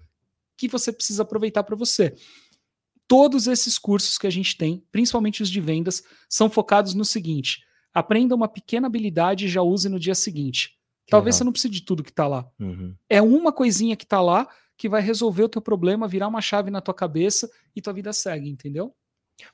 que 0.57 0.69
você 0.69 0.93
precisa 0.93 1.23
aproveitar 1.23 1.63
para 1.65 1.77
você. 1.77 2.15
Todos 3.07 3.47
esses 3.47 3.79
cursos 3.79 4.17
que 4.17 4.27
a 4.27 4.31
gente 4.31 4.57
tem, 4.57 4.85
principalmente 4.91 5.43
os 5.43 5.51
de 5.51 5.61
vendas, 5.61 6.03
são 6.29 6.49
focados 6.49 6.95
no 6.95 7.05
seguinte: 7.05 7.63
aprenda 7.93 8.35
uma 8.35 8.49
pequena 8.49 8.87
habilidade 8.87 9.45
e 9.47 9.49
já 9.49 9.63
use 9.63 9.89
no 9.89 9.99
dia 9.99 10.15
seguinte. 10.15 10.79
Que 11.05 11.11
Talvez 11.11 11.35
legal. 11.35 11.39
você 11.39 11.45
não 11.45 11.53
precise 11.53 11.73
de 11.73 11.83
tudo 11.83 12.03
que 12.03 12.11
está 12.11 12.27
lá. 12.27 12.49
Uhum. 12.59 12.95
É 13.11 13.21
uma 13.21 13.53
coisinha 13.53 13.95
que 13.95 14.05
está 14.05 14.23
lá 14.23 14.49
que 14.77 14.89
vai 14.89 15.01
resolver 15.01 15.45
o 15.45 15.49
teu 15.49 15.63
problema, 15.63 16.09
virar 16.09 16.29
uma 16.29 16.41
chave 16.41 16.71
na 16.71 16.81
tua 16.81 16.95
cabeça 16.95 17.49
e 17.75 17.81
tua 17.81 17.93
vida 17.93 18.13
segue, 18.13 18.49
entendeu? 18.49 18.95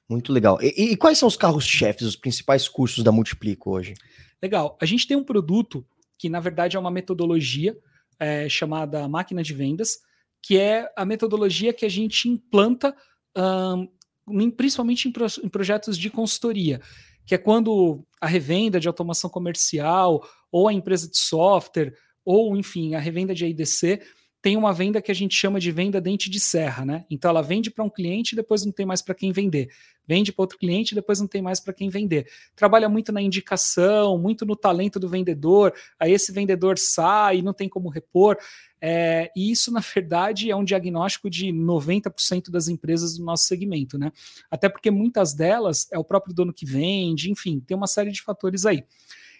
Muito 0.08 0.32
legal. 0.32 0.58
E, 0.62 0.92
e 0.92 0.96
quais 0.96 1.18
são 1.18 1.28
os 1.28 1.36
carros-chefes, 1.36 2.06
os 2.06 2.16
principais 2.16 2.68
cursos 2.68 3.02
da 3.04 3.12
Multiplico 3.12 3.70
hoje? 3.70 3.94
Legal. 4.42 4.76
A 4.80 4.86
gente 4.86 5.06
tem 5.06 5.16
um 5.16 5.24
produto 5.24 5.86
que, 6.18 6.28
na 6.28 6.40
verdade, 6.40 6.76
é 6.76 6.80
uma 6.80 6.90
metodologia 6.90 7.76
é, 8.18 8.48
chamada 8.48 9.08
máquina 9.08 9.42
de 9.42 9.54
vendas, 9.54 9.98
que 10.42 10.58
é 10.58 10.90
a 10.96 11.04
metodologia 11.04 11.72
que 11.72 11.84
a 11.84 11.88
gente 11.88 12.28
implanta 12.28 12.94
um, 13.36 14.50
principalmente 14.50 15.08
em, 15.08 15.12
pro, 15.12 15.26
em 15.42 15.48
projetos 15.48 15.96
de 15.96 16.10
consultoria, 16.10 16.80
que 17.26 17.34
é 17.34 17.38
quando 17.38 18.04
a 18.20 18.26
revenda 18.26 18.80
de 18.80 18.88
automação 18.88 19.30
comercial, 19.30 20.26
ou 20.50 20.68
a 20.68 20.72
empresa 20.72 21.08
de 21.08 21.18
software, 21.18 21.94
ou 22.24 22.56
enfim, 22.56 22.94
a 22.94 22.98
revenda 22.98 23.34
de 23.34 23.46
IDC 23.46 24.00
tem 24.42 24.56
uma 24.56 24.72
venda 24.72 25.02
que 25.02 25.10
a 25.10 25.14
gente 25.14 25.34
chama 25.34 25.60
de 25.60 25.70
venda 25.70 26.00
dente 26.00 26.30
de 26.30 26.40
serra, 26.40 26.84
né? 26.84 27.04
Então 27.10 27.28
ela 27.30 27.42
vende 27.42 27.70
para 27.70 27.84
um 27.84 27.90
cliente 27.90 28.32
e 28.32 28.36
depois 28.36 28.64
não 28.64 28.72
tem 28.72 28.86
mais 28.86 29.02
para 29.02 29.14
quem 29.14 29.32
vender. 29.32 29.70
Vende 30.06 30.32
para 30.32 30.42
outro 30.42 30.58
cliente 30.58 30.92
e 30.92 30.94
depois 30.94 31.20
não 31.20 31.26
tem 31.26 31.42
mais 31.42 31.60
para 31.60 31.74
quem 31.74 31.90
vender. 31.90 32.26
Trabalha 32.56 32.88
muito 32.88 33.12
na 33.12 33.20
indicação, 33.20 34.16
muito 34.18 34.46
no 34.46 34.56
talento 34.56 34.98
do 34.98 35.08
vendedor. 35.08 35.74
Aí 35.98 36.12
esse 36.12 36.32
vendedor 36.32 36.78
sai 36.78 37.42
não 37.42 37.52
tem 37.52 37.68
como 37.68 37.90
repor. 37.90 38.38
É, 38.80 39.30
e 39.36 39.50
isso, 39.50 39.70
na 39.70 39.80
verdade, 39.80 40.50
é 40.50 40.56
um 40.56 40.64
diagnóstico 40.64 41.28
de 41.28 41.48
90% 41.48 42.50
das 42.50 42.66
empresas 42.66 43.18
do 43.18 43.24
nosso 43.24 43.44
segmento, 43.44 43.98
né? 43.98 44.10
Até 44.50 44.70
porque 44.70 44.90
muitas 44.90 45.34
delas 45.34 45.86
é 45.92 45.98
o 45.98 46.04
próprio 46.04 46.34
dono 46.34 46.52
que 46.52 46.64
vende, 46.64 47.30
enfim, 47.30 47.60
tem 47.60 47.76
uma 47.76 47.86
série 47.86 48.10
de 48.10 48.22
fatores 48.22 48.64
aí. 48.64 48.84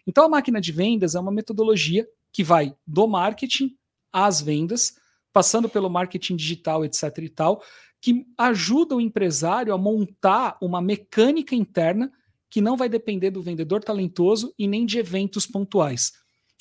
Então 0.07 0.25
a 0.25 0.29
máquina 0.29 0.61
de 0.61 0.73
vendas 0.73 1.15
é 1.15 1.21
uma 1.21 1.33
metodologia 1.33 2.07
que 2.33 2.45
vai 2.45 2.75
do 2.87 3.09
marketing 3.09 3.77
às 4.13 4.41
vendas, 4.41 4.97
passando 5.33 5.69
pelo 5.69 5.89
marketing 5.89 6.37
digital, 6.37 6.85
etc. 6.85 7.19
e 7.19 7.29
tal, 7.29 7.63
que 8.01 8.27
ajuda 8.37 8.97
o 8.97 9.01
empresário 9.01 9.73
a 9.73 9.79
montar 9.79 10.57
uma 10.61 10.81
mecânica 10.81 11.55
interna 11.55 12.11
que 12.49 12.61
não 12.61 12.77
vai 12.77 12.89
depender 12.89 13.31
do 13.31 13.43
vendedor 13.43 13.83
talentoso 13.85 14.53
e 14.59 14.67
nem 14.67 14.85
de 14.85 14.99
eventos 14.99 15.47
pontuais. 15.47 16.13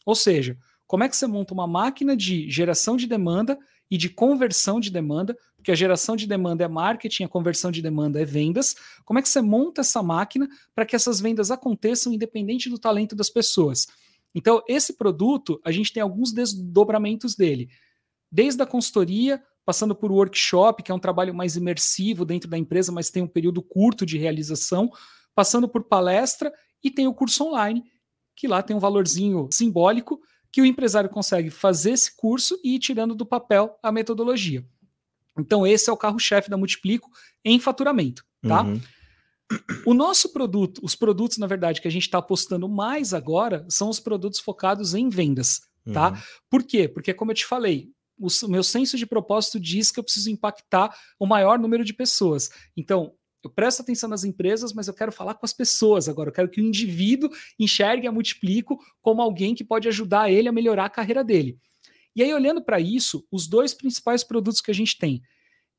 Ou 0.05 0.13
seja, 0.13 0.57
como 0.85 1.03
é 1.03 1.09
que 1.09 1.15
você 1.15 1.25
monta 1.25 1.53
uma 1.53 1.67
máquina 1.67 2.15
de 2.15 2.49
geração 2.49 2.95
de 2.95 3.07
demanda 3.07 3.57
e 3.89 3.97
de 3.97 4.09
conversão 4.09 4.79
de 4.79 4.91
demanda, 4.91 5.35
porque 5.55 5.71
a 5.71 5.75
geração 5.75 6.15
de 6.15 6.27
demanda 6.27 6.63
é 6.63 6.67
marketing, 6.67 7.23
a 7.23 7.27
conversão 7.27 7.71
de 7.71 7.81
demanda 7.81 8.21
é 8.21 8.25
vendas. 8.25 8.75
Como 9.03 9.17
é 9.17 9.21
que 9.21 9.29
você 9.29 9.41
monta 9.41 9.81
essa 9.81 10.03
máquina 10.03 10.47
para 10.75 10.85
que 10.85 10.95
essas 10.95 11.19
vendas 11.19 11.49
aconteçam 11.49 12.13
independente 12.13 12.69
do 12.69 12.77
talento 12.77 13.15
das 13.15 13.29
pessoas? 13.29 13.87
Então, 14.33 14.61
esse 14.67 14.93
produto, 14.93 15.59
a 15.63 15.71
gente 15.71 15.91
tem 15.91 16.01
alguns 16.01 16.31
desdobramentos 16.31 17.35
dele. 17.35 17.69
Desde 18.31 18.61
a 18.61 18.65
consultoria, 18.65 19.41
passando 19.65 19.95
por 19.95 20.11
workshop, 20.11 20.83
que 20.83 20.91
é 20.91 20.95
um 20.95 20.99
trabalho 20.99 21.33
mais 21.33 21.55
imersivo 21.55 22.25
dentro 22.25 22.49
da 22.49 22.57
empresa, 22.57 22.91
mas 22.91 23.09
tem 23.09 23.23
um 23.23 23.27
período 23.27 23.61
curto 23.61 24.05
de 24.05 24.17
realização, 24.17 24.91
passando 25.35 25.67
por 25.67 25.83
palestra 25.83 26.53
e 26.83 26.89
tem 26.89 27.07
o 27.07 27.13
curso 27.13 27.43
online, 27.43 27.83
que 28.35 28.47
lá 28.47 28.61
tem 28.61 28.75
um 28.75 28.79
valorzinho 28.79 29.49
simbólico 29.53 30.19
que 30.51 30.61
o 30.61 30.65
empresário 30.65 31.09
consegue 31.09 31.49
fazer 31.49 31.91
esse 31.91 32.15
curso 32.15 32.59
e 32.63 32.75
ir 32.75 32.79
tirando 32.79 33.13
do 33.13 33.25
papel 33.25 33.77
a 33.83 33.91
metodologia. 33.91 34.65
Então, 35.37 35.65
esse 35.65 35.89
é 35.89 35.93
o 35.93 35.97
carro-chefe 35.97 36.49
da 36.49 36.57
Multiplico 36.57 37.09
em 37.45 37.59
faturamento, 37.59 38.25
tá? 38.41 38.63
Uhum. 38.63 38.81
O 39.85 39.93
nosso 39.93 40.31
produto, 40.31 40.79
os 40.83 40.95
produtos, 40.95 41.37
na 41.37 41.47
verdade, 41.47 41.81
que 41.81 41.87
a 41.87 41.91
gente 41.91 42.03
está 42.03 42.19
apostando 42.19 42.69
mais 42.69 43.13
agora 43.13 43.65
são 43.69 43.89
os 43.89 43.99
produtos 43.99 44.39
focados 44.39 44.93
em 44.93 45.09
vendas, 45.09 45.61
tá? 45.91 46.11
Uhum. 46.11 46.17
Por 46.49 46.63
quê? 46.63 46.87
Porque, 46.87 47.13
como 47.13 47.31
eu 47.31 47.35
te 47.35 47.45
falei, 47.45 47.89
o 48.19 48.47
meu 48.47 48.63
senso 48.63 48.97
de 48.97 49.05
propósito 49.05 49.59
diz 49.59 49.91
que 49.91 49.99
eu 49.99 50.03
preciso 50.03 50.29
impactar 50.29 50.95
o 51.17 51.25
maior 51.25 51.57
número 51.57 51.83
de 51.83 51.93
pessoas. 51.93 52.49
Então, 52.75 53.13
eu 53.43 53.49
presto 53.49 53.81
atenção 53.81 54.09
nas 54.09 54.23
empresas, 54.23 54.73
mas 54.73 54.87
eu 54.87 54.93
quero 54.93 55.11
falar 55.11 55.33
com 55.33 55.45
as 55.45 55.53
pessoas 55.53 56.09
agora. 56.09 56.29
Eu 56.29 56.33
quero 56.33 56.49
que 56.49 56.59
o 56.59 56.65
indivíduo 56.65 57.29
enxergue 57.57 58.05
a 58.05 58.11
Multiplico 58.11 58.77
como 59.01 59.21
alguém 59.21 59.55
que 59.55 59.63
pode 59.63 59.87
ajudar 59.87 60.29
ele 60.29 60.49
a 60.49 60.51
melhorar 60.51 60.85
a 60.85 60.89
carreira 60.89 61.23
dele. 61.23 61.57
E 62.15 62.21
aí, 62.21 62.33
olhando 62.33 62.61
para 62.61 62.79
isso, 62.79 63.25
os 63.31 63.47
dois 63.47 63.73
principais 63.73 64.23
produtos 64.23 64.59
que 64.59 64.71
a 64.71 64.73
gente 64.73 64.97
tem 64.97 65.21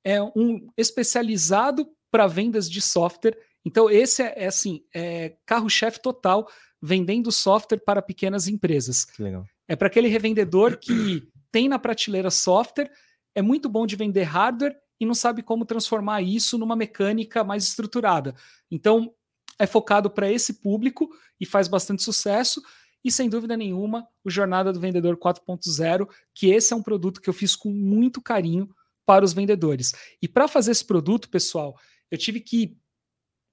é 0.02 0.22
um 0.22 0.66
especializado 0.76 1.86
para 2.10 2.26
vendas 2.26 2.68
de 2.68 2.80
software 2.80 3.36
então, 3.64 3.90
esse 3.90 4.22
é, 4.22 4.34
é 4.36 4.46
assim, 4.46 4.82
é 4.94 5.36
carro-chefe 5.46 6.00
total 6.00 6.48
vendendo 6.80 7.30
software 7.30 7.80
para 7.84 8.00
pequenas 8.00 8.48
empresas. 8.48 9.06
Legal. 9.18 9.44
É 9.68 9.76
para 9.76 9.86
aquele 9.86 10.08
revendedor 10.08 10.78
que 10.78 11.28
tem 11.52 11.68
na 11.68 11.78
prateleira 11.78 12.30
software, 12.30 12.90
é 13.34 13.42
muito 13.42 13.68
bom 13.68 13.86
de 13.86 13.96
vender 13.96 14.22
hardware 14.22 14.76
e 14.98 15.06
não 15.06 15.14
sabe 15.14 15.42
como 15.42 15.64
transformar 15.64 16.22
isso 16.22 16.58
numa 16.58 16.76
mecânica 16.76 17.44
mais 17.44 17.64
estruturada. 17.64 18.34
Então, 18.70 19.14
é 19.58 19.66
focado 19.66 20.10
para 20.10 20.30
esse 20.30 20.54
público 20.54 21.08
e 21.38 21.46
faz 21.46 21.68
bastante 21.68 22.02
sucesso. 22.02 22.62
E 23.04 23.10
sem 23.10 23.28
dúvida 23.28 23.56
nenhuma, 23.56 24.06
o 24.24 24.30
Jornada 24.30 24.72
do 24.72 24.80
Vendedor 24.80 25.16
4.0, 25.16 26.08
que 26.34 26.50
esse 26.50 26.72
é 26.72 26.76
um 26.76 26.82
produto 26.82 27.20
que 27.20 27.28
eu 27.28 27.34
fiz 27.34 27.56
com 27.56 27.70
muito 27.70 28.20
carinho 28.20 28.68
para 29.06 29.24
os 29.24 29.32
vendedores. 29.32 29.92
E 30.20 30.28
para 30.28 30.48
fazer 30.48 30.70
esse 30.70 30.84
produto, 30.84 31.30
pessoal, 31.30 31.78
eu 32.10 32.18
tive 32.18 32.40
que 32.40 32.76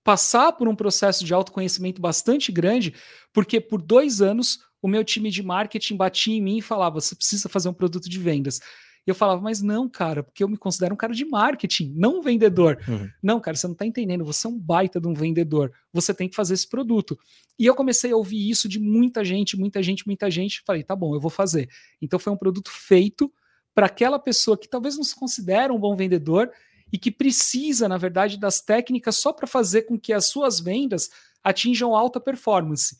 passar 0.08 0.54
por 0.54 0.70
um 0.70 0.76
processo 0.76 1.26
de 1.26 1.34
autoconhecimento 1.34 2.02
bastante 2.02 2.50
grande, 2.50 2.94
porque 3.34 3.60
por 3.60 3.82
dois 3.82 4.22
anos 4.22 4.60
o 4.82 4.88
meu 4.88 5.04
time 5.04 5.30
de 5.30 5.44
marketing 5.44 5.98
batia 5.98 6.34
em 6.34 6.42
mim 6.42 6.60
e 6.60 6.62
falava: 6.62 7.02
você 7.02 7.14
precisa 7.14 7.50
fazer 7.50 7.68
um 7.68 7.74
produto 7.74 8.10
de 8.10 8.18
vendas. 8.18 8.62
E 9.06 9.10
eu 9.10 9.16
falava, 9.16 9.42
mas 9.42 9.62
não, 9.62 9.90
cara, 9.90 10.24
porque 10.24 10.42
eu 10.42 10.48
me 10.48 10.56
considero 10.56 10.94
um 10.94 10.98
cara 10.98 11.14
de 11.14 11.26
marketing, 11.26 11.94
não 11.94 12.20
um 12.20 12.22
vendedor. 12.22 12.78
Uhum. 12.88 13.10
Não, 13.22 13.40
cara, 13.42 13.58
você 13.58 13.68
não 13.68 13.74
está 13.74 13.86
entendendo, 13.86 14.24
você 14.24 14.48
é 14.48 14.50
um 14.50 14.58
baita 14.58 15.00
de 15.00 15.08
um 15.08 15.14
vendedor, 15.14 15.74
você 15.92 16.14
tem 16.14 16.30
que 16.30 16.36
fazer 16.36 16.54
esse 16.54 16.70
produto. 16.70 17.20
E 17.60 17.66
eu 17.66 17.76
comecei 17.76 18.12
a 18.14 18.16
ouvir 18.16 18.50
isso 18.50 18.70
de 18.70 18.80
muita 18.80 19.26
gente, 19.26 19.58
muita 19.58 19.84
gente, 19.84 20.08
muita 20.08 20.32
gente. 20.32 20.64
Falei, 20.66 20.84
tá 20.84 20.96
bom, 20.96 21.16
eu 21.16 21.20
vou 21.20 21.32
fazer. 21.32 21.70
Então 22.02 22.18
foi 22.18 22.32
um 22.32 22.38
produto 22.38 22.70
feito 22.70 23.30
para 23.76 23.88
aquela 23.88 24.20
pessoa 24.20 24.58
que 24.58 24.70
talvez 24.70 24.96
não 24.96 25.04
se 25.04 25.16
considere 25.16 25.72
um 25.72 25.80
bom 25.80 25.98
vendedor 25.98 26.50
e 26.92 26.98
que 26.98 27.12
precisa, 27.12 27.88
na 27.88 27.98
verdade, 27.98 28.38
das 28.38 28.62
técnicas 28.62 29.18
só 29.18 29.34
para 29.34 29.48
fazer 29.48 29.84
com 29.84 30.00
que 30.00 30.14
as 30.14 30.26
suas 30.26 30.60
vendas 30.60 31.10
atinjam 31.44 31.96
alta 31.96 32.20
performance. 32.20 32.98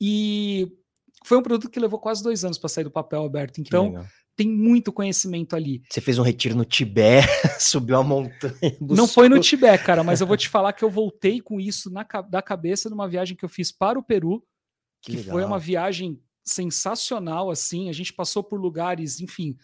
E 0.00 0.68
foi 1.24 1.38
um 1.38 1.42
produto 1.42 1.70
que 1.70 1.80
levou 1.80 1.98
quase 1.98 2.22
dois 2.22 2.44
anos 2.44 2.58
para 2.58 2.68
sair 2.68 2.84
do 2.84 2.90
papel 2.90 3.24
aberto. 3.24 3.60
Então, 3.60 4.04
tem 4.36 4.48
muito 4.48 4.92
conhecimento 4.92 5.54
ali. 5.54 5.82
Você 5.90 6.00
fez 6.00 6.18
um 6.18 6.22
retiro 6.22 6.54
no 6.54 6.64
Tibete, 6.64 7.26
subiu 7.60 7.98
a 7.98 8.02
montanha. 8.02 8.76
Não 8.80 9.06
foi 9.06 9.28
no 9.28 9.38
Tibete, 9.38 9.84
cara, 9.84 10.02
mas 10.02 10.20
eu 10.20 10.26
vou 10.26 10.36
te 10.36 10.48
falar 10.48 10.72
que 10.72 10.82
eu 10.82 10.90
voltei 10.90 11.40
com 11.40 11.60
isso 11.60 11.90
na, 11.90 12.02
da 12.28 12.40
cabeça 12.40 12.88
numa 12.88 13.08
viagem 13.08 13.36
que 13.36 13.44
eu 13.44 13.48
fiz 13.48 13.70
para 13.70 13.98
o 13.98 14.02
Peru, 14.02 14.42
que, 15.02 15.16
que 15.16 15.22
foi 15.24 15.44
uma 15.44 15.58
viagem 15.58 16.18
sensacional, 16.42 17.50
assim. 17.50 17.90
A 17.90 17.92
gente 17.92 18.12
passou 18.12 18.42
por 18.42 18.58
lugares, 18.58 19.20
enfim. 19.20 19.56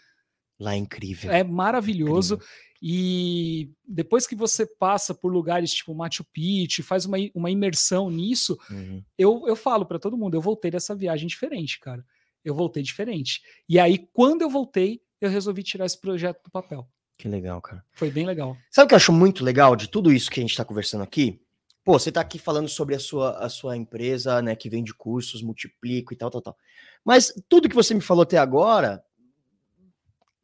Lá 0.59 0.75
é 0.75 0.79
incrível. 0.79 1.31
É 1.31 1.45
maravilhoso. 1.45 2.35
Incrível. 2.35 2.57
E 2.83 3.71
depois 3.87 4.27
que 4.27 4.35
você 4.35 4.67
passa 4.67 5.15
por 5.15 5.33
lugares 5.33 5.73
tipo 5.73 5.95
Machu 5.95 6.25
Picchu, 6.33 6.83
faz 6.83 7.07
uma, 7.07 7.17
uma 7.35 7.51
imersão 7.51 8.11
nisso, 8.11 8.59
uhum. 8.71 9.03
eu, 9.17 9.45
eu 9.47 9.57
falo 9.57 9.87
para 9.87 9.99
todo 9.99 10.17
mundo, 10.17 10.37
eu 10.37 10.41
voltei 10.41 10.71
dessa 10.71 10.95
viagem 10.95 11.27
diferente, 11.27 11.81
cara. 11.81 12.05
Eu 12.45 12.55
voltei 12.55 12.83
diferente. 12.83 13.41
E 13.69 13.79
aí, 13.79 13.99
quando 14.13 14.43
eu 14.43 14.51
voltei, 14.51 15.01
eu 15.21 15.31
resolvi 15.31 15.63
tirar 15.63 15.87
esse 15.87 16.01
projeto 16.01 16.45
do 16.45 16.51
papel. 16.51 16.89
Que 17.19 17.29
legal, 17.29 17.61
cara. 17.61 17.83
Foi 17.93 18.11
bem 18.11 18.27
legal. 18.27 18.57
Sabe 18.71 18.85
o 18.85 18.89
que 18.89 18.95
eu 18.95 18.99
acho 18.99 19.13
muito 19.13 19.43
legal 19.43 19.75
de 19.75 19.89
tudo 19.89 20.13
isso 20.13 20.31
que 20.31 20.39
a 20.39 20.43
gente 20.43 20.51
está 20.51 20.65
conversando 20.65 21.03
aqui? 21.03 21.41
Pô, 21.83 21.99
você 21.99 22.11
está 22.11 22.21
aqui 22.21 22.39
falando 22.39 22.69
sobre 22.69 22.95
a 22.95 22.99
sua, 22.99 23.39
a 23.39 23.49
sua 23.49 23.77
empresa, 23.77 24.43
né, 24.43 24.55
que 24.55 24.69
vende 24.69 24.93
cursos, 24.93 25.43
multiplico 25.43 26.13
e 26.13 26.17
tal, 26.17 26.31
tal, 26.31 26.43
tal. 26.43 26.57
Mas 27.05 27.33
tudo 27.49 27.69
que 27.69 27.75
você 27.75 27.95
me 27.95 28.01
falou 28.01 28.23
até 28.23 28.37
agora 28.37 29.03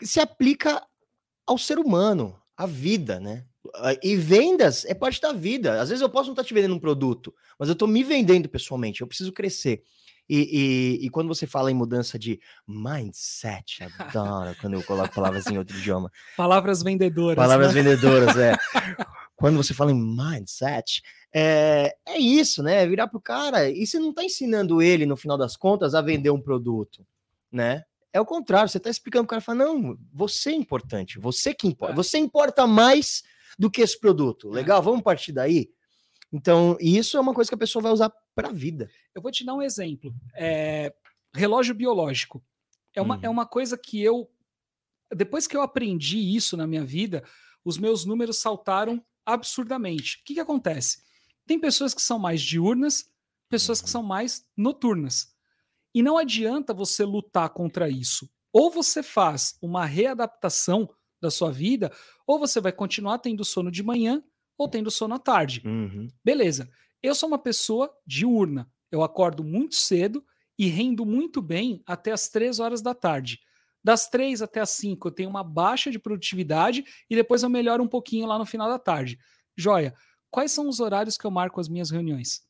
se 0.04 0.20
aplica 0.20 0.82
ao 1.46 1.58
ser 1.58 1.78
humano, 1.78 2.40
à 2.56 2.66
vida, 2.66 3.20
né? 3.20 3.44
E 4.02 4.16
vendas 4.16 4.84
é 4.84 4.94
parte 4.94 5.20
da 5.20 5.32
vida. 5.32 5.80
Às 5.80 5.88
vezes 5.88 6.02
eu 6.02 6.10
posso 6.10 6.26
não 6.26 6.32
estar 6.32 6.44
te 6.44 6.52
vendendo 6.52 6.74
um 6.74 6.80
produto, 6.80 7.34
mas 7.58 7.68
eu 7.68 7.74
estou 7.74 7.88
me 7.88 8.02
vendendo 8.02 8.48
pessoalmente. 8.48 9.00
Eu 9.00 9.06
preciso 9.06 9.32
crescer. 9.32 9.82
E, 10.28 10.98
e, 11.00 11.06
e, 11.06 11.10
quando 11.10 11.28
você 11.28 11.46
fala 11.46 11.70
em 11.70 11.74
mudança 11.74 12.18
de 12.18 12.40
mindset, 12.66 13.84
adoro 13.98 14.56
quando 14.60 14.74
eu 14.74 14.82
coloco 14.82 15.14
palavras 15.14 15.46
em 15.46 15.58
outro 15.58 15.76
idioma. 15.76 16.10
Palavras 16.36 16.82
vendedoras. 16.82 17.36
Palavras 17.36 17.74
né? 17.74 17.82
vendedoras, 17.82 18.36
é. 18.36 18.56
quando 19.36 19.56
você 19.56 19.74
fala 19.74 19.90
em 19.90 20.00
mindset, 20.00 21.02
é, 21.34 21.94
é 22.06 22.18
isso, 22.18 22.62
né? 22.62 22.86
Virar 22.86 23.08
pro 23.08 23.20
cara 23.20 23.68
e 23.68 23.86
você 23.86 23.98
não 23.98 24.10
está 24.10 24.24
ensinando 24.24 24.80
ele, 24.80 25.04
no 25.04 25.16
final 25.16 25.36
das 25.36 25.56
contas, 25.56 25.94
a 25.94 26.00
vender 26.00 26.30
um 26.30 26.40
produto, 26.40 27.04
né? 27.50 27.84
É 28.12 28.20
o 28.20 28.26
contrário, 28.26 28.68
você 28.68 28.78
está 28.78 28.90
explicando 28.90 29.24
pro 29.24 29.30
cara, 29.30 29.40
fala, 29.40 29.64
não, 29.64 29.98
você 30.12 30.50
é 30.50 30.54
importante, 30.54 31.18
você 31.18 31.54
que 31.54 31.66
importa, 31.66 31.94
é. 31.94 31.96
você 31.96 32.18
importa 32.18 32.66
mais 32.66 33.22
do 33.58 33.70
que 33.70 33.80
esse 33.80 33.98
produto. 33.98 34.50
É. 34.50 34.54
Legal, 34.54 34.82
vamos 34.82 35.02
partir 35.02 35.32
daí? 35.32 35.70
Então, 36.32 36.76
isso 36.80 37.16
é 37.16 37.20
uma 37.20 37.34
coisa 37.34 37.50
que 37.50 37.54
a 37.54 37.58
pessoa 37.58 37.82
vai 37.82 37.92
usar 37.92 38.10
para 38.34 38.48
a 38.48 38.52
vida. 38.52 38.88
Eu 39.14 39.20
vou 39.20 39.30
te 39.30 39.44
dar 39.44 39.54
um 39.54 39.62
exemplo. 39.62 40.14
É, 40.34 40.92
relógio 41.34 41.74
biológico. 41.74 42.42
É 42.94 43.00
uma, 43.00 43.18
é 43.22 43.26
uhum. 43.26 43.32
uma 43.32 43.46
coisa 43.46 43.76
que 43.76 44.02
eu. 44.02 44.30
Depois 45.14 45.46
que 45.46 45.56
eu 45.56 45.62
aprendi 45.62 46.18
isso 46.18 46.56
na 46.56 46.66
minha 46.66 46.84
vida, 46.84 47.22
os 47.64 47.76
meus 47.76 48.04
números 48.04 48.38
saltaram 48.38 49.04
absurdamente. 49.26 50.18
O 50.18 50.24
que, 50.24 50.34
que 50.34 50.40
acontece? 50.40 51.02
Tem 51.46 51.58
pessoas 51.58 51.92
que 51.92 52.00
são 52.00 52.18
mais 52.18 52.40
diurnas, 52.40 53.10
pessoas 53.48 53.80
que 53.80 53.86
uhum. 53.86 53.92
são 53.92 54.02
mais 54.02 54.46
noturnas. 54.56 55.31
E 55.94 56.02
não 56.02 56.16
adianta 56.16 56.72
você 56.72 57.04
lutar 57.04 57.50
contra 57.50 57.88
isso. 57.88 58.28
Ou 58.52 58.70
você 58.70 59.02
faz 59.02 59.56
uma 59.60 59.84
readaptação 59.84 60.88
da 61.20 61.30
sua 61.30 61.50
vida, 61.50 61.92
ou 62.26 62.38
você 62.38 62.60
vai 62.60 62.72
continuar 62.72 63.18
tendo 63.18 63.44
sono 63.44 63.70
de 63.70 63.82
manhã 63.82 64.22
ou 64.58 64.68
tendo 64.68 64.90
sono 64.90 65.14
à 65.14 65.18
tarde. 65.18 65.62
Uhum. 65.64 66.08
Beleza. 66.24 66.70
Eu 67.02 67.14
sou 67.14 67.28
uma 67.28 67.38
pessoa 67.38 67.92
diurna. 68.06 68.70
Eu 68.90 69.02
acordo 69.02 69.42
muito 69.42 69.74
cedo 69.76 70.24
e 70.58 70.66
rendo 70.66 71.06
muito 71.06 71.40
bem 71.40 71.82
até 71.86 72.12
as 72.12 72.28
três 72.28 72.60
horas 72.60 72.82
da 72.82 72.94
tarde. 72.94 73.40
Das 73.82 74.08
três 74.08 74.42
até 74.42 74.60
as 74.60 74.70
cinco 74.70 75.08
eu 75.08 75.12
tenho 75.12 75.30
uma 75.30 75.42
baixa 75.42 75.90
de 75.90 75.98
produtividade 75.98 76.84
e 77.10 77.16
depois 77.16 77.42
eu 77.42 77.48
melhoro 77.48 77.82
um 77.82 77.88
pouquinho 77.88 78.26
lá 78.26 78.38
no 78.38 78.46
final 78.46 78.68
da 78.68 78.78
tarde. 78.78 79.18
Joia, 79.56 79.94
quais 80.30 80.52
são 80.52 80.68
os 80.68 80.78
horários 80.78 81.16
que 81.16 81.24
eu 81.24 81.30
marco 81.30 81.60
as 81.60 81.68
minhas 81.68 81.90
reuniões? 81.90 82.42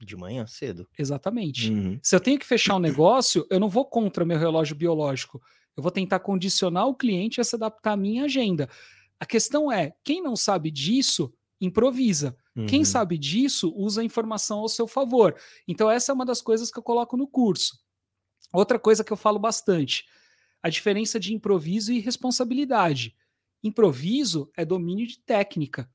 De 0.00 0.16
manhã 0.16 0.46
cedo. 0.46 0.88
Exatamente. 0.98 1.70
Uhum. 1.70 1.98
Se 2.02 2.16
eu 2.16 2.20
tenho 2.20 2.38
que 2.38 2.46
fechar 2.46 2.76
um 2.76 2.80
negócio, 2.80 3.46
eu 3.50 3.60
não 3.60 3.68
vou 3.68 3.84
contra 3.84 4.24
meu 4.24 4.38
relógio 4.38 4.74
biológico. 4.74 5.40
Eu 5.76 5.82
vou 5.82 5.92
tentar 5.92 6.20
condicionar 6.20 6.86
o 6.86 6.94
cliente 6.94 7.40
a 7.40 7.44
se 7.44 7.54
adaptar 7.54 7.92
à 7.92 7.96
minha 7.96 8.24
agenda. 8.24 8.68
A 9.18 9.26
questão 9.26 9.70
é, 9.70 9.92
quem 10.02 10.22
não 10.22 10.34
sabe 10.34 10.70
disso, 10.70 11.32
improvisa. 11.60 12.34
Uhum. 12.56 12.66
Quem 12.66 12.84
sabe 12.84 13.18
disso, 13.18 13.72
usa 13.76 14.00
a 14.00 14.04
informação 14.04 14.60
ao 14.60 14.68
seu 14.68 14.86
favor. 14.86 15.36
Então, 15.68 15.90
essa 15.90 16.10
é 16.10 16.14
uma 16.14 16.24
das 16.24 16.40
coisas 16.40 16.70
que 16.70 16.78
eu 16.78 16.82
coloco 16.82 17.16
no 17.16 17.28
curso. 17.28 17.78
Outra 18.52 18.78
coisa 18.78 19.04
que 19.04 19.12
eu 19.12 19.16
falo 19.16 19.38
bastante: 19.38 20.06
a 20.62 20.68
diferença 20.68 21.20
de 21.20 21.34
improviso 21.34 21.92
e 21.92 22.00
responsabilidade. 22.00 23.14
Improviso 23.62 24.50
é 24.56 24.64
domínio 24.64 25.06
de 25.06 25.20
técnica. 25.20 25.90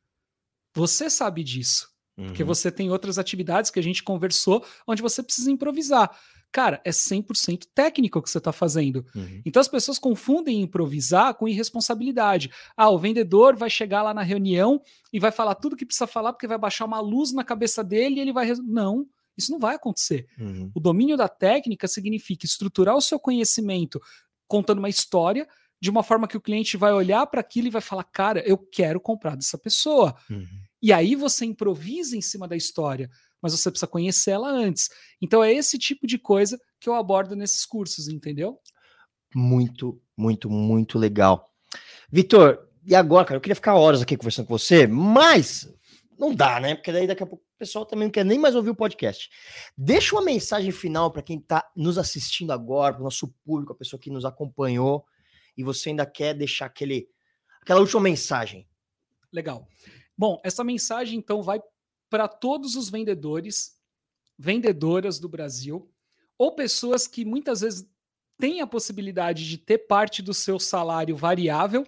Você 0.74 1.10
sabe 1.10 1.44
disso. 1.44 1.95
Uhum. 2.18 2.28
Porque 2.28 2.44
você 2.44 2.72
tem 2.72 2.90
outras 2.90 3.18
atividades 3.20 3.70
que 3.70 3.80
a 3.80 3.84
gente 3.84 4.04
conversou 4.04 4.64
onde 4.88 5.02
você 5.02 5.22
precisa 5.22 5.52
improvisar. 5.52 6.18
Cara, 6.52 6.80
é 6.86 6.90
100% 6.90 7.68
técnico 7.76 8.20
o 8.20 8.22
que 8.22 8.30
você 8.30 8.38
está 8.38 8.54
fazendo. 8.54 9.06
Uhum. 9.14 9.42
Então 9.46 9.60
as 9.60 9.68
pessoas 9.68 10.00
confundem 10.00 10.62
improvisar 10.62 11.34
com 11.34 11.50
irresponsabilidade. 11.50 12.50
Ah, 12.78 12.90
o 12.90 12.98
vendedor 12.98 13.58
vai 13.58 13.70
chegar 13.70 14.02
lá 14.02 14.14
na 14.14 14.22
reunião 14.22 14.82
e 15.12 15.20
vai 15.20 15.32
falar 15.32 15.56
tudo 15.56 15.76
que 15.76 15.86
precisa 15.86 16.08
falar 16.08 16.32
porque 16.32 16.48
vai 16.48 16.58
baixar 16.58 16.86
uma 16.86 17.02
luz 17.02 17.34
na 17.34 17.44
cabeça 17.44 17.84
dele 17.84 18.16
e 18.16 18.20
ele 18.22 18.32
vai. 18.32 18.54
Não, 18.64 19.06
isso 19.38 19.52
não 19.52 19.60
vai 19.60 19.76
acontecer. 19.76 20.28
Uhum. 20.40 20.72
O 20.74 20.80
domínio 20.80 21.18
da 21.18 21.28
técnica 21.28 21.90
significa 21.90 22.46
estruturar 22.46 22.96
o 22.96 23.02
seu 23.02 23.20
conhecimento 23.20 24.02
contando 24.48 24.80
uma 24.80 24.90
história 24.90 25.46
de 25.82 25.90
uma 25.90 26.04
forma 26.04 26.28
que 26.28 26.38
o 26.38 26.42
cliente 26.42 26.78
vai 26.78 26.94
olhar 26.94 27.28
para 27.28 27.42
aquilo 27.42 27.68
e 27.68 27.72
vai 27.72 27.82
falar: 27.82 28.06
Cara, 28.06 28.40
eu 28.48 28.58
quero 28.58 29.00
comprar 29.02 29.36
dessa 29.36 29.58
pessoa. 29.58 30.16
Uhum. 30.30 30.48
E 30.86 30.94
aí 30.94 31.16
você 31.16 31.46
improvisa 31.46 32.16
em 32.16 32.22
cima 32.22 32.48
da 32.48 32.56
história 32.56 33.10
mas 33.46 33.54
você 33.54 33.70
precisa 33.70 33.86
conhecer 33.86 34.32
ela 34.32 34.50
antes. 34.50 34.90
Então 35.22 35.44
é 35.44 35.54
esse 35.54 35.78
tipo 35.78 36.08
de 36.08 36.18
coisa 36.18 36.60
que 36.80 36.90
eu 36.90 36.96
abordo 36.96 37.36
nesses 37.36 37.64
cursos, 37.64 38.08
entendeu? 38.08 38.60
Muito, 39.36 40.02
muito, 40.18 40.50
muito 40.50 40.98
legal. 40.98 41.54
Vitor, 42.12 42.68
e 42.84 42.96
agora, 42.96 43.24
cara, 43.24 43.38
eu 43.38 43.42
queria 43.42 43.56
ficar 43.56 43.76
horas 43.76 44.02
aqui 44.02 44.18
conversando 44.18 44.48
com 44.48 44.58
você, 44.58 44.88
mas 44.88 45.72
não 46.18 46.34
dá, 46.34 46.60
né? 46.60 46.74
Porque 46.74 46.92
daí 46.92 47.06
daqui 47.06 47.22
a 47.22 47.28
pouco 47.28 47.44
o 47.44 47.58
pessoal 47.60 47.86
também 47.86 48.08
não 48.08 48.12
quer 48.12 48.26
nem 48.26 48.40
mais 48.40 48.56
ouvir 48.56 48.72
o 48.72 48.76
podcast. 48.76 49.30
Deixa 49.78 50.16
uma 50.16 50.24
mensagem 50.24 50.72
final 50.72 51.12
para 51.12 51.22
quem 51.22 51.38
está 51.38 51.70
nos 51.76 52.00
assistindo 52.00 52.50
agora, 52.50 52.94
para 52.94 53.02
o 53.02 53.04
nosso 53.04 53.28
público, 53.46 53.74
a 53.74 53.76
pessoa 53.76 54.00
que 54.00 54.10
nos 54.10 54.26
acompanhou, 54.26 55.06
e 55.56 55.64
você 55.64 55.90
ainda 55.90 56.06
quer 56.08 56.34
deixar 56.34 56.66
aquele, 56.66 57.08
aquela 57.62 57.80
última 57.80 58.02
mensagem. 58.02 58.68
Legal. 59.32 59.68
Bom, 60.18 60.40
essa 60.44 60.64
mensagem 60.64 61.20
então 61.20 61.42
vai 61.42 61.62
para 62.10 62.28
todos 62.28 62.76
os 62.76 62.90
vendedores, 62.90 63.76
vendedoras 64.38 65.20
do 65.20 65.28
Brasil, 65.28 65.92
ou 66.38 66.56
pessoas 66.56 67.08
que 67.08 67.26
muitas 67.26 67.62
vezes 67.62 67.88
têm 68.38 68.62
a 68.62 68.68
possibilidade 68.68 69.48
de 69.48 69.58
ter 69.58 69.80
parte 69.80 70.22
do 70.22 70.34
seu 70.34 70.60
salário 70.60 71.16
variável 71.16 71.86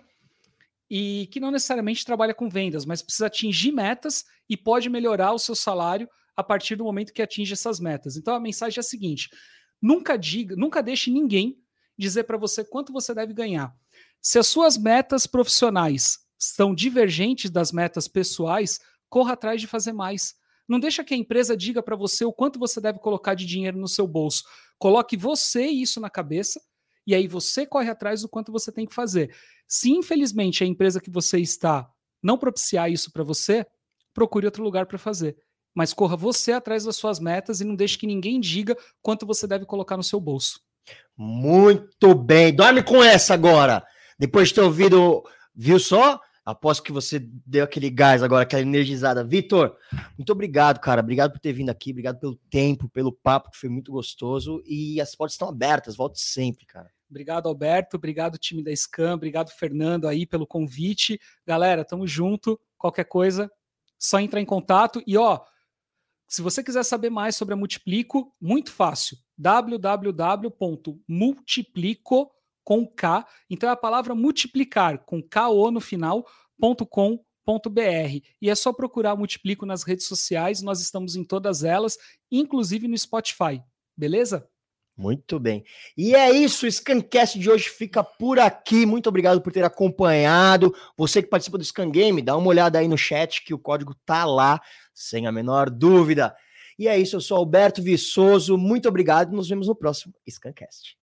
e 0.89 1.27
que 1.31 1.39
não 1.39 1.51
necessariamente 1.51 2.05
trabalha 2.05 2.33
com 2.33 2.49
vendas, 2.49 2.85
mas 2.85 3.01
precisa 3.01 3.27
atingir 3.27 3.71
metas 3.71 4.25
e 4.49 4.55
pode 4.55 4.89
melhorar 4.89 5.33
o 5.33 5.39
seu 5.39 5.55
salário 5.55 6.09
a 6.35 6.43
partir 6.43 6.75
do 6.75 6.83
momento 6.83 7.13
que 7.13 7.21
atinge 7.21 7.53
essas 7.53 7.79
metas. 7.79 8.15
Então 8.15 8.33
a 8.33 8.39
mensagem 8.39 8.77
é 8.77 8.81
a 8.81 8.83
seguinte: 8.83 9.29
nunca 9.81 10.17
diga, 10.17 10.55
nunca 10.55 10.81
deixe 10.81 11.11
ninguém 11.11 11.61
dizer 11.97 12.23
para 12.23 12.37
você 12.37 12.63
quanto 12.63 12.93
você 12.93 13.13
deve 13.13 13.33
ganhar. 13.33 13.75
Se 14.21 14.39
as 14.39 14.47
suas 14.47 14.77
metas 14.77 15.27
profissionais 15.27 16.19
estão 16.39 16.73
divergentes 16.73 17.49
das 17.49 17.71
metas 17.71 18.07
pessoais, 18.07 18.79
corra 19.09 19.33
atrás 19.33 19.61
de 19.61 19.67
fazer 19.67 19.93
mais. 19.93 20.35
Não 20.67 20.79
deixa 20.79 21.03
que 21.03 21.13
a 21.13 21.17
empresa 21.17 21.55
diga 21.55 21.81
para 21.81 21.95
você 21.95 22.25
o 22.25 22.33
quanto 22.33 22.59
você 22.59 22.81
deve 22.81 22.99
colocar 22.99 23.33
de 23.33 23.45
dinheiro 23.45 23.77
no 23.77 23.87
seu 23.87 24.05
bolso. 24.05 24.43
Coloque 24.77 25.15
você 25.15 25.65
isso 25.65 25.99
na 25.99 26.09
cabeça 26.09 26.61
e 27.05 27.15
aí 27.15 27.27
você 27.27 27.65
corre 27.65 27.89
atrás 27.89 28.21
do 28.21 28.29
quanto 28.29 28.51
você 28.51 28.71
tem 28.71 28.85
que 28.85 28.93
fazer. 28.93 29.33
Se 29.65 29.89
infelizmente 29.89 30.63
a 30.63 30.67
empresa 30.67 30.99
que 30.99 31.09
você 31.09 31.39
está 31.39 31.89
não 32.21 32.37
propiciar 32.37 32.91
isso 32.91 33.11
para 33.11 33.23
você, 33.23 33.65
procure 34.13 34.45
outro 34.45 34.63
lugar 34.63 34.85
para 34.85 34.97
fazer. 34.97 35.37
Mas 35.73 35.93
corra 35.93 36.17
você 36.17 36.51
atrás 36.51 36.83
das 36.83 36.95
suas 36.95 37.19
metas 37.19 37.61
e 37.61 37.63
não 37.63 37.75
deixe 37.75 37.97
que 37.97 38.07
ninguém 38.07 38.39
diga 38.39 38.75
quanto 39.01 39.25
você 39.25 39.47
deve 39.47 39.65
colocar 39.65 39.95
no 39.95 40.03
seu 40.03 40.19
bolso. 40.19 40.59
Muito 41.15 42.13
bem. 42.15 42.53
Dorme 42.53 42.83
com 42.83 43.03
essa 43.03 43.33
agora. 43.33 43.85
Depois 44.19 44.49
de 44.49 44.55
ter 44.55 44.61
ouvido, 44.61 45.23
viu 45.55 45.79
só? 45.79 46.19
Aposto 46.47 46.81
que 46.81 46.93
você 46.93 47.19
deu 47.19 47.65
aquele 47.65 47.89
gás 47.89 48.23
agora, 48.23 48.43
aquela 48.43 48.61
energizada. 48.61 49.21
Vitor, 49.21 49.75
muito 50.17 50.31
obrigado, 50.31 50.79
cara. 50.79 51.01
Obrigado 51.01 51.33
por 51.33 51.41
ter 51.41 51.51
vindo 51.51 51.69
aqui, 51.69 51.91
obrigado 51.91 52.21
pelo 52.21 52.37
tempo, 52.49 52.87
pelo 52.87 53.11
papo, 53.11 53.51
que 53.51 53.57
foi 53.57 53.67
muito 53.67 53.91
gostoso. 53.91 54.63
E 54.65 55.01
as 55.01 55.13
portas 55.13 55.33
estão 55.33 55.49
abertas, 55.49 55.97
volte 55.97 56.21
sempre, 56.21 56.65
cara. 56.65 56.89
Obrigado, 57.09 57.49
Alberto. 57.49 57.97
Obrigado, 57.97 58.37
time 58.37 58.63
da 58.63 58.73
Scam. 58.73 59.15
Obrigado, 59.15 59.49
Fernando, 59.49 60.07
aí, 60.07 60.25
pelo 60.25 60.47
convite. 60.47 61.19
Galera, 61.45 61.83
tamo 61.83 62.07
junto. 62.07 62.57
Qualquer 62.77 63.03
coisa, 63.03 63.51
só 63.99 64.17
entrar 64.17 64.39
em 64.39 64.45
contato. 64.45 65.03
E, 65.05 65.17
ó, 65.17 65.41
se 66.29 66.41
você 66.41 66.63
quiser 66.63 66.83
saber 66.83 67.09
mais 67.09 67.35
sobre 67.35 67.55
a 67.55 67.57
Multiplico, 67.57 68.33
muito 68.39 68.71
fácil. 68.71 69.17
www.multiplico.com 69.37 72.36
com 72.67 72.85
K. 72.85 73.25
Então 73.49 73.69
é 73.69 73.71
a 73.71 73.77
palavra 73.77 74.13
multiplicar 74.13 74.99
com 75.05 75.23
KO 75.23 75.71
no 75.71 75.79
final.com.br. 75.79 76.21
E 78.41 78.49
é 78.49 78.55
só 78.55 78.73
procurar 78.73 79.15
Multiplico 79.15 79.65
nas 79.65 79.83
redes 79.83 80.05
sociais, 80.05 80.61
nós 80.61 80.81
estamos 80.81 81.15
em 81.15 81.23
todas 81.23 81.63
elas, 81.63 81.97
inclusive 82.29 82.89
no 82.89 82.97
Spotify. 82.97 83.63
Beleza? 83.95 84.49
Muito 84.97 85.39
bem. 85.39 85.63
E 85.95 86.13
é 86.13 86.29
isso, 86.29 86.67
o 86.67 86.71
Scancast 86.71 87.39
de 87.39 87.49
hoje 87.49 87.69
fica 87.69 88.03
por 88.03 88.37
aqui. 88.37 88.85
Muito 88.85 89.07
obrigado 89.07 89.39
por 89.39 89.53
ter 89.53 89.63
acompanhado. 89.63 90.75
Você 90.97 91.21
que 91.21 91.29
participa 91.29 91.57
do 91.57 91.63
Scan 91.63 91.89
Game, 91.89 92.21
dá 92.21 92.35
uma 92.35 92.49
olhada 92.49 92.79
aí 92.79 92.87
no 92.89 92.97
chat 92.97 93.45
que 93.45 93.53
o 93.53 93.59
código 93.59 93.95
tá 94.05 94.25
lá, 94.25 94.59
sem 94.93 95.25
a 95.25 95.31
menor 95.31 95.69
dúvida. 95.69 96.35
E 96.77 96.89
é 96.89 96.99
isso, 96.99 97.15
eu 97.15 97.21
sou 97.21 97.37
Alberto 97.37 97.81
Viçoso. 97.81 98.57
Muito 98.57 98.89
obrigado. 98.89 99.31
Nos 99.31 99.47
vemos 99.47 99.67
no 99.67 99.75
próximo 99.75 100.13
Scancast. 100.29 100.95